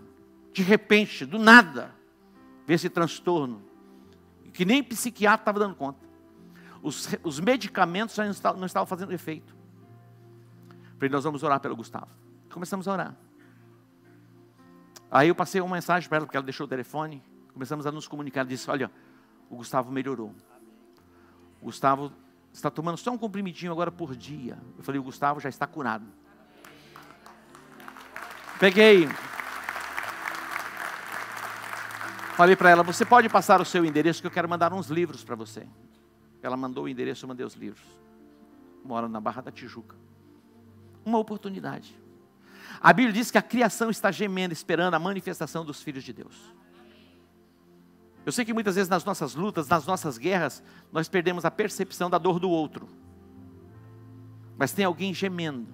de 0.50 0.62
repente, 0.62 1.26
do 1.26 1.38
nada, 1.38 1.94
vê 2.66 2.72
esse 2.72 2.88
transtorno, 2.88 3.62
que 4.54 4.64
nem 4.64 4.82
psiquiatra 4.82 5.42
estava 5.42 5.58
dando 5.58 5.74
conta. 5.74 6.00
Os, 6.82 7.06
os 7.22 7.38
medicamentos 7.38 8.16
não 8.16 8.30
estavam, 8.30 8.60
não 8.60 8.66
estavam 8.66 8.86
fazendo 8.86 9.12
efeito. 9.12 9.54
Falei, 10.94 11.10
nós 11.10 11.24
vamos 11.24 11.42
orar 11.42 11.60
pelo 11.60 11.76
Gustavo. 11.76 12.08
Começamos 12.50 12.88
a 12.88 12.92
orar. 12.92 13.16
Aí 15.10 15.28
eu 15.28 15.34
passei 15.34 15.60
uma 15.60 15.74
mensagem 15.74 16.08
para 16.08 16.18
ela, 16.18 16.26
porque 16.26 16.36
ela 16.36 16.44
deixou 16.44 16.66
o 16.66 16.68
telefone. 16.68 17.22
Começamos 17.52 17.86
a 17.86 17.92
nos 17.92 18.06
comunicar. 18.06 18.44
Disse: 18.44 18.70
Olha, 18.70 18.90
o 19.48 19.56
Gustavo 19.56 19.90
melhorou. 19.90 20.34
O 21.60 21.66
Gustavo 21.66 22.12
está 22.52 22.70
tomando 22.70 22.96
só 22.96 23.10
um 23.10 23.18
comprimidinho 23.18 23.72
agora 23.72 23.90
por 23.90 24.14
dia. 24.14 24.58
Eu 24.76 24.84
falei: 24.84 25.00
O 25.00 25.04
Gustavo 25.04 25.40
já 25.40 25.48
está 25.48 25.66
curado. 25.66 26.06
Peguei. 28.58 29.08
Falei 32.36 32.56
para 32.56 32.70
ela: 32.70 32.82
Você 32.82 33.04
pode 33.04 33.28
passar 33.28 33.60
o 33.60 33.64
seu 33.64 33.84
endereço, 33.84 34.20
que 34.20 34.26
eu 34.26 34.30
quero 34.30 34.48
mandar 34.48 34.72
uns 34.72 34.88
livros 34.88 35.24
para 35.24 35.34
você. 35.34 35.66
Ela 36.42 36.56
mandou 36.56 36.84
o 36.84 36.88
endereço, 36.88 37.24
eu 37.24 37.28
mandei 37.28 37.44
os 37.44 37.54
livros. 37.54 37.84
Mora 38.84 39.08
na 39.08 39.20
Barra 39.20 39.42
da 39.42 39.50
Tijuca. 39.50 39.94
Uma 41.04 41.18
oportunidade. 41.18 41.99
A 42.80 42.92
Bíblia 42.92 43.12
diz 43.12 43.30
que 43.30 43.36
a 43.36 43.42
criação 43.42 43.90
está 43.90 44.10
gemendo, 44.10 44.54
esperando 44.54 44.94
a 44.94 44.98
manifestação 44.98 45.64
dos 45.64 45.82
filhos 45.82 46.02
de 46.02 46.12
Deus. 46.14 46.54
Eu 48.24 48.32
sei 48.32 48.44
que 48.44 48.54
muitas 48.54 48.74
vezes 48.74 48.88
nas 48.88 49.04
nossas 49.04 49.34
lutas, 49.34 49.68
nas 49.68 49.86
nossas 49.86 50.16
guerras, 50.16 50.62
nós 50.90 51.08
perdemos 51.08 51.44
a 51.44 51.50
percepção 51.50 52.08
da 52.08 52.16
dor 52.16 52.38
do 52.38 52.48
outro. 52.48 52.88
Mas 54.56 54.72
tem 54.72 54.84
alguém 54.84 55.12
gemendo. 55.12 55.68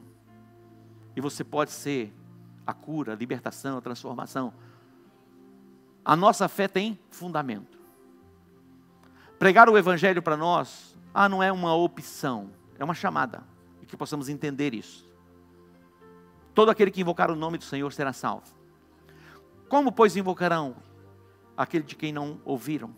E 1.14 1.20
você 1.20 1.44
pode 1.44 1.70
ser 1.70 2.12
a 2.66 2.74
cura, 2.74 3.12
a 3.12 3.16
libertação, 3.16 3.78
a 3.78 3.80
transformação. 3.80 4.52
A 6.04 6.16
nossa 6.16 6.48
fé 6.48 6.66
tem 6.66 6.98
fundamento. 7.10 7.78
Pregar 9.38 9.68
o 9.68 9.78
Evangelho 9.78 10.22
para 10.22 10.36
nós, 10.36 10.96
ah, 11.14 11.28
não 11.28 11.42
é 11.42 11.52
uma 11.52 11.74
opção, 11.74 12.50
é 12.78 12.84
uma 12.84 12.94
chamada. 12.94 13.44
E 13.82 13.86
que 13.86 13.96
possamos 13.96 14.28
entender 14.28 14.74
isso. 14.74 15.05
Todo 16.56 16.70
aquele 16.70 16.90
que 16.90 17.02
invocar 17.02 17.30
o 17.30 17.36
nome 17.36 17.58
do 17.58 17.64
Senhor 17.64 17.92
será 17.92 18.14
salvo. 18.14 18.46
Como, 19.68 19.92
pois, 19.92 20.16
invocarão 20.16 20.74
aquele 21.54 21.84
de 21.84 21.94
quem 21.94 22.14
não 22.14 22.40
ouviram? 22.46 22.96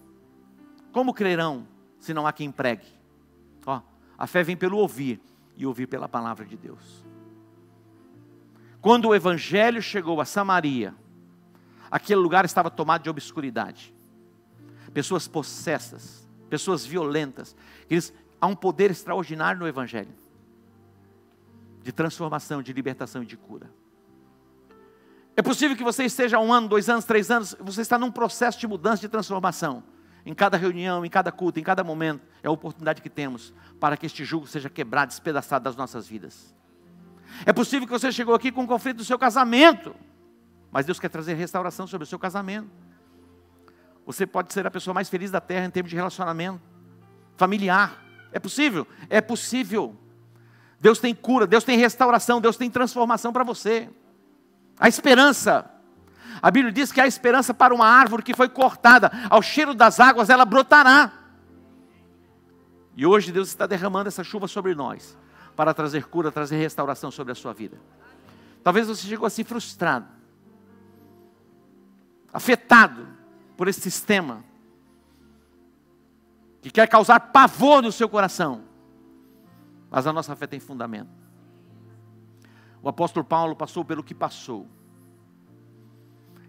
Como 0.92 1.12
crerão 1.12 1.66
se 1.98 2.14
não 2.14 2.24
há 2.24 2.32
quem 2.32 2.52
pregue? 2.52 2.86
Ó, 3.66 3.82
a 4.16 4.26
fé 4.28 4.44
vem 4.44 4.56
pelo 4.56 4.78
ouvir 4.78 5.20
e 5.56 5.66
ouvir 5.66 5.88
pela 5.88 6.08
palavra 6.08 6.46
de 6.46 6.56
Deus. 6.56 7.04
Quando 8.80 9.08
o 9.08 9.14
evangelho 9.14 9.82
chegou 9.82 10.20
a 10.20 10.24
Samaria, 10.24 10.94
aquele 11.90 12.20
lugar 12.20 12.44
estava 12.44 12.70
tomado 12.70 13.02
de 13.02 13.10
obscuridade. 13.10 13.92
Pessoas 14.94 15.26
possessas, 15.26 16.28
pessoas 16.48 16.86
violentas. 16.86 17.56
Eles, 17.90 18.14
há 18.40 18.46
um 18.46 18.54
poder 18.54 18.92
extraordinário 18.92 19.58
no 19.58 19.66
evangelho 19.66 20.14
de 21.82 21.92
transformação, 21.92 22.62
de 22.62 22.72
libertação 22.72 23.22
e 23.22 23.26
de 23.26 23.36
cura. 23.36 23.70
É 25.36 25.42
possível 25.42 25.76
que 25.76 25.84
você 25.84 26.04
esteja 26.04 26.38
um 26.38 26.52
ano, 26.52 26.68
dois 26.68 26.88
anos, 26.88 27.04
três 27.04 27.30
anos, 27.30 27.54
você 27.60 27.80
está 27.80 27.96
num 27.96 28.10
processo 28.10 28.58
de 28.58 28.66
mudança, 28.66 29.00
de 29.00 29.08
transformação. 29.08 29.84
Em 30.26 30.34
cada 30.34 30.56
reunião, 30.56 31.06
em 31.06 31.08
cada 31.08 31.30
culto, 31.30 31.60
em 31.60 31.62
cada 31.62 31.84
momento, 31.84 32.26
é 32.42 32.48
a 32.48 32.50
oportunidade 32.50 33.00
que 33.00 33.08
temos 33.08 33.54
para 33.78 33.96
que 33.96 34.04
este 34.04 34.24
jugo 34.24 34.46
seja 34.46 34.68
quebrado, 34.68 35.08
despedaçado 35.08 35.64
das 35.64 35.76
nossas 35.76 36.08
vidas. 36.08 36.54
É 37.46 37.52
possível 37.52 37.86
que 37.86 37.92
você 37.92 38.10
chegou 38.10 38.34
aqui 38.34 38.50
com 38.50 38.62
um 38.62 38.66
conflito 38.66 38.96
do 38.98 39.04
seu 39.04 39.18
casamento, 39.18 39.94
mas 40.70 40.84
Deus 40.84 40.98
quer 40.98 41.08
trazer 41.08 41.34
restauração 41.34 41.86
sobre 41.86 42.02
o 42.04 42.06
seu 42.06 42.18
casamento. 42.18 42.68
Você 44.04 44.26
pode 44.26 44.52
ser 44.52 44.66
a 44.66 44.70
pessoa 44.70 44.92
mais 44.92 45.08
feliz 45.08 45.30
da 45.30 45.40
terra 45.40 45.66
em 45.66 45.70
termos 45.70 45.90
de 45.90 45.96
relacionamento 45.96 46.60
familiar. 47.36 48.02
É 48.32 48.38
possível? 48.38 48.86
É 49.08 49.20
possível. 49.20 49.96
Deus 50.80 50.98
tem 50.98 51.14
cura, 51.14 51.46
Deus 51.46 51.64
tem 51.64 51.76
restauração, 51.78 52.40
Deus 52.40 52.56
tem 52.56 52.70
transformação 52.70 53.32
para 53.32 53.44
você. 53.44 53.88
A 54.78 54.88
esperança. 54.88 55.68
A 56.40 56.50
Bíblia 56.50 56.72
diz 56.72 56.92
que 56.92 57.00
há 57.00 57.06
esperança 57.06 57.52
para 57.52 57.74
uma 57.74 57.86
árvore 57.86 58.22
que 58.22 58.34
foi 58.34 58.48
cortada, 58.48 59.10
ao 59.28 59.42
cheiro 59.42 59.74
das 59.74 59.98
águas 59.98 60.30
ela 60.30 60.44
brotará. 60.44 61.12
E 62.96 63.04
hoje 63.04 63.32
Deus 63.32 63.48
está 63.48 63.66
derramando 63.66 64.08
essa 64.08 64.22
chuva 64.22 64.46
sobre 64.46 64.74
nós, 64.74 65.16
para 65.56 65.74
trazer 65.74 66.06
cura, 66.06 66.30
trazer 66.30 66.56
restauração 66.56 67.10
sobre 67.10 67.32
a 67.32 67.34
sua 67.34 67.52
vida. 67.52 67.80
Talvez 68.62 68.86
você 68.86 69.06
chegou 69.06 69.26
assim 69.26 69.42
frustrado, 69.42 70.06
afetado 72.32 73.08
por 73.56 73.66
esse 73.66 73.80
sistema, 73.80 74.44
que 76.60 76.70
quer 76.70 76.86
causar 76.88 77.18
pavor 77.18 77.82
no 77.82 77.90
seu 77.90 78.08
coração, 78.08 78.67
mas 79.90 80.06
a 80.06 80.12
nossa 80.12 80.34
fé 80.36 80.46
tem 80.46 80.60
fundamento. 80.60 81.10
O 82.82 82.88
apóstolo 82.88 83.24
Paulo 83.24 83.56
passou 83.56 83.84
pelo 83.84 84.04
que 84.04 84.14
passou. 84.14 84.66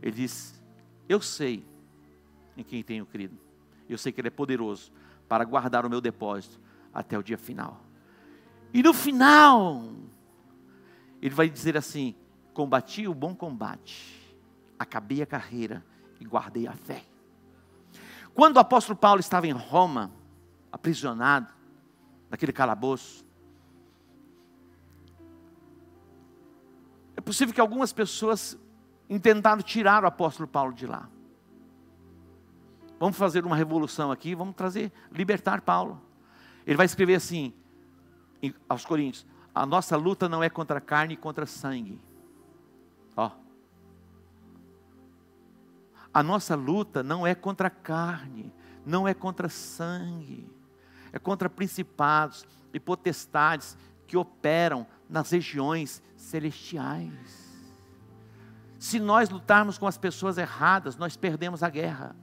Ele 0.02 0.12
diz: 0.12 0.62
Eu 1.08 1.22
sei 1.22 1.66
em 2.56 2.64
quem 2.64 2.84
tenho 2.84 3.06
crido. 3.06 3.38
Eu 3.88 3.98
sei 3.98 4.12
que 4.12 4.22
Ele 4.22 4.28
é 4.28 4.32
poderoso 4.32 4.92
para 5.28 5.44
guardar 5.44 5.86
o 5.86 5.90
meu 5.90 6.02
depósito 6.02 6.60
até 6.94 7.18
o 7.18 7.24
dia 7.24 7.38
final. 7.38 7.82
E 8.74 8.84
no 8.84 8.94
final, 8.94 9.84
ele 11.22 11.34
vai 11.34 11.50
dizer 11.50 11.76
assim: 11.78 12.16
Combati 12.54 13.08
o 13.08 13.14
bom 13.14 13.34
combate, 13.34 14.36
acabei 14.78 15.22
a 15.22 15.26
carreira 15.26 15.84
e 16.20 16.26
guardei 16.26 16.68
a 16.68 16.74
fé. 16.74 17.06
Quando 18.34 18.58
o 18.58 18.60
apóstolo 18.60 18.98
Paulo 18.98 19.20
estava 19.20 19.48
em 19.48 19.52
Roma, 19.52 20.12
aprisionado, 20.72 21.52
naquele 22.30 22.54
calabouço, 22.54 23.26
possível 27.30 27.54
que 27.54 27.62
algumas 27.62 27.94
pessoas 27.94 28.58
intentaram 29.08 29.62
tirar 29.62 30.04
o 30.04 30.08
apóstolo 30.08 30.48
Paulo 30.48 30.74
de 30.74 30.88
lá. 30.88 31.08
Vamos 33.00 33.18
fazer 33.18 33.46
uma 33.46 33.56
revolução 33.56 34.12
aqui, 34.12 34.34
vamos 34.34 34.56
trazer, 34.56 34.92
libertar 35.12 35.62
Paulo. 35.62 36.02
Ele 36.66 36.76
vai 36.76 36.88
escrever 36.88 37.14
assim, 37.14 37.54
aos 38.68 38.84
Coríntios: 38.84 39.28
a 39.54 39.64
nossa 39.64 39.96
luta 39.96 40.28
não 40.28 40.44
é 40.44 40.50
contra 40.50 40.82
carne 40.82 41.14
e 41.14 41.18
contra 41.18 41.46
sangue. 41.46 42.02
Ó. 43.16 43.30
A 46.12 46.24
nossa 46.24 46.56
luta 46.56 47.04
não 47.04 47.28
é 47.28 47.36
contra 47.36 47.70
carne, 47.70 48.52
não 48.84 49.08
é 49.08 49.14
contra 49.14 49.50
sangue, 49.50 50.50
é 51.14 51.20
contra 51.20 51.48
principados 51.48 52.44
e 52.74 52.80
potestades 52.80 53.78
que 54.08 54.18
operam 54.18 54.88
nas 55.10 55.32
regiões 55.32 56.02
celestiais. 56.16 57.50
Se 58.78 59.00
nós 59.00 59.30
lutarmos 59.30 59.78
com 59.78 59.88
as 59.88 59.98
pessoas 59.98 60.38
erradas, 60.38 60.96
nós 60.96 61.18
perdemos 61.18 61.64
a 61.64 61.70
guerra. 61.70 62.16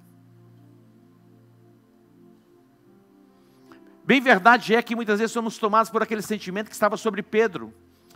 Bem 4.05 4.20
verdade 4.20 4.74
é 4.74 4.80
que 4.80 4.95
muitas 4.95 5.18
vezes 5.18 5.32
somos 5.32 5.59
tomados 5.59 5.91
por 5.91 6.03
aquele 6.03 6.22
sentimento 6.22 6.68
que 6.68 6.74
estava 6.74 6.97
sobre 6.97 7.22
Pedro, 7.22 7.74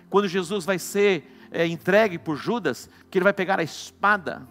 quando 0.09 0.29
Jesus 0.29 0.65
vai 0.65 0.79
ser 0.79 1.49
é, 1.51 1.67
entregue 1.67 2.17
por 2.17 2.37
Judas, 2.37 2.89
que 3.11 3.19
ele 3.19 3.25
vai 3.25 3.33
pegar 3.33 3.59
a 3.59 3.63
espada. 3.63 4.47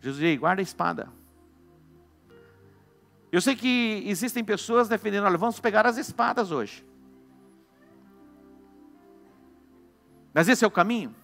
Jesus 0.00 0.20
diz: 0.20 0.38
guarda 0.38 0.62
a 0.62 0.64
espada. 0.64 1.08
Eu 3.30 3.42
sei 3.42 3.54
que 3.54 4.02
existem 4.06 4.42
pessoas 4.42 4.88
defendendo, 4.88 5.24
olha, 5.24 5.36
vamos 5.36 5.60
pegar 5.60 5.84
as 5.84 5.98
espadas 5.98 6.50
hoje. 6.50 6.87
Mas 10.32 10.48
esse 10.48 10.64
é 10.64 10.66
o 10.66 10.70
caminho? 10.70 11.14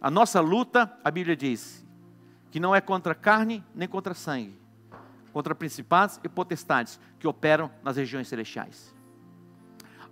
A 0.00 0.10
nossa 0.10 0.40
luta, 0.40 0.96
a 1.02 1.10
Bíblia 1.10 1.36
diz, 1.36 1.84
que 2.50 2.60
não 2.60 2.74
é 2.74 2.80
contra 2.80 3.14
carne 3.14 3.64
nem 3.74 3.88
contra 3.88 4.14
sangue, 4.14 4.56
contra 5.32 5.54
principados 5.54 6.20
e 6.22 6.28
potestades 6.28 7.00
que 7.18 7.26
operam 7.26 7.70
nas 7.82 7.96
regiões 7.96 8.28
celestiais. 8.28 8.94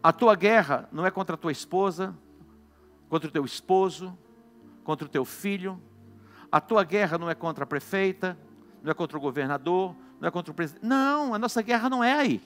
A 0.02 0.12
tua 0.12 0.34
guerra 0.34 0.88
não 0.92 1.06
é 1.06 1.10
contra 1.10 1.34
a 1.34 1.38
tua 1.38 1.52
esposa, 1.52 2.14
contra 3.08 3.28
o 3.28 3.32
teu 3.32 3.44
esposo, 3.44 4.18
contra 4.82 5.06
o 5.06 5.08
teu 5.08 5.24
filho. 5.24 5.80
A 6.50 6.60
tua 6.60 6.84
guerra 6.84 7.16
não 7.16 7.30
é 7.30 7.34
contra 7.34 7.64
a 7.64 7.66
prefeita, 7.66 8.36
não 8.82 8.90
é 8.90 8.94
contra 8.94 9.16
o 9.16 9.20
governador, 9.20 9.96
não 10.20 10.28
é 10.28 10.30
contra 10.30 10.52
o 10.52 10.54
presidente. 10.54 10.84
Não, 10.84 11.32
a 11.32 11.38
nossa 11.38 11.62
guerra 11.62 11.88
não 11.88 12.04
é 12.04 12.12
aí. 12.12 12.42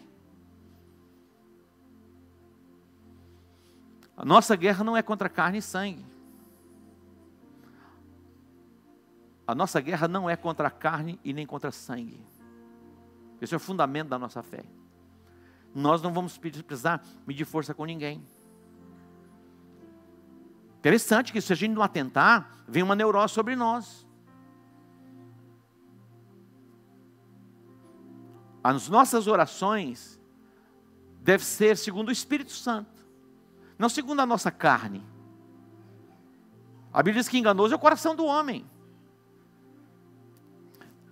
A 4.18 4.24
nossa 4.24 4.56
guerra 4.56 4.82
não 4.82 4.96
é 4.96 5.00
contra 5.00 5.28
carne 5.28 5.58
e 5.58 5.62
sangue. 5.62 6.04
A 9.46 9.54
nossa 9.54 9.80
guerra 9.80 10.08
não 10.08 10.28
é 10.28 10.34
contra 10.34 10.68
carne 10.68 11.20
e 11.22 11.32
nem 11.32 11.46
contra 11.46 11.70
sangue. 11.70 12.20
Esse 13.40 13.54
é 13.54 13.56
o 13.56 13.60
fundamento 13.60 14.08
da 14.08 14.18
nossa 14.18 14.42
fé. 14.42 14.64
Nós 15.72 16.02
não 16.02 16.12
vamos 16.12 16.36
precisar 16.36 17.00
medir 17.24 17.44
força 17.44 17.72
com 17.72 17.84
ninguém. 17.84 18.26
Interessante 20.80 21.32
que 21.32 21.40
se 21.40 21.52
a 21.52 21.56
gente 21.56 21.74
não 21.74 21.82
atentar, 21.82 22.50
vem 22.66 22.82
uma 22.82 22.96
neurose 22.96 23.32
sobre 23.34 23.54
nós. 23.54 24.04
As 28.64 28.88
nossas 28.88 29.28
orações 29.28 30.20
devem 31.20 31.46
ser 31.46 31.76
segundo 31.76 32.08
o 32.08 32.12
Espírito 32.12 32.50
Santo, 32.50 32.97
não 33.78 33.88
segundo 33.88 34.20
a 34.20 34.26
nossa 34.26 34.50
carne. 34.50 35.06
A 36.92 37.02
Bíblia 37.02 37.22
diz 37.22 37.28
que 37.28 37.38
enganoso 37.38 37.72
é 37.72 37.76
o 37.76 37.80
coração 37.80 38.14
do 38.14 38.24
homem. 38.24 38.66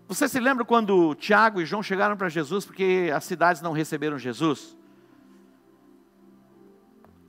Você 0.08 0.28
se 0.28 0.38
lembra 0.38 0.64
quando 0.64 1.14
Tiago 1.14 1.60
e 1.60 1.66
João 1.66 1.82
chegaram 1.82 2.16
para 2.16 2.28
Jesus 2.28 2.64
porque 2.64 3.10
as 3.14 3.24
cidades 3.24 3.60
não 3.60 3.72
receberam 3.72 4.18
Jesus? 4.18 4.76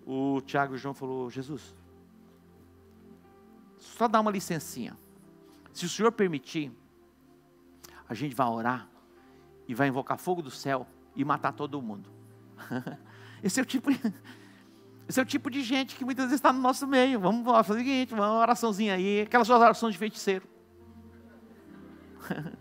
O 0.06 0.42
Tiago 0.42 0.76
e 0.76 0.78
João 0.78 0.94
falou: 0.94 1.30
Jesus, 1.30 1.76
só 3.78 4.08
dá 4.08 4.20
uma 4.20 4.32
licencinha. 4.32 4.98
Se 5.74 5.86
o 5.86 5.90
Senhor 5.90 6.12
permitir, 6.12 6.72
a 8.08 8.14
gente 8.14 8.36
vai 8.36 8.48
orar 8.48 8.88
e 9.68 9.76
vai 9.76 9.88
invocar 9.88 10.18
fogo 10.18 10.42
do 10.42 10.52
céu 10.52 10.88
e 11.16 11.26
matar 11.26 11.52
todo 11.52 11.82
mundo. 11.82 12.10
Esse 13.44 13.60
é 13.60 13.64
o 13.64 13.66
tipo, 13.66 13.90
esse 15.08 15.20
é 15.20 15.24
o 15.24 15.26
tipo 15.26 15.50
de 15.50 15.64
gente 15.64 15.96
que 15.96 16.04
muitas 16.04 16.26
vezes 16.26 16.40
está 16.40 16.52
no 16.52 16.60
nosso 16.60 16.86
meio. 16.86 17.20
Vamos 17.20 17.46
fazer 17.66 17.72
o 17.72 17.84
seguinte, 17.84 18.14
uma 18.14 18.30
oraçãozinha 18.40 18.96
aí, 18.96 19.22
aquelas 19.22 19.48
suas 19.48 19.62
orações 19.62 19.94
de 19.94 20.00
feiticeiro. 20.00 20.46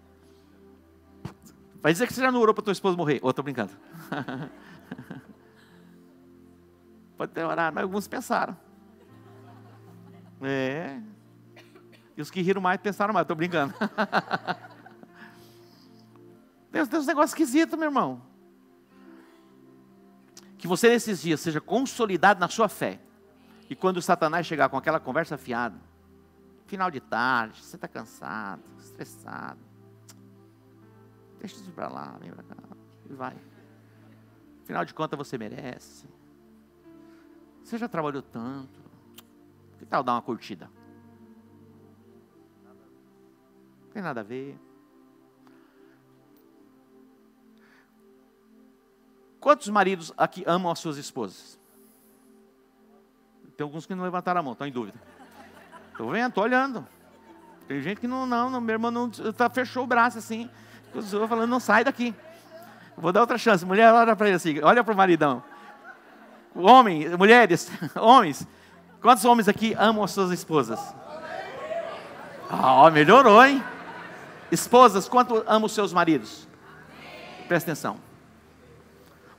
Vai 1.83 1.93
dizer 1.93 2.07
que 2.07 2.15
você 2.15 2.21
já 2.21 2.31
não 2.31 2.41
orou 2.41 2.55
para 2.55 2.63
tua 2.63 2.73
esposa 2.73 2.97
morrer. 2.97 3.19
Ou 3.23 3.29
oh, 3.29 3.31
estou 3.31 3.43
brincando. 3.43 3.73
Pode 7.17 7.33
ter 7.33 7.45
orado, 7.45 7.75
mas 7.75 7.83
alguns 7.83 8.07
pensaram. 8.07 8.57
É. 10.43 11.01
E 12.17 12.23
os 12.23 12.31
que 12.31 12.41
riram 12.43 12.61
mais 12.61 12.81
pensaram 12.81 13.13
mais. 13.13 13.25
Estou 13.25 13.37
brincando. 13.37 13.75
Deus 16.71 16.89
tem 16.89 17.01
uns 17.01 17.07
negócios 17.07 17.33
esquisitos, 17.33 17.77
meu 17.79 17.89
irmão. 17.89 18.23
Que 20.59 20.67
você 20.67 20.89
nesses 20.89 21.21
dias 21.23 21.41
seja 21.41 21.61
consolidado 21.61 22.41
na 22.41 22.49
sua 22.49 22.69
fé. 22.69 23.01
E 23.69 23.75
quando 23.75 23.99
o 23.99 24.03
Satanás 24.03 24.47
chegar 24.47 24.69
com 24.69 24.77
aquela 24.77 25.01
conversa 25.01 25.37
fiada, 25.37 25.77
final 26.67 26.91
de 26.91 27.01
tarde, 27.01 27.63
você 27.63 27.77
está 27.77 27.89
cansado, 27.89 28.63
estressado 28.79 29.67
Deixa 31.47 31.57
isso 31.57 31.71
para 31.71 31.89
lá, 31.89 32.17
vem 32.21 32.33
para 32.33 32.43
cá. 32.43 32.57
E 33.09 33.13
vai. 33.13 33.37
Afinal 34.63 34.85
de 34.85 34.93
contas, 34.93 35.17
você 35.17 35.39
merece. 35.39 36.09
Você 37.63 37.79
já 37.79 37.89
trabalhou 37.89 38.23
tanto. 38.23 38.81
Que 39.79 39.87
tal 39.87 40.03
dar 40.03 40.15
uma 40.15 40.23
curtida? 40.23 40.69
Não 43.85 43.91
tem 43.93 44.03
nada 44.03 44.23
a 44.23 44.25
ver. 44.25 44.59
Quantos 49.47 49.69
maridos 49.69 50.13
aqui 50.19 50.43
amam 50.45 50.73
as 50.73 50.81
suas 50.81 50.97
esposas? 50.97 51.57
Tem 53.57 53.63
alguns 53.63 53.87
que 53.87 53.95
não 53.95 54.03
levantaram 54.03 54.41
a 54.41 54.43
mão, 54.43 54.55
estão 54.55 54.67
em 54.67 54.73
dúvida. 54.73 54.99
Estou 55.93 56.11
vendo, 56.11 56.31
estou 56.31 56.43
olhando. 56.43 56.85
Tem 57.69 57.81
gente 57.81 58.01
que 58.01 58.09
não, 58.09 58.27
não, 58.27 58.51
não 58.51 58.61
meu 58.61 58.73
irmão 58.73 58.91
não 58.91 59.09
tá, 59.09 59.49
fechou 59.49 59.85
o 59.85 59.87
braço 59.87 60.19
assim. 60.19 60.51
Senhor 61.01 61.29
falando, 61.29 61.49
não 61.49 61.61
sai 61.61 61.85
daqui. 61.85 62.13
Vou 62.97 63.13
dar 63.13 63.21
outra 63.21 63.39
chance. 63.39 63.65
Mulher, 63.65 63.93
olha 63.93 64.17
para 64.17 64.27
ele 64.27 64.35
assim, 64.35 64.61
olha 64.65 64.83
para 64.83 64.93
o 64.93 64.97
maridão. 64.97 65.45
Homem, 66.53 67.09
mulheres, 67.11 67.71
homens. 67.95 68.45
Quantos 69.01 69.25
homens 69.25 69.47
aqui 69.47 69.75
amam 69.79 70.03
as 70.03 70.11
suas 70.11 70.33
esposas? 70.33 70.81
Ah, 72.51 72.91
melhorou, 72.91 73.45
hein? 73.45 73.63
Esposas, 74.51 75.09
quanto 75.09 75.45
amam 75.47 75.67
os 75.67 75.73
seus 75.73 75.93
maridos? 75.93 76.49
Presta 77.47 77.71
atenção. 77.71 78.06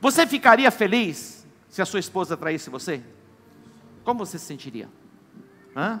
Você 0.00 0.26
ficaria 0.26 0.70
feliz 0.70 1.46
se 1.68 1.82
a 1.82 1.86
sua 1.86 2.00
esposa 2.00 2.36
traísse 2.36 2.70
você? 2.70 3.02
Como 4.04 4.24
você 4.24 4.38
se 4.38 4.46
sentiria? 4.46 4.88
Hã? 5.74 6.00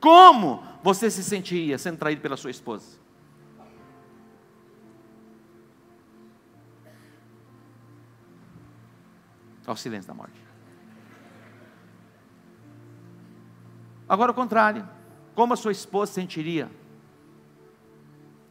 Como 0.00 0.62
você 0.82 1.10
se 1.10 1.24
sentiria 1.24 1.76
sendo 1.78 1.98
traído 1.98 2.22
pela 2.22 2.36
sua 2.36 2.50
esposa? 2.50 2.98
Ao 9.66 9.76
silêncio 9.76 10.08
da 10.08 10.14
morte. 10.14 10.40
Agora 14.08 14.32
o 14.32 14.34
contrário. 14.34 14.88
Como 15.34 15.52
a 15.52 15.56
sua 15.56 15.72
esposa 15.72 16.12
sentiria? 16.12 16.70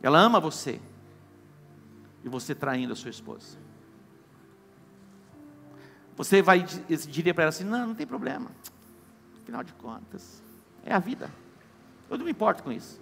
Ela 0.02 0.20
ama 0.20 0.40
você. 0.40 0.80
E 2.24 2.30
você 2.30 2.54
traindo 2.54 2.94
a 2.94 2.96
sua 2.96 3.10
esposa. 3.10 3.58
Você 6.18 6.42
vai 6.42 6.64
diria 6.64 7.34
para 7.34 7.44
ela 7.44 7.50
assim: 7.50 7.64
não, 7.64 7.88
não 7.88 7.96
tem 7.96 8.08
problema. 8.08 8.52
Afinal 9.42 9.64
de 9.64 9.72
contas, 9.74 10.44
é 10.84 10.94
a 10.94 11.00
vida. 11.00 11.32
Eu 12.10 12.18
não 12.18 12.26
me 12.26 12.32
importo 12.32 12.64
com 12.64 12.72
isso. 12.72 13.00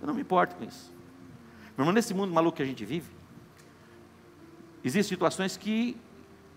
Eu 0.00 0.06
não 0.06 0.14
me 0.14 0.20
importo 0.20 0.56
com 0.56 0.64
isso. 0.64 0.92
Meu 1.76 1.84
irmão, 1.84 1.92
nesse 1.92 2.12
mundo 2.12 2.34
maluco 2.34 2.56
que 2.56 2.62
a 2.62 2.66
gente 2.66 2.84
vive, 2.84 3.10
existem 4.82 5.16
situações 5.16 5.56
que 5.56 5.96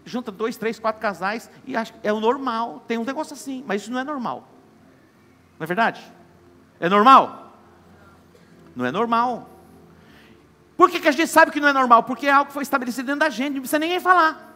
junta 0.03 0.31
dois, 0.31 0.57
três, 0.57 0.79
quatro 0.79 0.99
casais 0.99 1.49
e 1.65 1.75
acha, 1.75 1.93
é 2.01 2.11
o 2.11 2.19
normal. 2.19 2.83
Tem 2.87 2.97
um 2.97 3.05
negócio 3.05 3.33
assim, 3.33 3.63
mas 3.67 3.83
isso 3.83 3.91
não 3.91 3.99
é 3.99 4.03
normal. 4.03 4.47
Não 5.59 5.63
é 5.63 5.67
verdade? 5.67 6.01
É 6.79 6.89
normal? 6.89 7.55
Não 8.75 8.85
é 8.85 8.91
normal. 8.91 9.47
Por 10.75 10.89
que, 10.89 10.99
que 10.99 11.07
a 11.07 11.11
gente 11.11 11.27
sabe 11.27 11.51
que 11.51 11.59
não 11.59 11.67
é 11.67 11.73
normal? 11.73 12.03
Porque 12.03 12.25
é 12.25 12.31
algo 12.31 12.47
que 12.47 12.53
foi 12.53 12.63
estabelecido 12.63 13.05
dentro 13.05 13.19
da 13.19 13.29
gente, 13.29 13.53
não 13.53 13.61
precisa 13.61 13.77
ninguém 13.77 13.99
falar. 13.99 14.50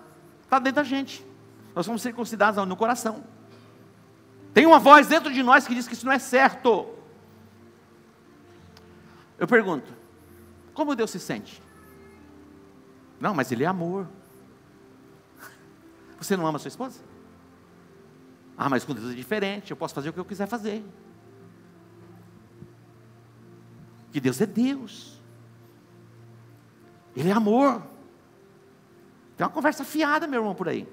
Está 0.46 0.60
dentro 0.60 0.78
da 0.78 0.84
gente. 0.84 1.26
Nós 1.76 1.86
somos 1.86 2.02
circuncidados 2.02 2.66
no 2.66 2.78
coração. 2.78 3.24
Tem 4.54 4.66
uma 4.66 4.80
voz 4.80 5.08
dentro 5.08 5.34
de 5.34 5.44
nós 5.44 5.68
que 5.68 5.76
diz 5.76 5.88
que 5.88 5.94
isso 5.94 6.06
não 6.06 6.14
é 6.14 6.20
certo. 6.20 6.88
Eu 9.38 9.46
pergunto, 9.48 9.92
como 10.74 10.96
Deus 10.96 11.12
se 11.12 11.20
sente? 11.20 11.62
Não, 13.20 13.34
mas 13.34 13.52
Ele 13.52 13.66
é 13.66 13.68
amor. 13.68 14.08
Você 16.18 16.38
não 16.38 16.48
ama 16.48 16.58
sua 16.58 16.70
esposa? 16.70 17.02
Ah, 18.58 18.70
mas 18.70 18.86
com 18.86 18.94
Deus 18.94 19.12
é 19.12 19.16
diferente, 19.16 19.72
eu 19.72 19.78
posso 19.78 19.94
fazer 19.94 20.10
o 20.10 20.14
que 20.14 20.20
eu 20.20 20.26
quiser 20.26 20.48
fazer. 20.48 20.82
Que 24.14 24.22
Deus 24.22 24.40
é 24.40 24.46
Deus. 24.46 25.20
Ele 27.14 27.30
é 27.30 27.34
amor. 27.34 27.84
Tem 29.36 29.46
uma 29.46 29.52
conversa 29.52 29.84
fiada, 29.84 30.28
meu 30.28 30.40
irmão, 30.40 30.56
por 30.56 30.70
aí. 30.70 30.88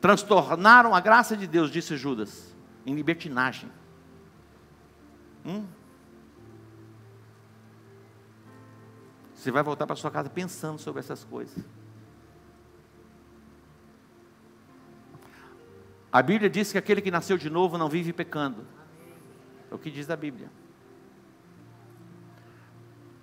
Transtornaram 0.00 0.94
a 0.94 1.00
graça 1.00 1.36
de 1.36 1.46
Deus, 1.46 1.70
disse 1.70 1.96
Judas, 1.96 2.54
em 2.84 2.94
libertinagem. 2.94 3.70
Hum? 5.44 5.66
Você 9.34 9.50
vai 9.50 9.62
voltar 9.62 9.86
para 9.86 9.96
sua 9.96 10.10
casa 10.10 10.28
pensando 10.28 10.78
sobre 10.78 11.00
essas 11.00 11.22
coisas. 11.22 11.64
A 16.10 16.22
Bíblia 16.22 16.48
diz 16.48 16.72
que 16.72 16.78
aquele 16.78 17.02
que 17.02 17.10
nasceu 17.10 17.36
de 17.36 17.50
novo 17.50 17.76
não 17.76 17.88
vive 17.88 18.12
pecando. 18.12 18.66
É 19.70 19.74
o 19.74 19.78
que 19.78 19.90
diz 19.90 20.08
a 20.10 20.16
Bíblia. 20.16 20.50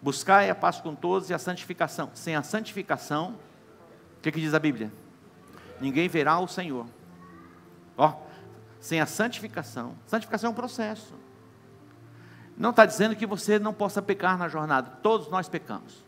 Buscai 0.01 0.49
a 0.49 0.55
paz 0.55 0.81
com 0.81 0.95
todos 0.95 1.29
e 1.29 1.33
a 1.33 1.37
santificação. 1.37 2.09
Sem 2.13 2.35
a 2.35 2.41
santificação, 2.41 3.35
o 4.17 4.21
que, 4.21 4.31
que 4.31 4.39
diz 4.39 4.53
a 4.53 4.59
Bíblia? 4.59 4.91
Ninguém 5.79 6.07
verá 6.07 6.39
o 6.39 6.47
Senhor. 6.47 6.87
Ó, 7.97 8.15
sem 8.79 8.99
a 8.99 9.05
santificação. 9.05 9.95
Santificação 10.07 10.49
é 10.49 10.51
um 10.51 10.55
processo. 10.55 11.13
Não 12.57 12.71
está 12.71 12.85
dizendo 12.85 13.15
que 13.15 13.25
você 13.25 13.59
não 13.59 13.73
possa 13.73 14.01
pecar 14.01 14.37
na 14.37 14.47
jornada. 14.47 14.89
Todos 15.03 15.29
nós 15.29 15.47
pecamos. 15.47 16.03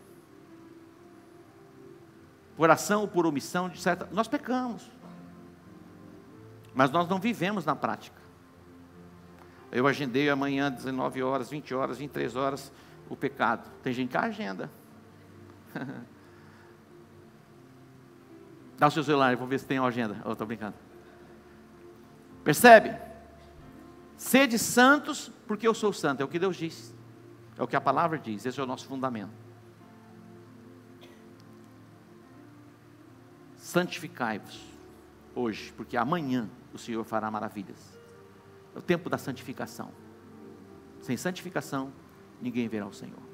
Por 2.56 2.70
ação 2.70 3.02
ou 3.02 3.08
por 3.08 3.26
omissão, 3.26 3.70
de 3.70 3.80
certa. 3.80 4.08
Nós 4.12 4.28
pecamos. 4.28 4.90
Mas 6.74 6.92
nós 6.92 7.08
não 7.08 7.20
vivemos 7.20 7.66
na 7.66 7.76
prática. 7.76 8.22
Eu 9.72 9.88
agendei 9.88 10.30
amanhã, 10.30 10.72
19 10.72 11.24
horas, 11.24 11.50
20 11.50 11.74
horas, 11.74 11.98
23 11.98 12.36
horas, 12.36 12.72
o 13.10 13.16
pecado. 13.16 13.70
Tem 13.82 13.94
gente 13.94 14.10
que 14.10 14.18
agenda. 14.18 14.70
Dá 18.78 18.88
o 18.88 18.92
seu 18.92 19.04
celular, 19.04 19.36
vou 19.36 19.48
ver 19.48 19.60
se 19.60 19.66
tem 19.66 19.78
a 19.78 19.84
agenda. 19.84 20.18
Estou 20.30 20.48
brincando. 20.48 20.76
Percebe? 22.44 22.98
Sede 24.18 24.60
santos, 24.60 25.32
porque 25.48 25.68
eu 25.68 25.74
sou 25.74 25.94
santo. 25.94 26.22
É 26.22 26.26
o 26.26 26.28
que 26.28 26.40
Deus 26.40 26.56
diz. 26.56 26.94
É 27.58 27.64
o 27.64 27.68
que 27.68 27.76
a 27.76 27.82
palavra 27.82 28.18
diz. 28.18 28.46
Esse 28.46 28.60
é 28.60 28.64
o 28.64 28.66
nosso 28.66 28.86
fundamento. 28.86 29.32
Santificai-vos 33.58 34.62
hoje, 35.36 35.74
porque 35.76 35.98
amanhã 35.98 36.50
o 36.74 36.78
Senhor 36.78 37.04
fará 37.04 37.30
maravilhas. 37.32 37.98
É 38.76 38.80
o 38.80 38.82
tempo 38.82 39.10
da 39.10 39.18
santificação. 39.18 39.92
Sem 41.02 41.18
santificação, 41.18 41.92
ninguém 42.44 42.68
verá 42.68 42.86
o 42.86 42.94
Senhor. 42.94 43.33